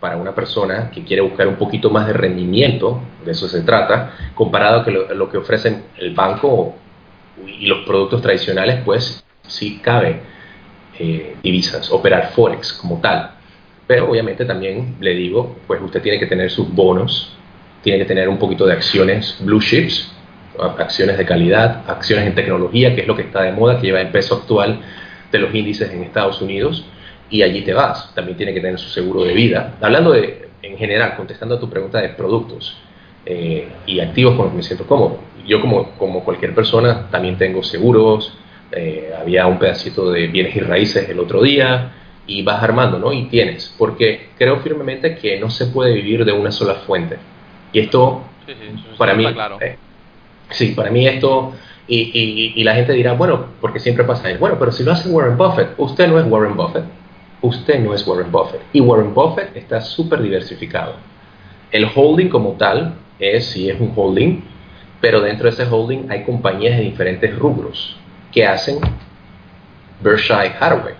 para 0.05 0.17
una 0.17 0.35
persona 0.35 0.91
que 0.93 1.03
quiere 1.03 1.23
buscar 1.23 1.47
un 1.47 1.55
poquito 1.55 1.89
más 1.89 2.05
de 2.05 2.13
rendimiento, 2.13 3.01
de 3.25 3.31
eso 3.31 3.47
se 3.47 3.61
trata, 3.61 4.11
comparado 4.35 4.83
con 4.83 4.93
lo, 4.93 5.15
lo 5.15 5.31
que 5.31 5.39
ofrecen 5.39 5.85
el 5.97 6.13
banco 6.13 6.75
y 7.47 7.65
los 7.65 7.79
productos 7.87 8.21
tradicionales, 8.21 8.81
pues 8.85 9.25
sí 9.47 9.79
cabe 9.81 10.19
eh, 10.99 11.37
divisas, 11.41 11.91
operar 11.91 12.33
Forex 12.33 12.73
como 12.73 13.01
tal. 13.01 13.31
Pero 13.87 14.11
obviamente 14.11 14.45
también 14.45 14.95
le 14.99 15.15
digo, 15.15 15.55
pues 15.65 15.81
usted 15.81 16.03
tiene 16.03 16.19
que 16.19 16.27
tener 16.27 16.51
sus 16.51 16.71
bonos, 16.71 17.35
tiene 17.81 17.97
que 17.97 18.05
tener 18.05 18.29
un 18.29 18.37
poquito 18.37 18.67
de 18.67 18.73
acciones 18.73 19.37
blue 19.39 19.59
chips, 19.59 20.13
acciones 20.77 21.17
de 21.17 21.25
calidad, 21.25 21.81
acciones 21.87 22.27
en 22.27 22.35
tecnología, 22.35 22.93
que 22.93 23.01
es 23.01 23.07
lo 23.07 23.15
que 23.15 23.23
está 23.23 23.41
de 23.41 23.53
moda, 23.53 23.81
que 23.81 23.87
lleva 23.87 24.01
el 24.01 24.09
peso 24.09 24.35
actual 24.35 24.81
de 25.31 25.39
los 25.39 25.51
índices 25.55 25.91
en 25.91 26.03
Estados 26.03 26.43
Unidos, 26.43 26.85
y 27.35 27.43
allí 27.43 27.61
te 27.61 27.73
vas. 27.73 28.13
También 28.13 28.37
tiene 28.37 28.53
que 28.53 28.61
tener 28.61 28.79
su 28.79 28.89
seguro 28.89 29.23
de 29.23 29.33
vida. 29.33 29.75
Hablando 29.81 30.11
de, 30.11 30.49
en 30.61 30.77
general, 30.77 31.15
contestando 31.15 31.55
a 31.55 31.59
tu 31.59 31.69
pregunta 31.69 32.01
de 32.01 32.09
productos 32.09 32.77
eh, 33.25 33.67
y 33.85 33.99
activos 33.99 34.35
con 34.35 34.45
los 34.45 34.51
que 34.51 34.57
me 34.57 34.63
siento 34.63 34.85
cómodo 34.85 35.19
yo 35.47 35.61
como, 35.61 35.91
como 35.91 36.23
cualquier 36.23 36.53
persona 36.53 37.07
también 37.09 37.37
tengo 37.37 37.63
seguros, 37.63 38.33
eh, 38.71 39.13
había 39.19 39.47
un 39.47 39.59
pedacito 39.59 40.11
de 40.11 40.27
bienes 40.27 40.55
y 40.55 40.59
raíces 40.59 41.07
el 41.09 41.19
otro 41.19 41.41
día 41.41 41.93
y 42.27 42.41
vas 42.41 42.61
armando, 42.63 42.97
¿no? 42.97 43.13
Y 43.13 43.25
tienes, 43.25 43.73
porque 43.77 44.29
creo 44.37 44.59
firmemente 44.59 45.15
que 45.15 45.39
no 45.39 45.49
se 45.49 45.67
puede 45.67 45.93
vivir 45.93 46.25
de 46.25 46.31
una 46.31 46.51
sola 46.51 46.75
fuente. 46.75 47.17
Y 47.71 47.79
esto, 47.79 48.23
para 48.97 49.13
mí, 49.13 49.25
claro. 49.31 49.59
Eh, 49.61 49.77
sí, 50.49 50.73
para 50.75 50.89
mí 50.89 51.07
esto, 51.07 51.53
y, 51.87 52.53
y, 52.55 52.63
la 52.63 52.73
gente 52.73 52.93
dirá, 52.93 53.13
bueno, 53.13 53.45
porque 53.61 53.79
siempre 53.79 54.05
pasa, 54.05 54.29
bueno, 54.39 54.57
pero 54.57 54.71
si 54.71 54.83
lo 54.83 54.91
hace 54.91 55.07
Warren 55.09 55.37
Buffett, 55.37 55.69
usted 55.77 56.07
no 56.07 56.19
es 56.19 56.25
Warren 56.25 56.55
Buffett, 56.55 56.85
usted 57.45 57.79
no 57.79 57.93
es 57.93 58.05
Warren 58.05 58.31
Buffett. 58.31 58.61
Y 58.73 58.81
Warren 58.81 59.13
Buffett 59.13 59.55
está 59.55 59.81
súper 59.81 60.21
diversificado. 60.21 60.95
El 61.71 61.87
holding 61.93 62.29
como 62.29 62.53
tal 62.53 62.95
es, 63.19 63.45
si 63.45 63.69
es 63.69 63.79
un 63.79 63.93
holding, 63.95 64.43
pero 65.01 65.21
dentro 65.21 65.45
de 65.45 65.51
ese 65.51 65.63
holding 65.69 66.09
hay 66.09 66.23
compañías 66.23 66.77
de 66.77 66.83
diferentes 66.83 67.37
rubros 67.37 67.97
que 68.31 68.45
hacen 68.45 68.79
Berkshire 70.01 70.53
Hathaway. 70.59 70.95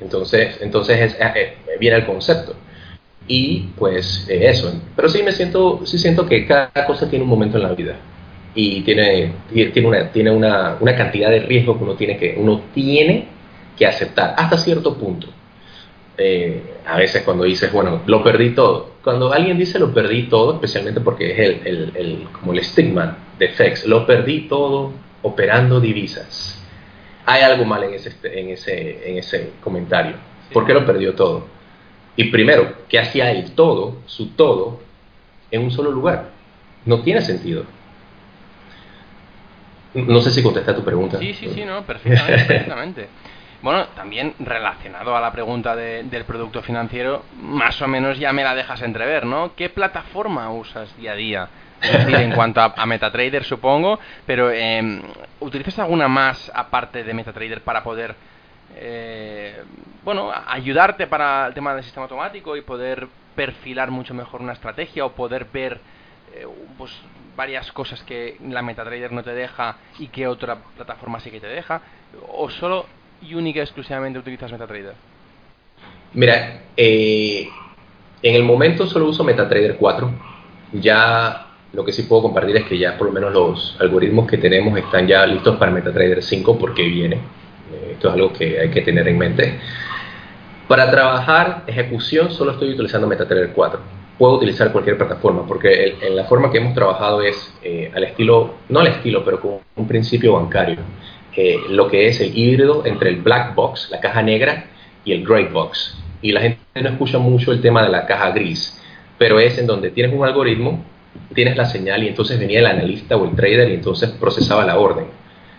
Entonces, 0.00 0.58
entonces 0.62 1.16
viene 1.78 1.96
el 1.96 2.06
concepto. 2.06 2.54
Y 3.28 3.70
pues 3.76 4.26
eso. 4.28 4.80
Pero 4.94 5.08
sí 5.08 5.22
me 5.22 5.32
siento, 5.32 5.84
sí 5.84 5.98
siento 5.98 6.26
que 6.26 6.46
cada 6.46 6.70
cosa 6.86 7.10
tiene 7.10 7.24
un 7.24 7.30
momento 7.30 7.56
en 7.56 7.64
la 7.64 7.74
vida 7.74 7.96
y 8.54 8.80
tiene, 8.80 9.32
tiene, 9.52 9.86
una, 9.86 10.10
tiene 10.10 10.30
una, 10.30 10.78
una, 10.80 10.96
cantidad 10.96 11.28
de 11.28 11.40
riesgo 11.40 11.76
que 11.76 11.84
uno 11.84 11.94
tiene 11.94 12.16
que, 12.16 12.36
uno 12.38 12.62
tiene 12.72 13.26
que 13.76 13.86
aceptar 13.86 14.34
hasta 14.36 14.56
cierto 14.56 14.96
punto. 14.96 15.28
Eh, 16.18 16.62
a 16.86 16.96
veces 16.96 17.22
cuando 17.22 17.44
dices, 17.44 17.70
bueno, 17.72 18.02
lo 18.06 18.22
perdí 18.22 18.50
todo. 18.50 18.96
Cuando 19.02 19.32
alguien 19.32 19.58
dice 19.58 19.78
lo 19.78 19.92
perdí 19.92 20.24
todo, 20.24 20.54
especialmente 20.54 21.00
porque 21.00 21.32
es 21.32 21.38
el, 21.38 21.66
el, 21.66 21.96
el 21.96 22.28
como 22.32 22.52
el 22.52 22.60
estigma 22.60 23.18
de 23.38 23.48
FEX, 23.48 23.86
lo 23.86 24.06
perdí 24.06 24.48
todo 24.48 24.92
operando 25.22 25.80
divisas. 25.80 26.62
Hay 27.26 27.42
algo 27.42 27.64
mal 27.64 27.82
en 27.84 27.94
ese, 27.94 28.14
en 28.22 28.50
ese, 28.50 29.10
en 29.10 29.18
ese 29.18 29.52
comentario. 29.60 30.14
¿Por 30.52 30.64
qué 30.64 30.72
lo 30.72 30.86
perdió 30.86 31.14
todo? 31.14 31.46
Y 32.16 32.24
primero, 32.30 32.72
¿qué 32.88 32.98
hacía 32.98 33.30
el 33.30 33.52
todo, 33.52 33.96
su 34.06 34.30
todo, 34.30 34.80
en 35.50 35.62
un 35.62 35.70
solo 35.70 35.90
lugar? 35.90 36.30
No 36.84 37.02
tiene 37.02 37.20
sentido. 37.20 37.64
No 39.92 40.20
sé 40.20 40.30
si 40.30 40.42
contesta 40.42 40.74
tu 40.74 40.84
pregunta. 40.84 41.18
Sí, 41.18 41.34
sí, 41.34 41.50
sí, 41.52 41.64
no, 41.64 41.84
perfectamente. 41.84 42.44
perfectamente. 42.46 43.08
Bueno, 43.66 43.88
también 43.96 44.32
relacionado 44.38 45.16
a 45.16 45.20
la 45.20 45.32
pregunta 45.32 45.74
del 45.74 46.24
producto 46.24 46.62
financiero, 46.62 47.24
más 47.42 47.82
o 47.82 47.88
menos 47.88 48.16
ya 48.16 48.32
me 48.32 48.44
la 48.44 48.54
dejas 48.54 48.80
entrever, 48.80 49.26
¿no? 49.26 49.56
¿Qué 49.56 49.70
plataforma 49.70 50.48
usas 50.52 50.96
día 50.96 51.10
a 51.10 51.14
día? 51.16 51.48
Es 51.82 51.90
decir, 51.90 52.14
en 52.14 52.30
cuanto 52.30 52.60
a, 52.60 52.86
MetaTrader, 52.86 53.42
supongo, 53.42 53.98
pero 54.24 54.52
eh, 54.52 55.02
¿utilizas 55.40 55.80
alguna 55.80 56.06
más 56.06 56.48
aparte 56.54 57.02
de 57.02 57.12
MetaTrader 57.12 57.62
para 57.62 57.82
poder, 57.82 58.14
eh, 58.76 59.64
bueno, 60.04 60.30
ayudarte 60.46 61.08
para 61.08 61.48
el 61.48 61.54
tema 61.54 61.74
del 61.74 61.82
sistema 61.82 62.04
automático 62.04 62.56
y 62.56 62.60
poder 62.62 63.08
perfilar 63.34 63.90
mucho 63.90 64.14
mejor 64.14 64.42
una 64.42 64.52
estrategia 64.52 65.04
o 65.04 65.10
poder 65.10 65.46
ver 65.52 65.80
eh, 66.36 66.46
pues, 66.78 66.92
varias 67.34 67.72
cosas 67.72 68.00
que 68.04 68.36
la 68.48 68.62
MetaTrader 68.62 69.10
no 69.10 69.24
te 69.24 69.34
deja 69.34 69.74
y 69.98 70.06
que 70.06 70.28
otra 70.28 70.54
plataforma 70.76 71.18
sí 71.18 71.32
que 71.32 71.40
te 71.40 71.48
deja? 71.48 71.80
¿O 72.28 72.48
solo 72.48 72.86
y 73.22 73.34
única 73.34 73.60
y 73.60 73.62
exclusivamente 73.62 74.18
utilizas 74.18 74.50
MetaTrader? 74.52 74.94
Mira, 76.14 76.62
eh, 76.76 77.48
en 78.22 78.34
el 78.34 78.42
momento 78.42 78.86
solo 78.86 79.06
uso 79.06 79.24
MetaTrader 79.24 79.76
4. 79.76 80.10
Ya 80.72 81.46
lo 81.72 81.84
que 81.84 81.92
sí 81.92 82.04
puedo 82.04 82.22
compartir 82.22 82.56
es 82.56 82.64
que 82.64 82.78
ya 82.78 82.96
por 82.96 83.08
lo 83.08 83.12
menos 83.12 83.32
los 83.32 83.76
algoritmos 83.80 84.26
que 84.26 84.38
tenemos 84.38 84.78
están 84.78 85.06
ya 85.06 85.26
listos 85.26 85.56
para 85.56 85.70
MetaTrader 85.70 86.22
5 86.22 86.58
porque 86.58 86.82
viene. 86.84 87.16
Eh, 87.16 87.90
esto 87.92 88.08
es 88.08 88.14
algo 88.14 88.32
que 88.32 88.58
hay 88.60 88.70
que 88.70 88.82
tener 88.82 89.06
en 89.08 89.18
mente. 89.18 89.58
Para 90.68 90.90
trabajar 90.90 91.62
ejecución 91.66 92.30
solo 92.32 92.52
estoy 92.52 92.70
utilizando 92.70 93.06
MetaTrader 93.06 93.50
4. 93.52 93.80
Puedo 94.18 94.36
utilizar 94.36 94.72
cualquier 94.72 94.96
plataforma 94.96 95.46
porque 95.46 95.98
en 96.00 96.16
la 96.16 96.24
forma 96.24 96.50
que 96.50 96.58
hemos 96.58 96.74
trabajado 96.74 97.20
es 97.20 97.54
eh, 97.62 97.92
al 97.94 98.04
estilo, 98.04 98.54
no 98.70 98.80
al 98.80 98.86
estilo, 98.86 99.22
pero 99.24 99.40
con 99.40 99.58
un 99.76 99.86
principio 99.86 100.32
bancario 100.32 100.78
lo 101.68 101.88
que 101.88 102.08
es 102.08 102.20
el 102.20 102.36
híbrido 102.36 102.86
entre 102.86 103.10
el 103.10 103.16
black 103.16 103.54
box, 103.54 103.88
la 103.90 104.00
caja 104.00 104.22
negra, 104.22 104.66
y 105.04 105.12
el 105.12 105.24
gray 105.24 105.46
box. 105.46 105.96
Y 106.20 106.32
la 106.32 106.40
gente 106.40 106.58
no 106.82 106.90
escucha 106.90 107.18
mucho 107.18 107.52
el 107.52 107.60
tema 107.60 107.82
de 107.82 107.90
la 107.90 108.06
caja 108.06 108.30
gris, 108.32 108.82
pero 109.18 109.38
es 109.38 109.58
en 109.58 109.66
donde 109.66 109.90
tienes 109.90 110.14
un 110.14 110.24
algoritmo, 110.24 110.84
tienes 111.34 111.56
la 111.56 111.64
señal 111.64 112.02
y 112.02 112.08
entonces 112.08 112.38
venía 112.38 112.58
el 112.58 112.66
analista 112.66 113.16
o 113.16 113.24
el 113.24 113.34
trader 113.34 113.70
y 113.70 113.74
entonces 113.74 114.10
procesaba 114.10 114.64
la 114.66 114.78
orden. 114.78 115.06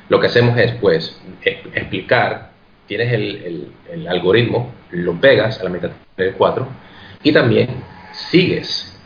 lo 0.10 0.20
que 0.22 0.28
hacemos 0.28 0.58
es, 0.58 0.72
pues, 0.80 1.20
e, 1.44 1.60
explicar, 1.76 2.52
tienes 2.88 3.12
el, 3.12 3.68
el, 3.92 4.08
algoritmo, 4.08 4.72
lo 4.92 5.20
pegas 5.20 5.60
a 5.60 5.66
la 5.66 5.70
MetaTrader 5.70 6.36
4 6.38 6.68
y 7.24 7.34
también 7.34 7.68
sigues 8.14 8.97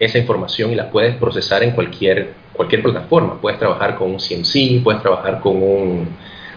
esa 0.00 0.18
información 0.18 0.72
y 0.72 0.74
la 0.74 0.90
puedes 0.90 1.14
procesar 1.16 1.62
en 1.62 1.72
cualquier, 1.72 2.32
cualquier 2.54 2.82
plataforma. 2.82 3.40
Puedes 3.40 3.58
trabajar 3.58 3.96
con 3.96 4.10
un 4.10 4.16
CMC, 4.16 4.82
puedes 4.82 5.02
trabajar 5.02 5.40
con 5.40 5.62
un 5.62 6.08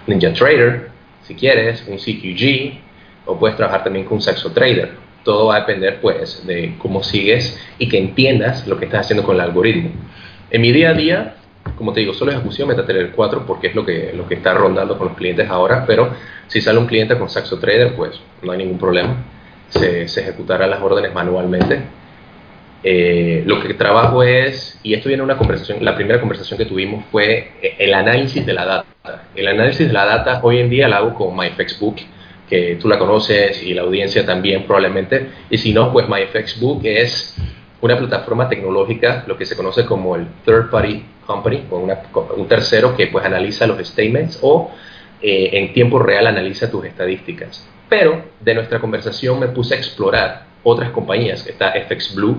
NinjaTrader, 0.07 0.89
si 1.23 1.35
quieres, 1.35 1.85
un 1.87 1.97
CQG, 1.97 2.79
o 3.25 3.37
puedes 3.37 3.57
trabajar 3.57 3.83
también 3.83 4.05
con 4.05 4.15
un 4.15 4.21
Saxo 4.21 4.51
Trader. 4.53 4.91
Todo 5.23 5.47
va 5.47 5.57
a 5.57 5.59
depender, 5.59 5.99
pues, 6.01 6.47
de 6.47 6.75
cómo 6.77 7.03
sigues 7.03 7.59
y 7.77 7.89
que 7.89 7.97
entiendas 7.97 8.65
lo 8.65 8.79
que 8.79 8.85
estás 8.85 9.01
haciendo 9.01 9.23
con 9.23 9.35
el 9.35 9.41
algoritmo. 9.41 9.91
En 10.49 10.61
mi 10.61 10.71
día 10.71 10.89
a 10.89 10.93
día, 10.93 11.35
como 11.77 11.91
te 11.91 11.99
digo, 11.99 12.13
solo 12.13 12.31
ejecución 12.31 12.67
MetaTrader 12.69 13.11
4 13.11 13.45
porque 13.45 13.67
es 13.67 13.75
lo 13.75 13.85
que, 13.85 14.13
lo 14.13 14.27
que 14.27 14.35
está 14.35 14.53
rondando 14.53 14.97
con 14.97 15.09
los 15.09 15.17
clientes 15.17 15.49
ahora, 15.49 15.85
pero 15.85 16.11
si 16.47 16.61
sale 16.61 16.79
un 16.79 16.85
cliente 16.85 17.17
con 17.17 17.29
Saxo 17.29 17.59
Trader, 17.59 17.93
pues 17.95 18.19
no 18.41 18.53
hay 18.53 18.59
ningún 18.59 18.77
problema. 18.77 19.17
Se, 19.69 20.07
se 20.07 20.21
ejecutará 20.21 20.67
las 20.67 20.81
órdenes 20.81 21.13
manualmente. 21.13 21.81
Eh, 22.83 23.43
lo 23.45 23.61
que 23.61 23.73
trabajo 23.75 24.23
es, 24.23 24.77
y 24.83 24.93
esto 24.93 25.07
viene 25.07 25.21
de 25.21 25.25
una 25.25 25.37
conversación, 25.37 25.83
la 25.83 25.95
primera 25.95 26.19
conversación 26.19 26.57
que 26.57 26.65
tuvimos 26.65 27.05
fue 27.11 27.51
el 27.79 27.93
análisis 27.93 28.45
de 28.45 28.53
la 28.53 28.65
data. 28.65 29.23
El 29.35 29.47
análisis 29.47 29.87
de 29.87 29.93
la 29.93 30.05
data 30.05 30.41
hoy 30.43 30.59
en 30.59 30.69
día 30.69 30.89
lo 30.89 30.95
hago 30.95 31.13
con 31.13 31.35
MyFXBook, 31.35 31.97
que 32.49 32.77
tú 32.81 32.89
la 32.89 32.99
conoces 32.99 33.63
y 33.63 33.73
la 33.73 33.83
audiencia 33.83 34.25
también 34.25 34.63
probablemente, 34.63 35.29
y 35.49 35.57
si 35.57 35.73
no, 35.73 35.93
pues 35.93 36.07
MyFXBook 36.09 36.85
es 36.85 37.37
una 37.79 37.97
plataforma 37.97 38.49
tecnológica, 38.49 39.23
lo 39.27 39.37
que 39.37 39.45
se 39.45 39.55
conoce 39.55 39.85
como 39.85 40.15
el 40.15 40.27
third 40.45 40.69
party 40.69 41.03
company, 41.25 41.65
con, 41.69 41.89
un 42.37 42.47
tercero 42.47 42.95
que 42.95 43.07
pues 43.07 43.25
analiza 43.25 43.65
los 43.65 43.85
statements 43.85 44.39
o 44.41 44.71
eh, 45.21 45.49
en 45.53 45.73
tiempo 45.73 45.99
real 45.99 46.27
analiza 46.27 46.69
tus 46.69 46.85
estadísticas. 46.85 47.65
Pero 47.87 48.23
de 48.41 48.55
nuestra 48.55 48.79
conversación 48.79 49.39
me 49.39 49.47
puse 49.47 49.75
a 49.75 49.77
explorar 49.77 50.45
otras 50.63 50.91
compañías, 50.91 51.45
está 51.47 51.73
FXBlue, 51.73 52.37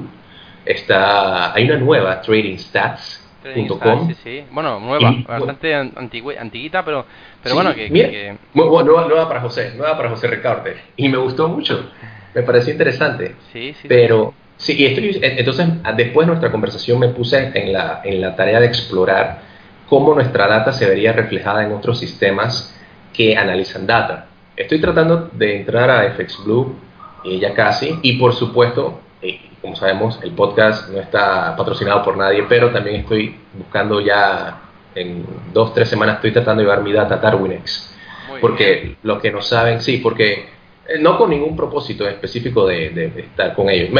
está, 0.64 1.54
hay 1.54 1.64
una 1.64 1.76
nueva, 1.76 2.20
TradingStats.com. 2.20 4.08
Sí, 4.08 4.16
sí. 4.22 4.44
Bueno, 4.50 4.80
nueva, 4.80 5.14
bastante 5.26 5.74
antiguita, 5.74 6.84
pero, 6.84 7.06
pero 7.42 7.54
bueno, 7.54 7.74
que, 7.74 8.36
nueva, 8.54 8.82
nueva, 8.82 9.28
para 9.28 9.40
José, 9.40 9.72
nueva 9.76 9.96
para 9.96 10.10
José 10.10 10.28
Ricardo. 10.28 10.70
Y 10.96 11.08
me 11.08 11.18
gustó 11.18 11.48
mucho, 11.48 11.90
me 12.34 12.42
pareció 12.42 12.72
interesante. 12.72 13.36
Sí, 13.52 13.74
sí. 13.80 13.88
Pero 13.88 14.34
Sí, 14.56 14.74
y 14.78 14.86
estoy, 14.86 15.18
entonces 15.22 15.66
después 15.96 16.26
de 16.26 16.28
nuestra 16.28 16.50
conversación 16.50 16.98
me 16.98 17.08
puse 17.08 17.50
en 17.54 17.72
la, 17.72 18.00
en 18.04 18.20
la 18.20 18.36
tarea 18.36 18.60
de 18.60 18.66
explorar 18.66 19.40
cómo 19.88 20.14
nuestra 20.14 20.46
data 20.46 20.72
se 20.72 20.86
vería 20.86 21.12
reflejada 21.12 21.64
en 21.64 21.72
otros 21.72 21.98
sistemas 21.98 22.74
que 23.12 23.36
analizan 23.36 23.86
data. 23.86 24.26
Estoy 24.56 24.80
tratando 24.80 25.28
de 25.32 25.56
entrar 25.56 25.90
a 25.90 26.10
FXBlue 26.12 26.76
y 27.24 27.40
ya 27.40 27.52
casi, 27.54 27.98
y 28.02 28.16
por 28.16 28.34
supuesto, 28.34 29.00
eh, 29.24 29.40
como 29.62 29.74
sabemos, 29.74 30.20
el 30.22 30.32
podcast 30.32 30.90
no 30.90 31.00
está 31.00 31.56
patrocinado 31.56 32.02
por 32.02 32.16
nadie, 32.16 32.44
pero 32.46 32.70
también 32.70 32.96
estoy 32.96 33.34
buscando 33.54 34.00
ya, 34.00 34.60
en 34.94 35.24
dos, 35.52 35.72
tres 35.72 35.88
semanas 35.88 36.16
estoy 36.16 36.32
tratando 36.32 36.62
de 36.62 36.68
llevar 36.68 36.84
mi 36.84 36.92
data 36.92 37.14
a 37.14 37.18
Darwinex. 37.18 37.96
porque 38.40 38.96
los 39.02 39.22
que 39.22 39.32
no 39.32 39.40
saben, 39.40 39.80
sí, 39.80 39.98
porque 39.98 40.46
eh, 40.86 40.98
no 41.00 41.16
con 41.16 41.30
ningún 41.30 41.56
propósito 41.56 42.06
específico 42.06 42.66
de, 42.66 43.12
estar 43.16 43.54
con 43.54 43.70
ellos. 43.70 43.90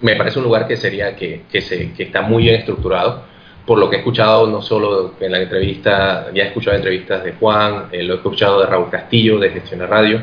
Me, 0.00 0.16
parece 0.16 0.38
un 0.38 0.46
lugar 0.46 0.66
que 0.66 0.76
sería 0.76 1.14
que, 1.14 1.42
que, 1.50 1.60
se, 1.60 1.92
que 1.92 2.04
está 2.04 2.22
muy 2.22 2.44
bien 2.44 2.54
estructurado, 2.54 3.24
por 3.66 3.78
lo 3.78 3.90
que 3.90 3.96
he 3.96 3.98
escuchado 3.98 4.46
no 4.46 4.62
solo 4.62 5.14
en 5.20 5.30
la 5.30 5.40
entrevista, 5.42 6.28
ya 6.32 6.44
he 6.44 6.46
escuchado 6.46 6.76
entrevistas 6.76 7.22
de 7.22 7.32
Juan, 7.32 7.88
eh, 7.92 8.02
lo 8.02 8.14
he 8.14 8.16
escuchado 8.16 8.60
de 8.60 8.66
Raúl 8.66 8.88
Castillo, 8.88 9.38
de 9.38 9.50
Gestión 9.50 9.86
Radio, 9.86 10.22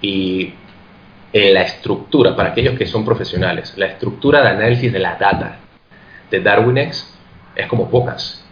y 0.00 0.54
eh, 1.32 1.52
la 1.52 1.62
estructura, 1.62 2.34
para 2.34 2.50
aquellos 2.50 2.78
que 2.78 2.86
son 2.86 3.04
profesionales, 3.04 3.74
la 3.76 3.86
estructura 3.86 4.42
de 4.42 4.48
análisis 4.48 4.92
de 4.92 4.98
la 4.98 5.16
data 5.16 5.58
de 6.30 6.40
DarwinX 6.40 7.14
es 7.54 7.66
como 7.66 7.90
pocas. 7.90 8.44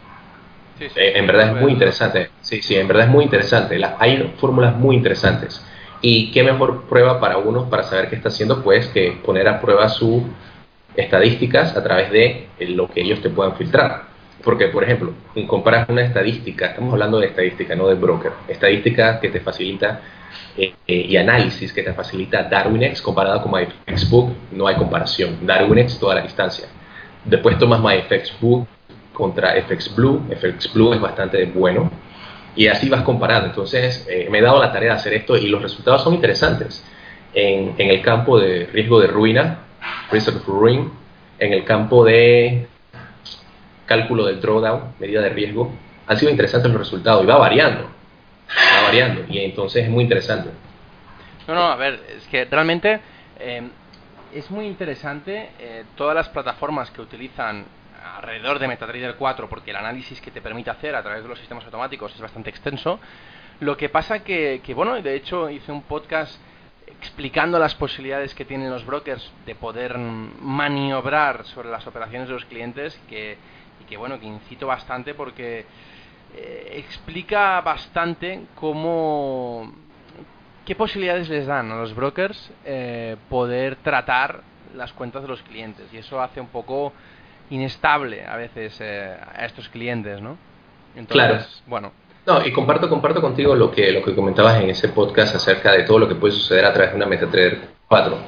en 0.79 1.27
verdad 1.27 1.57
es 1.57 1.63
muy 1.63 1.73
interesante. 1.73 2.31
Sí, 2.41 2.61
sí, 2.61 2.77
en 2.77 2.87
verdad 2.87 3.07
es 3.07 3.11
muy 3.11 3.25
interesante. 3.25 3.81
hay 3.99 4.35
fórmulas 4.39 4.77
muy 4.77 4.97
interesantes. 4.97 5.65
Y 6.03 6.31
qué 6.31 6.43
mejor 6.43 6.85
prueba 6.85 7.19
para 7.19 7.39
uno 7.39 7.71
para 7.71 7.83
saber 7.85 8.11
qué 8.11 8.17
está 8.17 8.29
haciendo, 8.29 8.63
pues 8.63 8.89
que 8.89 9.19
poner 9.25 9.49
a 9.49 9.61
prueba 9.61 9.89
sus 9.89 10.23
estadísticas 10.95 11.77
a 11.77 11.83
través 11.83 12.11
de 12.11 12.49
eh, 12.59 12.69
lo 12.69 12.89
que 12.89 13.01
ellos 13.01 13.23
te 13.23 13.31
puedan 13.31 13.57
filtrar. 13.57 14.03
Porque, 14.45 14.69
por 14.69 14.85
ejemplo, 14.85 15.13
comparas 15.47 15.89
una 15.89 16.03
estadística, 16.03 16.67
estamos 16.67 16.93
hablando 16.93 17.19
de 17.19 17.29
estadística, 17.29 17.75
no 17.75 17.89
de 17.89 17.95
broker, 17.95 18.33
estadística 18.47 19.19
que 19.19 19.31
te 19.31 19.41
facilita 19.41 20.01
eh, 20.57 20.75
eh, 20.87 21.07
y 21.09 21.17
análisis 21.17 21.73
que 21.73 21.83
te 21.83 21.93
facilita 21.93 22.45
DarwinX 22.45 23.03
comparada 23.03 23.43
con 23.43 23.53
MyFXBook, 23.53 24.31
no 24.53 24.67
hay 24.67 24.77
comparación. 24.77 25.47
DarwinX 25.47 25.99
toda 25.99 26.15
la 26.15 26.23
distancia. 26.23 26.69
Después 27.25 27.59
tomas 27.59 27.81
MyFXBook 27.81 28.67
contra 29.13 29.55
FXBlue, 29.63 30.35
FXBlue 30.37 30.95
es 30.95 31.01
bastante 31.01 31.45
bueno 31.47 31.91
y 32.55 32.69
así 32.69 32.89
vas 32.89 33.03
comparando. 33.03 33.49
Entonces, 33.49 34.07
eh, 34.09 34.29
me 34.31 34.39
he 34.39 34.43
dado 34.43 34.61
la 34.61 34.73
tarea 34.73 34.93
de 34.93 34.97
hacer 34.97 35.15
esto 35.15 35.37
y 35.37 35.49
los 35.49 35.63
resultados 35.63 36.03
son 36.03 36.15
interesantes. 36.15 36.85
En, 37.35 37.75
en 37.77 37.91
el 37.91 38.01
campo 38.01 38.39
de 38.39 38.67
riesgo 38.73 39.01
de 39.01 39.09
ruina, 39.09 39.59
risk 40.11 40.29
of 40.29 40.47
ruin, 40.47 40.91
en 41.39 41.53
el 41.53 41.65
campo 41.65 42.05
de 42.05 42.67
cálculo 43.85 44.27
del 44.27 44.41
drawdown, 44.41 44.95
medida 44.99 45.21
de 45.21 45.29
riesgo, 45.31 45.73
han 46.07 46.17
sido 46.17 46.31
interesantes 46.31 46.71
los 46.71 46.81
resultados 46.81 47.23
y 47.25 47.27
va 47.27 47.37
variando, 47.37 47.91
va 48.49 48.83
variando 48.83 49.25
y 49.29 49.39
entonces 49.39 49.85
es 49.85 49.91
muy 49.91 50.05
interesante. 50.05 50.51
No, 51.47 51.55
no, 51.55 51.63
a 51.63 51.77
ver, 51.77 52.01
es 52.17 52.27
que 52.29 52.45
realmente 52.45 53.01
eh, 53.39 53.63
es 54.35 54.51
muy 54.51 54.67
interesante 54.67 55.51
eh, 55.59 55.85
todas 55.97 56.15
las 56.15 56.29
plataformas 56.29 56.91
que 56.91 57.01
utilizan 57.01 57.65
alrededor 58.17 58.59
de 58.59 58.69
MetaTrader 58.69 59.17
4 59.17 59.49
porque 59.49 59.71
el 59.71 59.77
análisis 59.77 60.21
que 60.21 60.31
te 60.31 60.41
permite 60.41 60.71
hacer 60.71 60.95
a 60.95 61.03
través 61.03 61.23
de 61.23 61.29
los 61.29 61.39
sistemas 61.39 61.65
automáticos 61.65 62.15
es 62.15 62.21
bastante 62.21 62.51
extenso. 62.51 62.99
Lo 63.61 63.77
que 63.77 63.89
pasa 63.89 64.23
que, 64.23 64.61
que 64.65 64.75
bueno, 64.75 65.01
de 65.01 65.15
hecho 65.15 65.49
hice 65.49 65.73
un 65.73 65.83
podcast 65.83 66.39
explicando 66.87 67.59
las 67.59 67.75
posibilidades 67.75 68.35
que 68.35 68.45
tienen 68.45 68.71
los 68.71 68.85
brokers 68.85 69.31
de 69.45 69.55
poder 69.55 69.99
maniobrar 69.99 71.45
sobre 71.47 71.71
las 71.71 71.87
operaciones 71.87 72.29
de 72.29 72.35
los 72.35 72.45
clientes 72.45 72.99
que, 73.09 73.37
y 73.81 73.85
que 73.85 73.97
bueno, 73.97 74.19
que 74.21 74.27
incito 74.27 74.67
bastante 74.67 75.15
porque 75.15 75.67
eh, 76.37 76.75
explica 76.77 77.61
bastante 77.63 78.43
cómo 78.55 79.73
qué 80.67 80.75
posibilidades 80.75 81.29
les 81.29 81.47
dan 81.47 81.71
a 81.71 81.77
los 81.77 81.95
brokers 81.95 82.51
eh, 82.65 83.17
poder 83.31 83.77
tratar 83.77 84.43
las 84.75 84.93
cuentas 84.93 85.23
de 85.23 85.29
los 85.29 85.41
clientes 85.43 85.87
y 85.93 85.99
eso 85.99 86.21
hace 86.21 86.41
un 86.41 86.49
poco 86.49 86.93
inestable 87.51 88.27
a 88.27 88.37
veces 88.37 88.77
eh, 88.81 89.17
a 89.35 89.47
estos 89.47 89.69
clientes, 89.69 90.21
¿no? 90.21 90.37
Entonces, 90.95 91.15
claro. 91.15 91.45
bueno. 91.67 91.93
No, 92.27 92.45
y 92.45 92.53
comparto, 92.53 92.89
comparto 92.89 93.21
contigo 93.21 93.55
lo 93.55 93.71
que, 93.71 93.93
lo 93.93 94.03
que 94.03 94.15
comentabas 94.15 94.61
en 94.61 94.69
ese 94.69 94.89
podcast 94.89 95.37
acerca 95.37 95.73
de 95.73 95.85
todo 95.85 96.01
lo 96.01 96.09
que 96.09 96.17
puede 96.17 96.35
suceder 96.35 96.65
a 96.65 96.73
través 96.73 96.91
de 96.91 96.97
una 96.97 97.07
MetaTrader 97.07 97.61
4. 97.87 98.19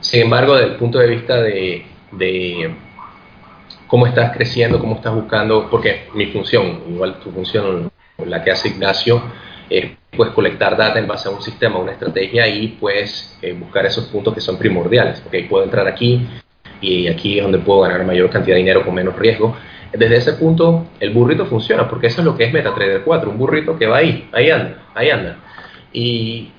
Sin 0.00 0.22
embargo, 0.22 0.54
desde 0.54 0.72
el 0.72 0.76
punto 0.76 0.98
de 0.98 1.06
vista 1.06 1.42
de, 1.42 1.86
de 2.12 2.76
cómo 3.88 4.06
estás 4.06 4.36
creciendo, 4.36 4.78
cómo 4.78 4.96
estás 4.96 5.14
buscando, 5.14 5.68
porque 5.68 6.08
mi 6.14 6.26
función, 6.26 6.82
igual 6.88 7.18
tu 7.18 7.32
función, 7.32 7.90
la 8.24 8.44
que 8.44 8.52
hace 8.52 8.68
Ignacio, 8.68 9.22
es 9.68 9.86
pues 10.16 10.30
colectar 10.30 10.76
data 10.76 10.98
en 10.98 11.06
base 11.06 11.28
a 11.28 11.32
un 11.32 11.42
sistema, 11.42 11.78
una 11.78 11.92
estrategia 11.92 12.46
y 12.46 12.68
pues 12.80 13.36
eh, 13.42 13.52
buscar 13.52 13.84
esos 13.86 14.06
puntos 14.06 14.34
que 14.34 14.40
son 14.40 14.56
primordiales. 14.56 15.22
Okay, 15.26 15.44
puedo 15.44 15.64
entrar 15.64 15.86
aquí, 15.86 16.26
y 16.80 17.08
aquí 17.08 17.38
es 17.38 17.42
donde 17.42 17.58
puedo 17.58 17.80
ganar 17.80 18.04
mayor 18.04 18.30
cantidad 18.30 18.54
de 18.54 18.60
dinero 18.60 18.84
con 18.84 18.94
menos 18.94 19.16
riesgo. 19.16 19.56
Desde 19.92 20.16
ese 20.16 20.32
punto, 20.34 20.86
el 21.00 21.10
burrito 21.10 21.46
funciona, 21.46 21.88
porque 21.88 22.08
eso 22.08 22.20
es 22.20 22.24
lo 22.24 22.36
que 22.36 22.44
es 22.44 22.52
MetaTrader 22.52 23.02
4, 23.02 23.30
un 23.30 23.38
burrito 23.38 23.78
que 23.78 23.86
va 23.86 23.98
ahí, 23.98 24.28
ahí 24.32 24.50
anda, 24.50 24.82
ahí 24.94 25.10
anda. 25.10 25.38
Y 25.92 26.50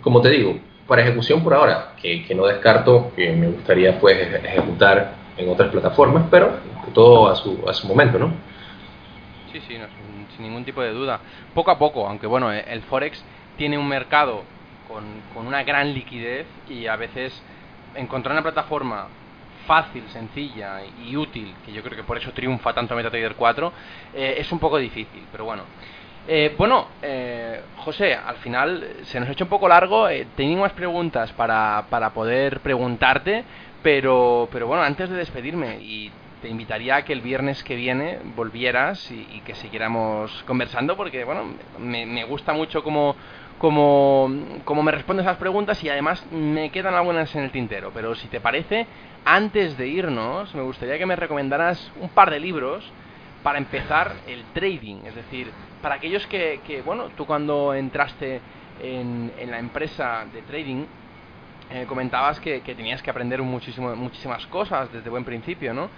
como 0.00 0.22
te 0.22 0.30
digo, 0.30 0.58
para 0.86 1.02
ejecución 1.02 1.44
por 1.44 1.54
ahora, 1.54 1.92
que, 2.00 2.24
no 2.34 2.46
descarto, 2.46 3.12
que 3.14 3.32
me 3.32 3.48
gustaría 3.48 3.98
pues 4.00 4.16
ejecutar 4.42 5.19
en 5.40 5.48
otras 5.48 5.70
plataformas, 5.70 6.24
pero 6.30 6.58
todo 6.94 7.28
a 7.28 7.36
su, 7.36 7.64
a 7.68 7.72
su 7.72 7.86
momento, 7.86 8.18
¿no? 8.18 8.32
Sí, 9.52 9.60
sí, 9.66 9.76
sin 10.36 10.44
ningún 10.44 10.64
tipo 10.64 10.82
de 10.82 10.92
duda. 10.92 11.20
Poco 11.54 11.70
a 11.70 11.78
poco, 11.78 12.06
aunque 12.06 12.26
bueno, 12.26 12.52
el 12.52 12.82
Forex 12.82 13.24
tiene 13.56 13.78
un 13.78 13.88
mercado 13.88 14.42
con, 14.86 15.04
con 15.34 15.46
una 15.46 15.62
gran 15.64 15.92
liquidez 15.92 16.46
y 16.68 16.86
a 16.86 16.96
veces 16.96 17.42
encontrar 17.94 18.32
una 18.32 18.42
plataforma 18.42 19.08
fácil, 19.66 20.04
sencilla 20.08 20.80
y 21.04 21.16
útil, 21.16 21.54
que 21.64 21.72
yo 21.72 21.82
creo 21.82 21.96
que 21.96 22.04
por 22.04 22.16
eso 22.16 22.32
triunfa 22.32 22.72
tanto 22.72 22.94
MetaTrader 22.94 23.34
4, 23.34 23.72
eh, 24.14 24.34
es 24.38 24.50
un 24.52 24.58
poco 24.58 24.78
difícil, 24.78 25.24
pero 25.30 25.44
bueno. 25.44 25.64
Eh, 26.28 26.54
bueno, 26.56 26.86
eh, 27.02 27.62
José, 27.78 28.14
al 28.14 28.36
final 28.36 28.96
se 29.02 29.18
nos 29.18 29.28
ha 29.28 29.32
hecho 29.32 29.44
un 29.44 29.50
poco 29.50 29.66
largo, 29.68 30.08
eh, 30.08 30.26
tenía 30.36 30.58
más 30.58 30.72
preguntas 30.72 31.32
para, 31.32 31.86
para 31.88 32.10
poder 32.10 32.60
preguntarte, 32.60 33.44
pero, 33.82 34.48
pero 34.52 34.66
bueno, 34.66 34.82
antes 34.82 35.08
de 35.08 35.16
despedirme 35.16 35.78
y 35.80 36.10
te 36.42 36.48
invitaría 36.48 36.96
a 36.96 37.04
que 37.04 37.12
el 37.12 37.20
viernes 37.20 37.62
que 37.62 37.76
viene 37.76 38.18
volvieras 38.36 39.10
y, 39.10 39.40
que 39.44 39.54
siguiéramos 39.54 40.42
conversando 40.46 40.96
porque, 40.96 41.24
bueno, 41.24 41.44
me, 41.78 42.24
gusta 42.24 42.52
mucho 42.52 42.82
cómo, 42.82 43.14
cómo, 43.58 44.30
cómo, 44.64 44.82
me 44.82 44.92
respondes 44.92 45.26
a 45.26 45.30
las 45.30 45.38
preguntas 45.38 45.82
y 45.84 45.88
además 45.88 46.24
me 46.30 46.70
quedan 46.70 46.94
algunas 46.94 47.34
en 47.34 47.44
el 47.44 47.50
tintero. 47.50 47.90
Pero 47.94 48.14
si 48.14 48.28
te 48.28 48.40
parece, 48.40 48.86
antes 49.24 49.76
de 49.76 49.88
irnos, 49.88 50.54
me 50.54 50.62
gustaría 50.62 50.98
que 50.98 51.06
me 51.06 51.16
recomendaras 51.16 51.92
un 52.00 52.08
par 52.10 52.30
de 52.30 52.40
libros 52.40 52.90
para 53.42 53.58
empezar 53.58 54.14
el 54.26 54.44
trading. 54.54 55.04
Es 55.06 55.14
decir, 55.14 55.50
para 55.82 55.96
aquellos 55.96 56.26
que, 56.26 56.60
que 56.66 56.82
bueno, 56.82 57.08
tú 57.16 57.26
cuando 57.26 57.74
entraste 57.74 58.40
en, 58.82 59.32
en 59.38 59.50
la 59.50 59.58
empresa 59.58 60.26
de 60.32 60.42
trading, 60.42 60.84
eh, 61.72 61.84
comentabas 61.86 62.40
que, 62.40 62.62
que, 62.62 62.74
tenías 62.74 63.02
que 63.02 63.10
aprender 63.10 63.40
muchísimo, 63.42 63.94
muchísimas 63.94 64.46
cosas 64.46 64.92
desde 64.92 65.08
buen 65.08 65.24
principio, 65.24 65.72
¿no? 65.72 65.88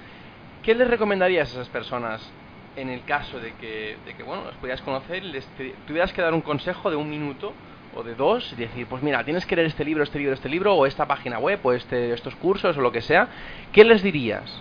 ¿Qué 0.63 0.75
les 0.75 0.89
recomendarías 0.89 1.49
a 1.51 1.53
esas 1.53 1.69
personas 1.69 2.31
en 2.77 2.89
el 2.89 3.05
caso 3.05 3.39
de 3.39 3.53
que, 3.55 3.97
de 4.07 4.15
que 4.15 4.23
bueno, 4.23 4.45
las 4.45 4.55
pudieras 4.57 4.81
conocer 4.83 5.25
y 5.25 5.33
les 5.33 5.49
tuvieras 5.87 6.13
que 6.13 6.23
dar 6.23 6.35
un 6.35 6.41
consejo 6.41 6.91
de 6.91 6.97
un 6.97 7.09
minuto 7.09 7.53
o 7.95 8.03
de 8.03 8.15
dos 8.15 8.53
y 8.53 8.57
decir, 8.57 8.87
pues 8.87 9.03
mira, 9.03 9.23
tienes 9.25 9.45
que 9.45 9.57
leer 9.57 9.69
este 9.69 9.85
libro, 9.85 10.03
este 10.03 10.19
libro, 10.19 10.35
este 10.35 10.49
libro, 10.49 10.75
o 10.75 10.87
esta 10.87 11.07
página 11.07 11.39
web, 11.39 11.59
o 11.63 11.73
este, 11.73 12.13
estos 12.13 12.35
cursos, 12.37 12.77
o 12.77 12.81
lo 12.81 12.93
que 12.93 13.03
sea, 13.03 13.29
¿qué 13.73 13.85
les 13.85 14.03
dirías? 14.03 14.61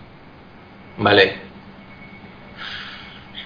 Vale. 0.98 1.36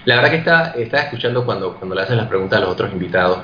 La 0.04 0.16
verdad 0.16 0.30
que 0.30 0.36
está, 0.36 0.70
está 0.76 1.02
escuchando 1.02 1.44
cuando, 1.44 1.74
cuando 1.76 1.94
le 1.94 2.02
hacen 2.02 2.16
las 2.16 2.26
preguntas 2.26 2.58
a 2.58 2.62
los 2.62 2.70
otros 2.70 2.92
invitados. 2.92 3.40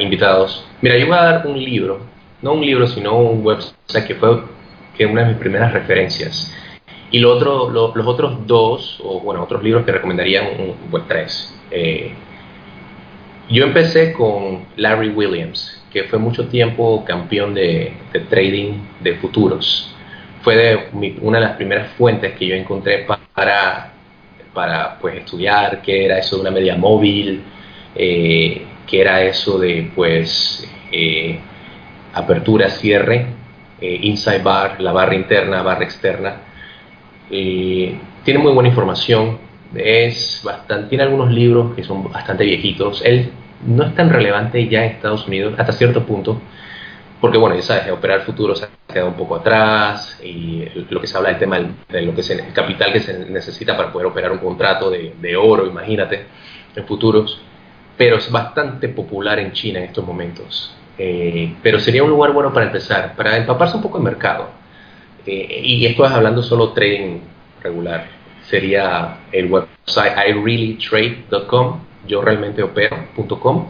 Invitados. 0.00 0.66
Mira, 0.80 0.96
yo 0.96 1.06
voy 1.06 1.16
a 1.16 1.22
dar 1.22 1.46
un 1.46 1.62
libro 1.62 2.11
no 2.42 2.54
un 2.54 2.60
libro, 2.60 2.86
sino 2.86 3.16
un 3.16 3.44
website 3.44 4.06
que 4.06 4.14
fue 4.16 4.42
que 4.96 5.06
una 5.06 5.22
de 5.22 5.28
mis 5.28 5.38
primeras 5.38 5.72
referencias. 5.72 6.52
Y 7.10 7.18
lo 7.18 7.32
otro, 7.32 7.70
los 7.70 8.06
otros 8.06 8.46
dos, 8.46 9.00
o 9.04 9.20
bueno, 9.20 9.42
otros 9.42 9.62
libros 9.62 9.84
que 9.84 9.92
recomendaría, 9.92 10.42
un, 10.42 10.74
pues 10.90 11.04
tres. 11.06 11.54
Eh, 11.70 12.12
yo 13.50 13.64
empecé 13.64 14.12
con 14.12 14.64
Larry 14.76 15.10
Williams, 15.10 15.82
que 15.92 16.04
fue 16.04 16.18
mucho 16.18 16.48
tiempo 16.48 17.04
campeón 17.04 17.54
de, 17.54 17.92
trading 18.30 18.74
de 19.00 19.16
futuros. 19.16 19.94
Fue 20.42 20.56
de 20.56 21.16
una 21.20 21.38
de 21.38 21.44
las 21.44 21.56
primeras 21.56 21.92
fuentes 21.92 22.32
que 22.32 22.46
yo 22.46 22.54
encontré 22.54 23.06
para, 23.34 23.92
para 24.54 24.98
pues, 24.98 25.16
estudiar 25.16 25.82
qué 25.82 26.06
era 26.06 26.18
eso 26.18 26.36
de 26.36 26.42
una 26.42 26.50
media 26.50 26.76
móvil, 26.76 27.42
eh, 27.94 28.62
qué 28.86 29.00
era 29.00 29.22
eso 29.22 29.58
de 29.58 29.90
pues 29.94 30.66
eh, 30.90 31.38
apertura, 32.14 32.68
cierre, 32.70 33.26
eh, 33.80 33.98
inside 34.02 34.42
bar, 34.42 34.80
la 34.80 34.92
barra 34.92 35.14
interna, 35.14 35.62
barra 35.62 35.84
externa. 35.84 36.36
Eh, 37.30 37.98
tiene 38.24 38.40
muy 38.40 38.52
buena 38.52 38.68
información, 38.68 39.38
es 39.74 40.40
bastante, 40.44 40.88
tiene 40.88 41.04
algunos 41.04 41.30
libros 41.30 41.74
que 41.74 41.82
son 41.82 42.10
bastante 42.10 42.44
viejitos. 42.44 43.02
Él 43.04 43.30
no 43.66 43.84
es 43.84 43.94
tan 43.94 44.10
relevante 44.10 44.68
ya 44.68 44.84
en 44.84 44.92
Estados 44.92 45.26
Unidos 45.26 45.54
hasta 45.58 45.72
cierto 45.72 46.04
punto, 46.04 46.40
porque 47.20 47.38
bueno, 47.38 47.56
ya 47.56 47.62
sabes, 47.62 47.90
operar 47.90 48.22
futuro 48.22 48.54
se 48.54 48.66
ha 48.66 48.92
quedado 48.92 49.08
un 49.08 49.16
poco 49.16 49.36
atrás 49.36 50.20
y 50.22 50.64
lo 50.90 51.00
que 51.00 51.06
se 51.06 51.16
habla 51.16 51.30
del 51.30 51.38
tema 51.38 51.58
de 51.88 52.02
lo 52.02 52.14
que 52.14 52.20
es 52.20 52.42
capital 52.52 52.92
que 52.92 53.00
se 53.00 53.30
necesita 53.30 53.76
para 53.76 53.92
poder 53.92 54.08
operar 54.08 54.32
un 54.32 54.38
contrato 54.38 54.90
de 54.90 55.36
oro, 55.36 55.66
imagínate, 55.66 56.26
en 56.74 56.84
futuros, 56.84 57.40
pero 57.96 58.16
es 58.16 58.30
bastante 58.30 58.88
popular 58.88 59.38
en 59.38 59.52
China 59.52 59.78
en 59.78 59.86
estos 59.86 60.04
momentos. 60.04 60.74
Eh, 60.98 61.54
pero 61.62 61.80
sería 61.80 62.02
un 62.04 62.10
lugar 62.10 62.32
bueno 62.32 62.52
para 62.52 62.66
empezar, 62.66 63.16
para 63.16 63.36
empaparse 63.36 63.76
un 63.76 63.82
poco 63.82 63.98
el 63.98 64.04
mercado. 64.04 64.50
Eh, 65.26 65.62
y 65.64 65.86
esto 65.86 66.04
es 66.04 66.12
hablando 66.12 66.42
solo 66.42 66.70
trading 66.72 67.20
regular. 67.62 68.06
Sería 68.48 69.18
el 69.30 69.50
website 69.50 70.12
ireallytrade.com, 70.28 71.80
yo 72.06 72.20
realmente 72.20 72.62
opero.com. 72.62 73.68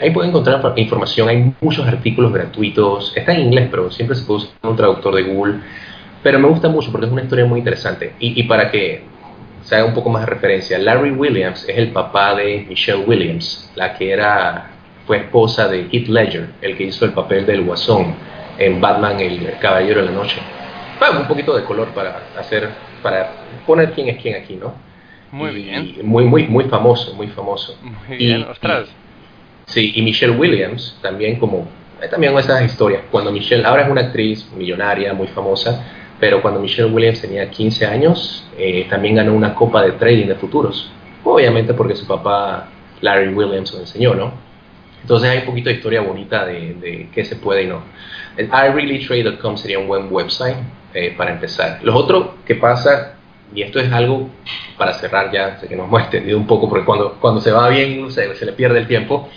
Ahí 0.00 0.10
pueden 0.10 0.30
encontrar 0.30 0.74
información, 0.76 1.28
hay 1.28 1.54
muchos 1.60 1.86
artículos 1.86 2.32
gratuitos, 2.32 3.12
está 3.16 3.32
en 3.32 3.42
inglés, 3.42 3.68
pero 3.70 3.90
siempre 3.90 4.16
se 4.16 4.24
puede 4.24 4.40
usar 4.40 4.52
un 4.62 4.76
traductor 4.76 5.14
de 5.14 5.22
Google. 5.22 5.60
Pero 6.22 6.38
me 6.38 6.48
gusta 6.48 6.68
mucho 6.68 6.90
porque 6.90 7.06
es 7.06 7.12
una 7.12 7.22
historia 7.22 7.46
muy 7.46 7.60
interesante. 7.60 8.14
Y, 8.18 8.38
y 8.40 8.42
para 8.44 8.70
que 8.70 9.04
se 9.62 9.74
haga 9.74 9.84
un 9.84 9.94
poco 9.94 10.10
más 10.10 10.22
de 10.22 10.26
referencia, 10.26 10.78
Larry 10.78 11.12
Williams 11.12 11.64
es 11.68 11.76
el 11.78 11.92
papá 11.92 12.34
de 12.34 12.66
Michelle 12.68 13.04
Williams, 13.04 13.70
la 13.74 13.94
que 13.94 14.10
era 14.10 14.75
fue 15.06 15.18
esposa 15.18 15.68
de 15.68 15.88
Heath 15.92 16.08
Ledger, 16.08 16.48
el 16.60 16.76
que 16.76 16.84
hizo 16.84 17.04
el 17.04 17.12
papel 17.12 17.46
del 17.46 17.62
Guasón 17.62 18.14
en 18.58 18.80
Batman, 18.80 19.20
el 19.20 19.58
Caballero 19.60 20.00
de 20.00 20.06
la 20.06 20.12
Noche. 20.12 20.38
Bueno, 20.98 21.20
un 21.20 21.28
poquito 21.28 21.56
de 21.56 21.64
color 21.64 21.88
para 21.88 22.22
hacer, 22.38 22.70
para 23.02 23.30
poner 23.66 23.92
quién 23.92 24.08
es 24.08 24.20
quién 24.20 24.34
aquí, 24.34 24.56
¿no? 24.56 24.74
Muy 25.30 25.50
bien. 25.54 25.96
Muy, 26.02 26.24
muy, 26.24 26.46
muy 26.46 26.64
famoso, 26.64 27.14
muy 27.14 27.28
famoso. 27.28 27.78
Muy 27.82 28.16
bien, 28.16 28.42
ostras. 28.44 28.88
sí, 29.66 29.92
y 29.94 30.02
Michelle 30.02 30.36
Williams 30.36 30.98
también 31.02 31.38
como, 31.38 31.68
también 32.10 32.36
esas 32.38 32.64
historias. 32.64 33.02
Cuando 33.10 33.30
Michelle, 33.30 33.64
ahora 33.64 33.82
es 33.82 33.90
una 33.90 34.02
actriz 34.02 34.50
millonaria, 34.56 35.12
muy 35.12 35.28
famosa, 35.28 35.84
pero 36.18 36.40
cuando 36.40 36.60
Michelle 36.60 36.90
Williams 36.90 37.20
tenía 37.20 37.50
15 37.50 37.86
años, 37.86 38.48
eh, 38.56 38.86
también 38.88 39.16
ganó 39.16 39.34
una 39.34 39.54
copa 39.54 39.82
de 39.82 39.92
trading 39.92 40.26
de 40.26 40.36
futuros. 40.36 40.90
Obviamente 41.24 41.74
porque 41.74 41.94
su 41.94 42.06
papá 42.06 42.68
Larry 43.00 43.34
Williams 43.34 43.72
lo 43.74 43.80
enseñó, 43.80 44.14
¿no? 44.14 44.45
Entonces 45.02 45.30
hay 45.30 45.38
un 45.38 45.44
poquito 45.44 45.68
de 45.68 45.76
historia 45.76 46.00
bonita 46.00 46.44
de, 46.46 47.08
qué 47.12 47.24
se 47.24 47.36
puede 47.36 47.64
y 47.64 47.66
no. 47.66 47.82
ireallytrade.com 48.38 49.56
sería 49.56 49.78
un 49.78 49.86
buen 49.86 50.12
website 50.12 50.56
eh, 50.94 51.14
para 51.16 51.32
empezar. 51.32 51.80
Lo 51.82 51.94
otro 51.94 52.36
que 52.44 52.56
pasa, 52.56 53.16
y 53.54 53.62
esto 53.62 53.78
es 53.78 53.92
algo 53.92 54.28
para 54.76 54.92
cerrar 54.94 55.30
ya, 55.32 55.58
sé 55.58 55.68
que 55.68 55.76
nos 55.76 55.86
hemos 55.88 56.00
extendido 56.02 56.38
un 56.38 56.46
poco 56.46 56.68
porque 56.68 56.84
cuando, 56.84 57.14
cuando 57.20 57.40
se 57.40 57.50
va 57.50 57.68
bien 57.68 58.10
se, 58.10 58.34
se 58.34 58.46
le 58.46 58.52
pierde 58.52 58.78
el 58.80 58.86
tiempo. 58.86 59.28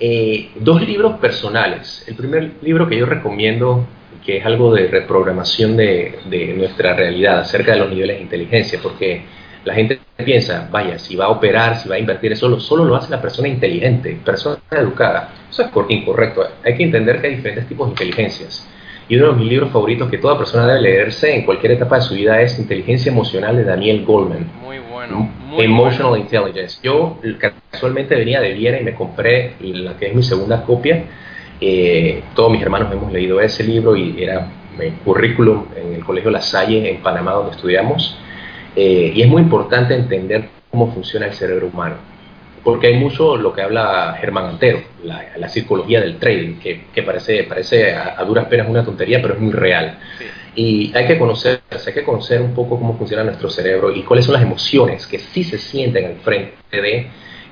Eh, 0.00 0.50
dos 0.56 0.82
libros 0.82 1.18
personales. 1.18 2.04
El 2.08 2.16
primer 2.16 2.54
libro 2.62 2.88
que 2.88 2.96
yo 2.96 3.06
recomiendo, 3.06 3.86
que 4.26 4.38
es 4.38 4.46
algo 4.46 4.74
de 4.74 4.88
reprogramación 4.88 5.76
de, 5.76 6.18
de 6.24 6.54
nuestra 6.54 6.94
realidad 6.94 7.40
acerca 7.40 7.72
de 7.72 7.78
los 7.78 7.90
niveles 7.90 8.16
de 8.16 8.22
inteligencia, 8.22 8.80
porque 8.82 9.22
la 9.64 9.74
gente 9.74 9.98
piensa, 10.24 10.68
vaya, 10.70 10.98
si 10.98 11.16
va 11.16 11.26
a 11.26 11.30
operar, 11.30 11.76
si 11.76 11.88
va 11.88 11.96
a 11.96 11.98
invertir, 11.98 12.32
eso 12.32 12.60
solo 12.60 12.84
lo 12.84 12.96
hace 12.96 13.10
la 13.10 13.20
persona 13.20 13.48
inteligente, 13.48 14.18
persona 14.24 14.58
educada. 14.70 15.32
Eso 15.50 15.62
es 15.62 15.70
incorrecto. 15.88 16.46
Hay 16.64 16.76
que 16.76 16.84
entender 16.84 17.20
que 17.20 17.28
hay 17.28 17.36
diferentes 17.36 17.66
tipos 17.66 17.86
de 17.86 17.92
inteligencias. 17.92 18.68
Y 19.08 19.16
uno 19.16 19.28
de 19.28 19.32
mis 19.34 19.48
libros 19.48 19.70
favoritos 19.70 20.08
que 20.08 20.18
toda 20.18 20.38
persona 20.38 20.66
debe 20.66 20.80
leerse 20.80 21.34
en 21.34 21.44
cualquier 21.44 21.72
etapa 21.72 21.96
de 21.96 22.02
su 22.02 22.14
vida 22.14 22.40
es 22.40 22.58
Inteligencia 22.58 23.12
Emocional 23.12 23.56
de 23.56 23.64
Daniel 23.64 24.04
Goldman. 24.04 24.46
Muy 24.62 24.78
bueno. 24.78 25.30
Emotional 25.58 26.18
Intelligence. 26.18 26.78
Yo 26.82 27.18
casualmente 27.70 28.14
venía 28.14 28.40
de 28.40 28.52
Viena 28.54 28.80
y 28.80 28.84
me 28.84 28.94
compré 28.94 29.54
la 29.60 29.96
que 29.96 30.06
es 30.06 30.14
mi 30.14 30.22
segunda 30.22 30.62
copia. 30.62 31.04
Eh, 31.60 32.22
todos 32.34 32.50
mis 32.50 32.62
hermanos 32.62 32.92
hemos 32.92 33.12
leído 33.12 33.40
ese 33.40 33.62
libro 33.62 33.94
y 33.94 34.22
era 34.22 34.48
mi 34.78 34.90
currículum 35.04 35.66
en 35.76 35.94
el 35.94 36.04
Colegio 36.04 36.30
La 36.30 36.40
Salle 36.40 36.90
en 36.90 36.98
Panamá 36.98 37.32
donde 37.32 37.52
estudiamos. 37.52 38.18
Eh, 38.76 39.12
y 39.14 39.22
es 39.22 39.28
muy 39.28 39.42
importante 39.42 39.94
entender 39.94 40.48
cómo 40.70 40.92
funciona 40.92 41.26
el 41.26 41.34
cerebro 41.34 41.68
humano, 41.68 41.96
porque 42.64 42.88
hay 42.88 42.94
mucho 42.94 43.36
lo 43.36 43.52
que 43.52 43.62
habla 43.62 44.16
Germán 44.20 44.46
Antero, 44.46 44.80
la, 45.04 45.48
psicología 45.48 46.00
del 46.00 46.16
trading, 46.18 46.56
que, 46.58 47.02
parece, 47.02 47.44
parece 47.44 47.92
a, 47.94 48.22
duras 48.24 48.46
penas 48.46 48.68
una 48.68 48.84
tontería, 48.84 49.22
pero 49.22 49.34
es 49.34 49.40
muy 49.40 49.52
real. 49.52 49.98
Y 50.56 50.96
hay 50.96 51.06
que 51.06 51.18
conocer, 51.18 51.60
hay 51.70 51.92
que 51.92 52.02
conocer 52.02 52.40
un 52.40 52.54
poco 52.54 52.78
cómo 52.78 52.96
funciona 52.96 53.22
nuestro 53.22 53.50
cerebro 53.50 53.94
y 53.94 54.02
cuáles 54.02 54.24
son 54.24 54.34
las 54.34 54.42
emociones 54.42 55.06
que 55.06 55.18
sí 55.18 55.44
se 55.44 55.58
sienten 55.58 56.06
al 56.06 56.16
frente 56.16 56.54
de 56.72 57.06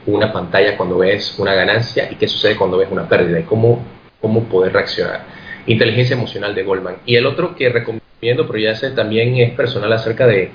una 0.07 0.33
pantalla 0.33 0.77
cuando 0.77 0.99
ves 0.99 1.39
una 1.39 1.55
ganancia 1.55 2.09
y 2.11 2.17
qué 2.17 2.27
sucede 2.27 2.57
cuando 2.57 2.79
ves 2.79 2.89
una 2.91 3.09
pérdida 3.09 3.39
y 3.39 3.45
cómo, 3.45 3.85
cómo 4.21 4.45
poder 4.45 4.73
reaccionar. 4.73 5.25
Inteligencia 5.67 6.17
emocional 6.17 6.55
de 6.55 6.65
Goldman. 6.65 6.97
Y 7.07 7.15
el 7.15 7.27
otro 7.27 7.55
que 7.55 7.69
recomiendo, 7.69 8.47
pero 8.47 8.59
ya 8.59 8.75
sé, 8.75 8.91
también 8.91 9.37
es 9.37 9.53
personal 9.53 9.93
acerca 9.93 10.27
de 10.27 10.51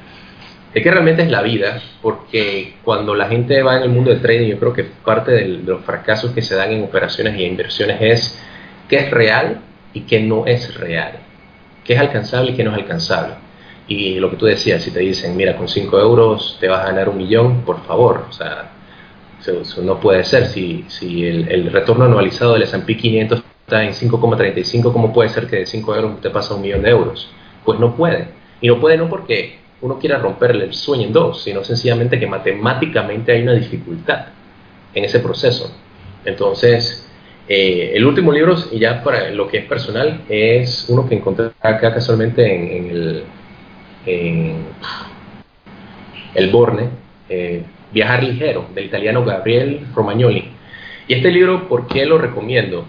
es 0.78 0.84
que 0.84 0.92
realmente 0.92 1.24
es 1.24 1.32
la 1.32 1.42
vida, 1.42 1.82
porque 2.02 2.76
cuando 2.84 3.16
la 3.16 3.28
gente 3.28 3.62
va 3.64 3.78
en 3.78 3.84
el 3.84 3.90
mundo 3.90 4.12
del 4.12 4.22
trading, 4.22 4.48
yo 4.48 4.60
creo 4.60 4.74
que 4.74 4.84
parte 4.84 5.32
de 5.32 5.48
los 5.48 5.82
fracasos 5.84 6.32
que 6.32 6.42
se 6.42 6.56
dan 6.56 6.72
en 6.72 6.84
operaciones 6.84 7.38
y 7.38 7.44
inversiones 7.44 7.98
es 8.02 8.44
qué 8.88 8.98
es 8.98 9.12
real 9.12 9.62
y 9.94 10.02
qué 10.02 10.20
no 10.20 10.46
es 10.46 10.76
real, 10.76 11.14
qué 11.84 11.94
es 11.94 12.00
alcanzable 12.00 12.52
y 12.52 12.56
qué 12.56 12.64
no 12.64 12.72
es 12.72 12.78
alcanzable. 12.78 13.36
Y 13.88 14.20
lo 14.20 14.30
que 14.30 14.36
tú 14.36 14.46
decías, 14.46 14.84
si 14.84 14.92
te 14.92 15.00
dicen, 15.00 15.36
mira, 15.38 15.56
con 15.56 15.68
5 15.68 16.00
euros 16.00 16.58
te 16.60 16.68
vas 16.68 16.82
a 16.82 16.88
ganar 16.88 17.10
un 17.10 17.18
millón, 17.18 17.62
por 17.62 17.84
favor, 17.86 18.26
o 18.30 18.34
sea, 18.34 18.72
eso, 19.40 19.82
no 19.82 20.00
puede 20.00 20.24
ser. 20.26 20.48
Si, 20.48 20.86
si 20.90 21.26
el, 21.26 21.50
el 21.50 21.72
retorno 21.72 22.06
anualizado 22.06 22.54
del 22.54 22.64
S&P 22.64 22.98
500 22.98 23.44
está 23.66 23.84
en 23.84 23.94
5,35, 23.94 24.92
¿cómo 24.92 25.14
puede 25.14 25.30
ser 25.30 25.48
que 25.48 25.58
de 25.58 25.66
5 25.66 25.96
euros 25.96 26.22
te 26.22 26.30
pasa 26.30 26.56
un 26.56 26.62
millón 26.62 26.82
de 26.82 26.90
euros? 26.90 27.30
Pues 27.64 27.80
no 27.80 27.96
puede. 27.96 28.28
Y 28.60 28.68
no 28.68 28.80
puede 28.80 28.98
no 28.98 29.08
porque 29.10 29.67
uno 29.82 30.00
quiera 30.00 30.18
romperle 30.18 30.66
el 30.66 30.74
sueño 30.74 31.08
en 31.08 31.14
dos, 31.14 31.44
sino 31.44 31.64
sencillamente 31.64 32.20
que 32.20 32.28
matemáticamente 32.28 33.32
hay 33.32 33.44
una 33.44 33.54
dificultad 33.54 34.28
en 34.94 35.06
ese 35.06 35.20
proceso. 35.20 35.72
Entonces, 36.26 37.08
eh, 37.48 37.92
el 37.94 38.06
último 38.06 38.32
libro, 38.32 38.56
y 38.72 38.80
ya 38.80 39.04
para 39.04 39.30
lo 39.30 39.48
que 39.48 39.60
es 39.60 39.66
personal, 39.66 40.22
es 40.28 40.86
uno 40.90 41.08
que 41.08 41.16
encontré 41.16 41.52
acá 41.62 41.94
casualmente 41.94 42.44
en, 42.54 42.90
el... 42.90 43.24
El 46.36 46.52
Borne, 46.52 46.90
eh, 47.30 47.64
Viajar 47.92 48.24
ligero, 48.24 48.68
del 48.76 48.86
italiano 48.86 49.24
Gabriel 49.24 49.88
Romagnoli. 49.96 50.50
Y 51.08 51.14
este 51.14 51.32
libro, 51.32 51.70
¿por 51.70 51.88
qué 51.88 52.06
lo 52.06 52.18
recomiendo? 52.18 52.86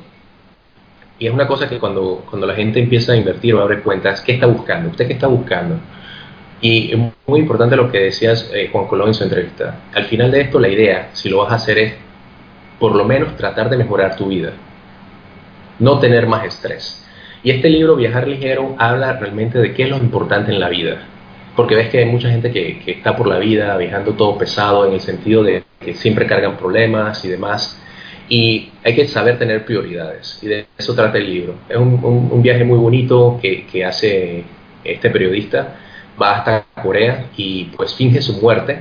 Y 1.20 1.26
es 1.26 1.32
una 1.32 1.46
cosa 1.46 1.68
que 1.68 1.78
cuando, 1.78 2.24
cuando 2.28 2.46
la 2.46 2.54
gente 2.54 2.80
empieza 2.80 3.12
a 3.12 3.16
invertir 3.16 3.54
o 3.54 3.62
abre 3.62 3.80
cuentas, 3.80 4.20
¿qué 4.22 4.32
está 4.32 4.46
buscando? 4.46 4.90
¿Usted 4.90 5.06
qué 5.06 5.12
está 5.12 5.28
buscando? 5.28 5.78
Y 6.60 6.92
es 6.92 6.98
muy 7.26 7.40
importante 7.40 7.76
lo 7.76 7.90
que 7.90 7.98
decías 8.00 8.50
eh, 8.52 8.68
Juan 8.72 8.86
Colón 8.86 9.08
en 9.08 9.14
su 9.14 9.24
entrevista. 9.24 9.82
Al 9.94 10.04
final 10.04 10.30
de 10.30 10.40
esto, 10.42 10.58
la 10.58 10.68
idea, 10.68 11.10
si 11.12 11.28
lo 11.28 11.38
vas 11.38 11.52
a 11.52 11.56
hacer, 11.56 11.78
es 11.78 11.94
por 12.78 12.94
lo 12.94 13.04
menos 13.04 13.36
tratar 13.36 13.70
de 13.70 13.76
mejorar 13.76 14.16
tu 14.16 14.26
vida, 14.26 14.52
no 15.78 15.98
tener 15.98 16.26
más 16.26 16.44
estrés. 16.44 17.04
Y 17.42 17.50
este 17.50 17.68
libro, 17.68 17.96
Viajar 17.96 18.26
Ligero, 18.26 18.74
habla 18.78 19.12
realmente 19.14 19.58
de 19.58 19.72
qué 19.72 19.84
es 19.84 19.90
lo 19.90 19.96
importante 19.96 20.52
en 20.52 20.58
la 20.58 20.68
vida. 20.68 20.98
Porque 21.54 21.74
ves 21.74 21.88
que 21.88 21.98
hay 21.98 22.04
mucha 22.04 22.30
gente 22.30 22.50
que, 22.50 22.80
que 22.80 22.92
está 22.92 23.16
por 23.16 23.26
la 23.26 23.38
vida 23.38 23.76
viajando 23.76 24.12
todo 24.12 24.38
pesado 24.38 24.86
en 24.86 24.94
el 24.94 25.00
sentido 25.00 25.42
de 25.42 25.62
que 25.80 25.94
siempre 25.94 26.26
cargan 26.26 26.56
problemas 26.56 27.24
y 27.24 27.28
demás. 27.28 27.80
Y 28.28 28.70
hay 28.84 28.94
que 28.94 29.06
saber 29.06 29.38
tener 29.38 29.64
prioridades. 29.64 30.38
Y 30.42 30.46
de 30.46 30.66
eso 30.76 30.94
trata 30.94 31.18
el 31.18 31.32
libro. 31.32 31.54
Es 31.68 31.76
un, 31.76 32.00
un, 32.30 32.42
viaje 32.42 32.64
muy 32.64 32.78
bonito 32.78 33.38
que, 33.40 33.66
que 33.66 33.84
hace 33.84 34.44
este 34.84 35.10
periodista. 35.10 35.76
Va 36.20 36.38
hasta 36.38 36.64
Corea 36.82 37.26
y 37.36 37.64
pues 37.76 37.94
finge 37.94 38.20
su 38.20 38.34
muerte 38.40 38.80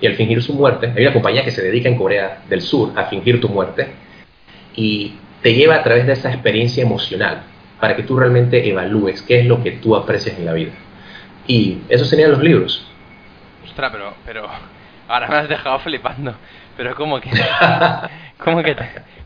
y 0.00 0.06
al 0.06 0.14
fingir 0.14 0.42
su 0.42 0.54
muerte, 0.54 0.92
hay 0.96 1.02
una 1.02 1.12
compañía 1.12 1.44
que 1.44 1.50
se 1.50 1.62
dedica 1.62 1.88
en 1.88 1.96
Corea 1.96 2.42
del 2.48 2.60
Sur 2.60 2.92
a 2.96 3.06
fingir 3.06 3.40
tu 3.40 3.48
muerte 3.48 3.88
y 4.74 5.14
te 5.42 5.54
lleva 5.54 5.76
a 5.76 5.82
través 5.82 6.06
de 6.06 6.12
esa 6.12 6.32
experiencia 6.32 6.82
emocional 6.82 7.42
para 7.80 7.96
que 7.96 8.04
tú 8.04 8.16
realmente 8.16 8.68
evalúes 8.68 9.22
qué 9.22 9.40
es 9.40 9.46
lo 9.46 9.62
que 9.62 9.72
tú 9.72 9.96
aprecias 9.96 10.38
en 10.38 10.46
la 10.46 10.52
vida. 10.52 10.72
Y 11.46 11.78
eso 11.88 12.04
serían 12.04 12.30
los 12.30 12.42
libros. 12.42 12.86
Ostras, 13.64 13.90
pero, 13.92 14.14
pero 14.24 14.48
ahora 15.08 15.28
me 15.28 15.36
has 15.36 15.48
dejado 15.48 15.78
flipando. 15.80 16.34
Pero 16.76 16.94
¿cómo 16.94 17.20
que, 17.20 17.30
cómo 18.38 18.62
que, 18.62 18.76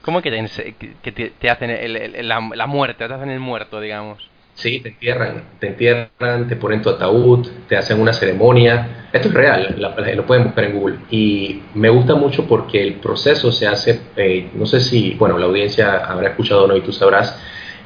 cómo 0.00 0.22
que 0.22 0.30
te, 0.30 0.74
que 1.02 1.12
te, 1.12 1.50
hacen 1.50 2.28
la, 2.28 2.48
la 2.54 2.66
muerte, 2.66 3.06
te 3.06 3.12
hacen 3.12 3.30
el 3.30 3.40
muerto, 3.40 3.80
digamos? 3.80 4.31
Sí, 4.54 4.80
te 4.80 4.90
entierran, 4.90 5.42
te 5.58 5.68
entierran, 5.68 6.46
te 6.48 6.56
ponen 6.56 6.82
tu 6.82 6.90
ataúd, 6.90 7.48
te 7.68 7.76
hacen 7.76 8.00
una 8.00 8.12
ceremonia. 8.12 9.08
Esto 9.12 9.28
es 9.28 9.34
real, 9.34 9.76
lo 9.78 10.26
pueden 10.26 10.44
buscar 10.44 10.64
en 10.64 10.78
Google. 10.78 10.96
Y 11.10 11.62
me 11.74 11.88
gusta 11.88 12.14
mucho 12.14 12.46
porque 12.46 12.82
el 12.82 12.94
proceso 12.94 13.50
se 13.50 13.66
hace, 13.66 14.00
eh, 14.16 14.50
no 14.54 14.66
sé 14.66 14.80
si, 14.80 15.14
bueno, 15.14 15.38
la 15.38 15.46
audiencia 15.46 16.04
habrá 16.04 16.30
escuchado 16.30 16.64
o 16.64 16.66
no 16.66 16.76
y 16.76 16.82
tú 16.82 16.92
sabrás, 16.92 17.40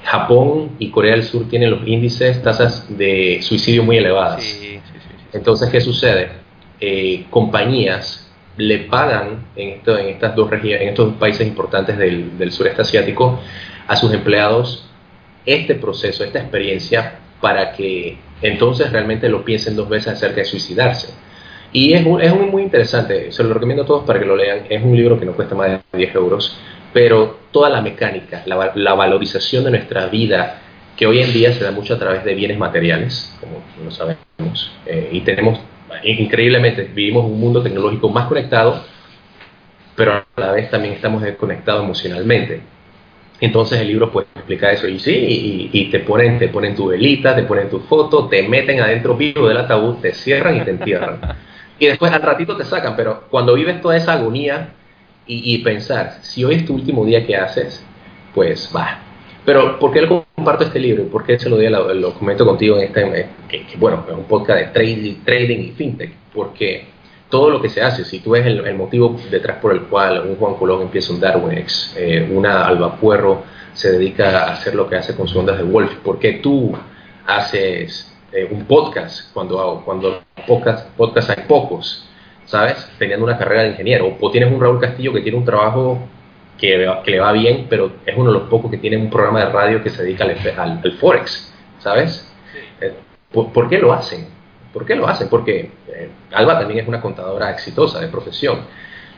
Japón 0.05 0.73
y 0.79 0.91
Corea 0.91 1.13
del 1.13 1.25
Sur 1.25 1.49
tienen 1.49 1.71
los 1.71 1.87
índices, 1.87 2.43
tasas 2.43 2.97
de 2.97 3.39
suicidio 3.43 3.83
muy 3.83 3.97
elevadas. 3.97 4.43
Sí, 4.43 4.59
sí, 4.61 4.81
sí, 4.83 5.29
Entonces, 5.33 5.71
¿qué 5.71 5.81
sucede? 5.81 6.31
Eh, 6.81 7.25
compañías 7.31 8.31
le 8.57 8.79
pagan 8.81 9.47
en, 9.55 9.69
esto, 9.71 9.97
en 9.99 10.09
estas 10.09 10.35
dos 10.35 10.51
regiones, 10.51 10.83
en 10.83 10.89
estos 10.89 11.15
países 11.15 11.47
importantes 11.47 11.97
del, 11.97 12.39
del 12.39 12.53
sureste 12.53 12.83
asiático 12.83 13.41
a 13.87 13.97
sus 13.97 14.13
empleados 14.13 14.86
este 15.47 15.77
proceso, 15.77 16.25
esta 16.25 16.41
experiencia, 16.41 17.21
para 17.41 17.73
que 17.73 18.19
entonces 18.43 18.91
realmente 18.93 19.29
lo 19.29 19.45
piensen 19.45 19.77
dos 19.77 19.89
veces 19.89 20.15
acerca 20.15 20.37
de 20.37 20.45
suicidarse. 20.45 21.15
Y 21.73 21.93
es, 21.93 22.07
es 22.23 22.35
muy 22.35 22.63
interesante, 22.63 23.33
se 23.33 23.45
lo 23.45 23.55
recomiendo 23.55 23.85
a 23.85 23.87
todos 23.87 24.05
para 24.05 24.19
que 24.19 24.25
lo 24.25 24.37
lean. 24.37 24.67
Es 24.69 24.83
un 24.83 24.97
libro 24.97 25.19
que 25.19 25.27
no 25.27 25.33
cuesta 25.33 25.55
más 25.55 25.71
de 25.71 25.81
10 25.99 26.15
euros, 26.15 26.57
pero 26.93 27.39
toda 27.51 27.69
la 27.69 27.81
mecánica, 27.81 28.43
la, 28.47 28.73
la 28.75 28.95
valorización 28.95 29.65
de 29.65 29.71
nuestra 29.71 30.07
vida, 30.07 30.61
que 30.97 31.07
hoy 31.07 31.21
en 31.21 31.33
día 31.33 31.53
se 31.53 31.63
da 31.63 31.71
mucho 31.71 31.95
a 31.95 31.99
través 31.99 32.25
de 32.25 32.35
bienes 32.35 32.59
materiales, 32.59 33.37
como 33.41 33.63
lo 33.85 33.91
sabemos, 33.91 34.73
eh, 34.87 35.11
y 35.13 35.21
tenemos, 35.21 35.61
increíblemente, 36.05 36.85
vivimos 36.85 37.27
un 37.27 37.39
mundo 37.39 37.63
tecnológico 37.63 38.09
más 38.09 38.27
conectado, 38.29 38.83
pero 39.95 40.13
a 40.13 40.27
la 40.37 40.53
vez 40.53 40.71
también 40.71 40.95
estamos 40.95 41.23
desconectados 41.23 41.85
emocionalmente. 41.85 42.61
Entonces 43.41 43.81
el 43.81 43.89
libro 43.89 44.11
pues 44.11 44.27
explica 44.35 44.73
eso 44.73 44.89
y 44.89 44.99
sí, 44.99 45.71
y, 45.73 45.91
te 45.91 46.01
ponen 46.01 46.39
te 46.39 46.49
ponen 46.49 46.75
tu 46.75 46.87
velita, 46.87 47.37
te 47.37 47.43
ponen 47.43 47.69
tu 47.69 47.81
foto, 47.81 48.29
te 48.29 48.49
meten 48.49 48.81
adentro 48.81 49.15
vivo 49.15 49.47
del 49.49 49.59
ataúd, 49.59 49.97
te 49.97 50.15
cierran 50.15 50.57
y 50.57 50.61
te 50.61 50.71
entierran. 50.71 51.21
y 51.79 51.87
después 51.87 52.13
al 52.13 52.23
ratito 52.23 52.57
te 52.57 52.65
sacan, 52.65 52.97
pero 52.97 53.25
cuando 53.29 53.55
vives 53.55 53.81
toda 53.83 53.97
esa 53.97 54.15
agonía 54.15 54.71
y, 55.29 55.59
pensar, 55.59 56.19
si 56.23 56.45
hoy 56.45 56.55
es 56.55 56.65
tu 56.65 56.75
último 56.75 57.05
día 57.05 57.27
que 57.27 57.37
haces, 57.37 57.85
pues 58.33 58.71
va. 58.75 59.01
Pero 59.45 59.77
¿por 59.79 59.93
qué 59.93 60.03
le 60.03 60.09
comparto 60.09 60.65
este 60.65 60.79
libro? 60.79 61.05
¿Por 61.09 61.25
qué 61.25 61.37
se 61.37 61.51
lo, 61.51 61.57
doy, 61.57 61.69
lo, 61.69 62.15
comento 62.15 62.47
contigo 62.47 62.79
en 62.79 62.85
este, 62.85 63.29
que, 63.49 63.67
bueno, 63.77 64.05
es 64.09 64.15
un 64.15 64.25
podcast 64.25 64.61
de 64.61 64.67
trading, 64.67 65.15
trading 65.25 65.59
y 65.59 65.73
fintech? 65.73 66.13
Porque 66.33 66.87
todo 67.29 67.51
lo 67.51 67.61
que 67.61 67.69
se 67.69 67.83
hace, 67.83 68.05
si 68.05 68.21
tú 68.21 68.31
ves 68.31 68.47
el, 68.47 68.75
motivo 68.75 69.19
detrás 69.31 69.59
por 69.59 69.73
el 69.73 69.83
cual 69.83 70.25
un 70.27 70.37
Juan 70.37 70.55
Colón 70.55 70.83
empieza 70.83 71.13
un 71.13 71.21
Darwinex, 71.21 71.95
eh, 71.97 72.29
una 72.33 72.67
Alba 72.67 72.97
Puerro 72.97 73.43
se 73.73 73.93
dedica 73.93 74.45
a 74.45 74.53
hacer 74.53 74.75
lo 74.75 74.89
que 74.89 74.97
hace 74.97 75.15
con 75.15 75.27
sus 75.27 75.37
ondas 75.37 75.59
de 75.59 75.65
Wolf, 75.65 75.97
¿por 75.97 76.19
qué 76.19 76.35
tú 76.35 76.73
haces 77.27 78.13
eh, 78.33 78.49
un 78.51 78.65
podcast 78.65 79.33
cuando, 79.33 79.83
cuando 79.85 80.23
podcast, 80.47 80.89
podcast 80.97 81.31
hay 81.31 81.45
pocos, 81.49 82.09
¿sabes? 82.45 82.89
Teniendo 82.99 83.25
una 83.25 83.37
carrera 83.37 83.63
de 83.63 83.71
ingeniero, 83.71 84.17
o 84.21 84.31
tienes 84.31 84.53
un 84.53 84.61
Raúl 84.61 84.81
Castillo 84.81 85.13
que 85.13 85.21
tiene 85.21 85.37
un 85.37 85.45
trabajo 85.45 85.99
que, 86.57 86.89
que 87.05 87.11
le 87.11 87.19
va 87.19 87.33
bien, 87.33 87.67
pero 87.69 87.91
es 88.07 88.17
uno 88.17 88.33
de 88.33 88.39
los 88.39 88.49
pocos 88.49 88.71
que 88.71 88.79
tiene 88.79 88.97
un 88.97 89.11
programa 89.11 89.41
de 89.41 89.47
radio 89.47 89.83
que 89.83 89.91
se 89.91 90.05
dedica 90.05 90.25
al, 90.25 90.81
al, 90.83 90.93
Forex, 90.93 91.53
¿sabes? 91.81 92.33
Eh, 92.81 92.95
¿por 93.33 93.69
qué 93.69 93.79
lo 93.79 93.93
hacen? 93.93 94.36
¿Por 94.77 94.85
qué 94.85 94.95
lo 94.95 95.09
hacen? 95.09 95.31
Porque 95.31 95.71
eh, 95.89 96.11
Alba 96.33 96.59
también 96.59 96.81
es 96.81 96.87
una 96.87 97.01
contadora 97.01 97.51
exitosa 97.51 97.99
de 97.99 98.09
profesión. 98.09 98.59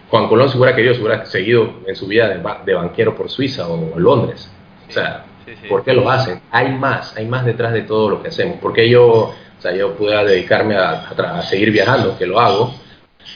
Juan 0.09 0.29
Colón, 0.29 0.49
si 0.49 0.57
hubiera 0.57 0.77
querido, 0.77 0.95
se 0.95 1.01
hubiera 1.01 1.27
seguido 1.27 1.81
en 1.85 1.97
su 1.97 2.07
vida 2.07 2.29
de, 2.29 2.75
banquero 2.75 3.17
por 3.17 3.29
Suiza 3.29 3.67
o 3.67 3.99
Londres. 3.99 4.49
O 4.89 4.93
sea, 4.93 5.25
¿por 5.69 5.83
qué 5.83 5.95
lo 5.95 6.09
hacen? 6.09 6.41
Hay 6.53 6.71
más, 6.71 7.17
hay 7.17 7.27
más 7.27 7.45
detrás 7.45 7.73
de 7.73 7.83
todo 7.83 8.09
lo 8.09 8.23
que 8.23 8.29
hacemos. 8.29 8.59
Porque 8.63 8.89
yo, 8.89 9.05
o 9.05 9.35
sea, 9.59 9.75
yo 9.75 9.97
pudiera 9.97 10.23
dedicarme 10.23 10.77
a, 10.77 11.43
seguir 11.43 11.73
viajando, 11.73 12.17
que 12.17 12.27
lo 12.27 12.39
hago, 12.39 12.73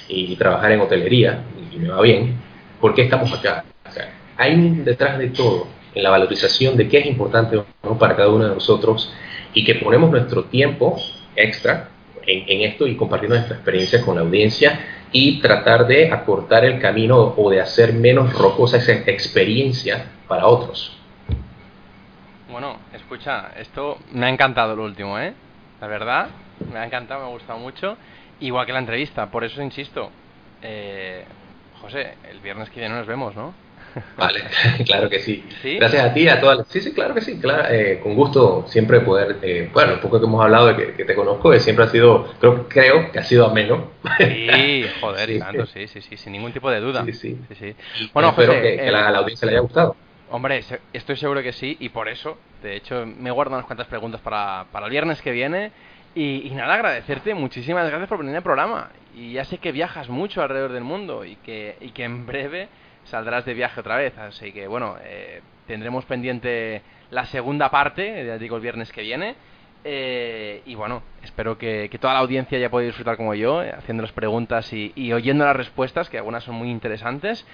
y, 0.07 0.37
trabajar 0.37 0.71
en 0.71 0.81
hotelería, 0.81 1.43
y, 1.73 1.77
me 1.77 1.89
va 1.89 2.03
bien. 2.03 2.37
¿Por 2.81 2.95
qué 2.95 3.03
estamos 3.03 3.33
acá? 3.37 3.65
O 3.85 3.91
sea, 3.91 4.13
hay 4.37 4.57
detrás 4.85 5.19
de 5.19 5.31
todo, 5.31 5.67
en 5.93 6.05
la 6.05 6.11
valorización 6.11 6.77
de 6.77 6.89
qué 6.89 6.99
es 6.99 7.07
importante 7.07 7.61
para 7.99 8.15
cada 8.15 8.29
uno 8.29 8.45
de 8.45 8.55
nosotros, 8.55 9.13
y 9.55 9.65
que 9.65 9.75
ponemos 9.75 10.09
nuestro 10.09 10.45
tiempo 10.45 10.97
extra 11.35 11.89
en, 12.27 12.61
esto 12.63 12.87
y 12.87 12.97
compartiendo 12.97 13.37
nuestra 13.37 13.57
experiencia 13.57 14.05
con 14.05 14.17
la 14.17 14.23
audiencia 14.23 14.81
y 15.13 15.41
tratar 15.41 15.87
de 15.87 16.11
acortar 16.11 16.65
el 16.65 16.81
camino 16.81 17.35
o 17.37 17.51
de 17.51 17.61
hacer 17.61 17.93
menos 17.93 18.33
rocosa 18.33 18.79
esa 18.79 18.93
experiencia 18.93 20.07
para 20.27 20.47
otros. 20.47 20.99
Bueno, 22.51 22.79
escucha, 22.93 23.53
esto 23.59 23.99
me 24.13 24.27
ha 24.27 24.29
encantado 24.29 24.77
lo 24.77 24.85
último, 24.85 25.19
¿eh? 25.19 25.33
La 25.81 25.87
verdad, 25.87 26.29
me 26.71 26.79
ha 26.79 26.85
encantado, 26.85 27.21
me 27.21 27.27
ha 27.27 27.31
gustado 27.31 27.59
mucho. 27.59 27.97
Igual 28.41 28.67
que 28.67 28.73
la 28.73 28.79
entrevista, 28.79 29.31
por 29.31 29.45
eso 29.45 29.63
insisto. 29.63 30.11
Eh, 30.63 31.25
José, 31.81 32.15
el 32.31 32.41
viernes 32.41 32.71
que 32.71 32.81
viene 32.81 32.95
nos 32.95 33.07
vemos, 33.07 33.35
¿no? 33.35 33.55
Vale, 34.17 34.43
claro 34.87 35.09
que 35.09 35.21
sí. 35.21 35.45
Gracias 35.63 36.05
a 36.05 36.15
ti, 36.15 36.29
a 36.29 36.41
todas 36.41 36.59
las... 36.59 36.69
Sí, 36.69 36.81
sí, 36.81 36.93
claro 36.93 37.15
que 37.15 37.21
sí, 37.21 37.39
claro, 37.39 37.69
eh, 37.71 38.01
con 38.03 38.15
gusto 38.15 38.65
siempre 38.69 39.01
poder, 39.01 39.39
eh, 39.43 39.71
bueno, 39.73 39.95
un 39.95 40.01
poco 40.01 40.21
que 40.21 40.27
hemos 40.27 40.43
hablado 40.43 40.69
de 40.69 40.95
que, 40.95 41.05
te 41.05 41.15
conozco, 41.15 41.51
que 41.51 41.61
siempre 41.61 41.85
ha 41.85 41.89
sido, 41.89 42.33
creo, 42.41 42.69
creo 42.69 43.13
que 43.13 43.19
ha 43.19 43.25
sido 43.25 43.47
ameno. 43.47 43.91
Sí, 44.19 44.87
joder, 45.01 45.29
sí. 45.29 45.39
tanto, 45.39 45.67
sí, 45.67 45.87
sí, 45.89 46.01
sí, 46.01 46.17
sin 46.17 46.33
ningún 46.33 46.53
tipo 46.53 46.71
de 46.71 46.81
duda. 46.81 47.05
Sí, 47.05 47.13
sí. 47.13 47.39
sí, 47.59 47.75
Bueno, 48.13 48.31
espero 48.31 48.61
que, 48.61 48.81
a 48.81 48.91
la, 48.91 49.19
audiencia 49.19 49.47
le 49.47 49.53
haya 49.53 49.61
gustado. 49.61 49.97
Hombre, 50.31 50.65
estoy 50.93 51.17
seguro 51.17 51.43
que 51.43 51.53
sí, 51.53 51.77
y 51.79 51.91
por 51.91 52.09
eso, 52.09 52.39
de 52.63 52.77
hecho, 52.77 53.05
me 53.05 53.31
guardo 53.31 53.55
unas 53.55 53.67
cuantas 53.67 53.87
preguntas 53.87 54.21
para, 54.23 54.67
para 54.73 54.87
el 54.87 54.91
viernes 54.91 55.21
que 55.21 55.31
viene. 55.31 55.73
Y, 56.15 56.47
y, 56.47 56.51
nada, 56.51 56.75
agradecerte, 56.75 57.35
muchísimas 57.35 57.89
gracias 57.89 58.09
por 58.09 58.19
venir 58.19 58.37
al 58.37 58.43
programa. 58.43 58.91
Y 59.15 59.33
ya 59.33 59.45
sé 59.45 59.59
que 59.59 59.73
viajas 59.73 60.09
mucho 60.09 60.43
alrededor 60.43 60.73
del 60.73 60.85
mundo 60.85 61.25
y 61.25 61.37
que, 61.37 61.77
y 61.81 61.91
que 61.91 62.05
en 62.05 62.27
breve 62.27 62.69
saldrás 63.05 63.45
de 63.45 63.55
viaje 63.55 63.81
otra 63.81 63.97
vez. 63.97 64.17
Así 64.19 64.53
que 64.53 64.67
bueno, 64.67 64.97
eh, 65.03 65.41
tendremos 65.67 66.05
pendiente 66.05 66.83
la 67.11 67.27
segunda 67.27 67.71
parte, 67.71 68.25
ya 68.27 68.39
digo 68.39 68.57
el 68.57 68.63
viernes 68.63 68.93
que 68.93 69.03
viene. 69.03 69.35
Eh, 69.85 70.63
y 70.65 70.75
bueno, 70.77 71.03
espero 71.23 71.59
que, 71.59 71.91
toda 72.01 72.15
la 72.15 72.21
audiencia 72.21 72.57
haya 72.57 72.71
podido 72.71 72.89
disfrutar 72.89 73.17
como 73.17 73.35
yo, 73.35 73.63
eh, 73.63 73.73
haciendo 73.77 74.03
las 74.03 74.13
preguntas 74.13 74.73
y, 74.73 75.13
oyendo 75.13 75.45
las 75.45 75.57
respuestas, 75.57 76.09
que 76.09 76.19
algunas 76.19 76.45
son 76.45 76.55
muy 76.55 76.71
interesantes. 76.71 77.47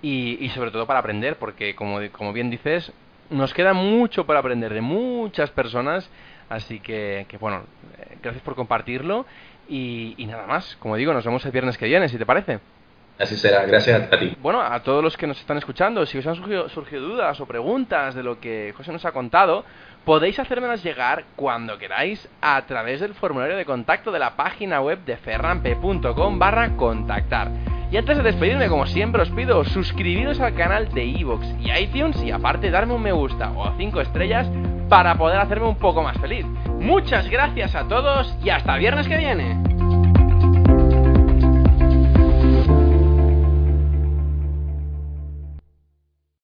Y, 0.00 0.48
sobre 0.50 0.70
todo 0.70 0.86
para 0.86 1.00
aprender, 1.00 1.36
porque 1.36 1.74
como, 1.74 1.98
como 2.12 2.32
bien 2.32 2.50
dices, 2.50 2.92
nos 3.30 3.52
queda 3.52 3.72
mucho 3.72 4.26
para 4.26 4.40
aprender 4.40 4.72
de 4.72 4.80
muchas 4.80 5.50
personas. 5.50 6.08
Así 6.48 6.80
que, 6.80 7.26
que 7.28 7.36
bueno, 7.36 7.64
gracias 8.22 8.42
por 8.42 8.54
compartirlo. 8.54 9.26
Y, 9.68 10.14
y 10.16 10.26
nada 10.26 10.46
más, 10.46 10.76
como 10.76 10.96
digo, 10.96 11.12
nos 11.12 11.24
vemos 11.24 11.44
el 11.44 11.52
viernes 11.52 11.76
que 11.76 11.86
viene, 11.86 12.08
si 12.08 12.16
te 12.16 12.24
parece. 12.24 12.60
Así 13.18 13.36
será, 13.36 13.66
gracias 13.66 14.12
a, 14.12 14.18
ti. 14.18 14.36
Bueno, 14.40 14.60
a 14.60 14.80
todos 14.80 15.02
los 15.02 15.16
que 15.16 15.26
nos 15.26 15.40
están 15.40 15.58
escuchando, 15.58 16.06
si 16.06 16.18
os 16.18 16.26
han 16.26 16.36
surgido, 16.36 16.68
dudas 17.00 17.40
o 17.40 17.46
preguntas 17.46 18.14
de 18.14 18.22
lo 18.22 18.38
que 18.38 18.72
José 18.76 18.92
nos 18.92 19.04
ha 19.04 19.12
contado, 19.12 19.64
podéis 20.04 20.38
hacérmelas 20.38 20.84
llegar 20.84 21.24
cuando 21.34 21.78
queráis 21.78 22.28
a 22.40 22.62
través 22.66 23.00
del 23.00 23.14
formulario 23.14 23.56
de 23.56 23.64
contacto 23.64 24.12
de 24.12 24.20
la 24.20 24.36
página 24.36 24.80
web 24.80 25.00
de 25.04 25.16
ferrampe.com 25.16 26.38
barra 26.38 26.76
contactar. 26.76 27.50
Y 27.90 27.96
antes 27.96 28.18
de 28.18 28.22
despedirme, 28.22 28.68
como 28.68 28.86
siempre 28.86 29.22
os 29.22 29.30
pido, 29.30 29.64
suscribiros 29.64 30.38
al 30.40 30.54
canal 30.54 30.92
de 30.92 31.04
Evox 31.04 31.46
y 31.58 31.72
iTunes 31.72 32.22
y 32.22 32.30
aparte 32.30 32.70
darme 32.70 32.94
un 32.94 33.02
me 33.02 33.12
gusta 33.12 33.50
o 33.50 33.74
5 33.76 34.00
estrellas 34.00 34.46
para 34.88 35.16
poder 35.16 35.38
hacerme 35.38 35.66
un 35.66 35.76
poco 35.76 36.02
más 36.02 36.18
feliz. 36.18 36.46
Muchas 36.78 37.28
gracias 37.28 37.74
a 37.74 37.88
todos 37.88 38.36
y 38.44 38.50
hasta 38.50 38.76
viernes 38.76 39.08
que 39.08 39.16
viene. 39.16 39.77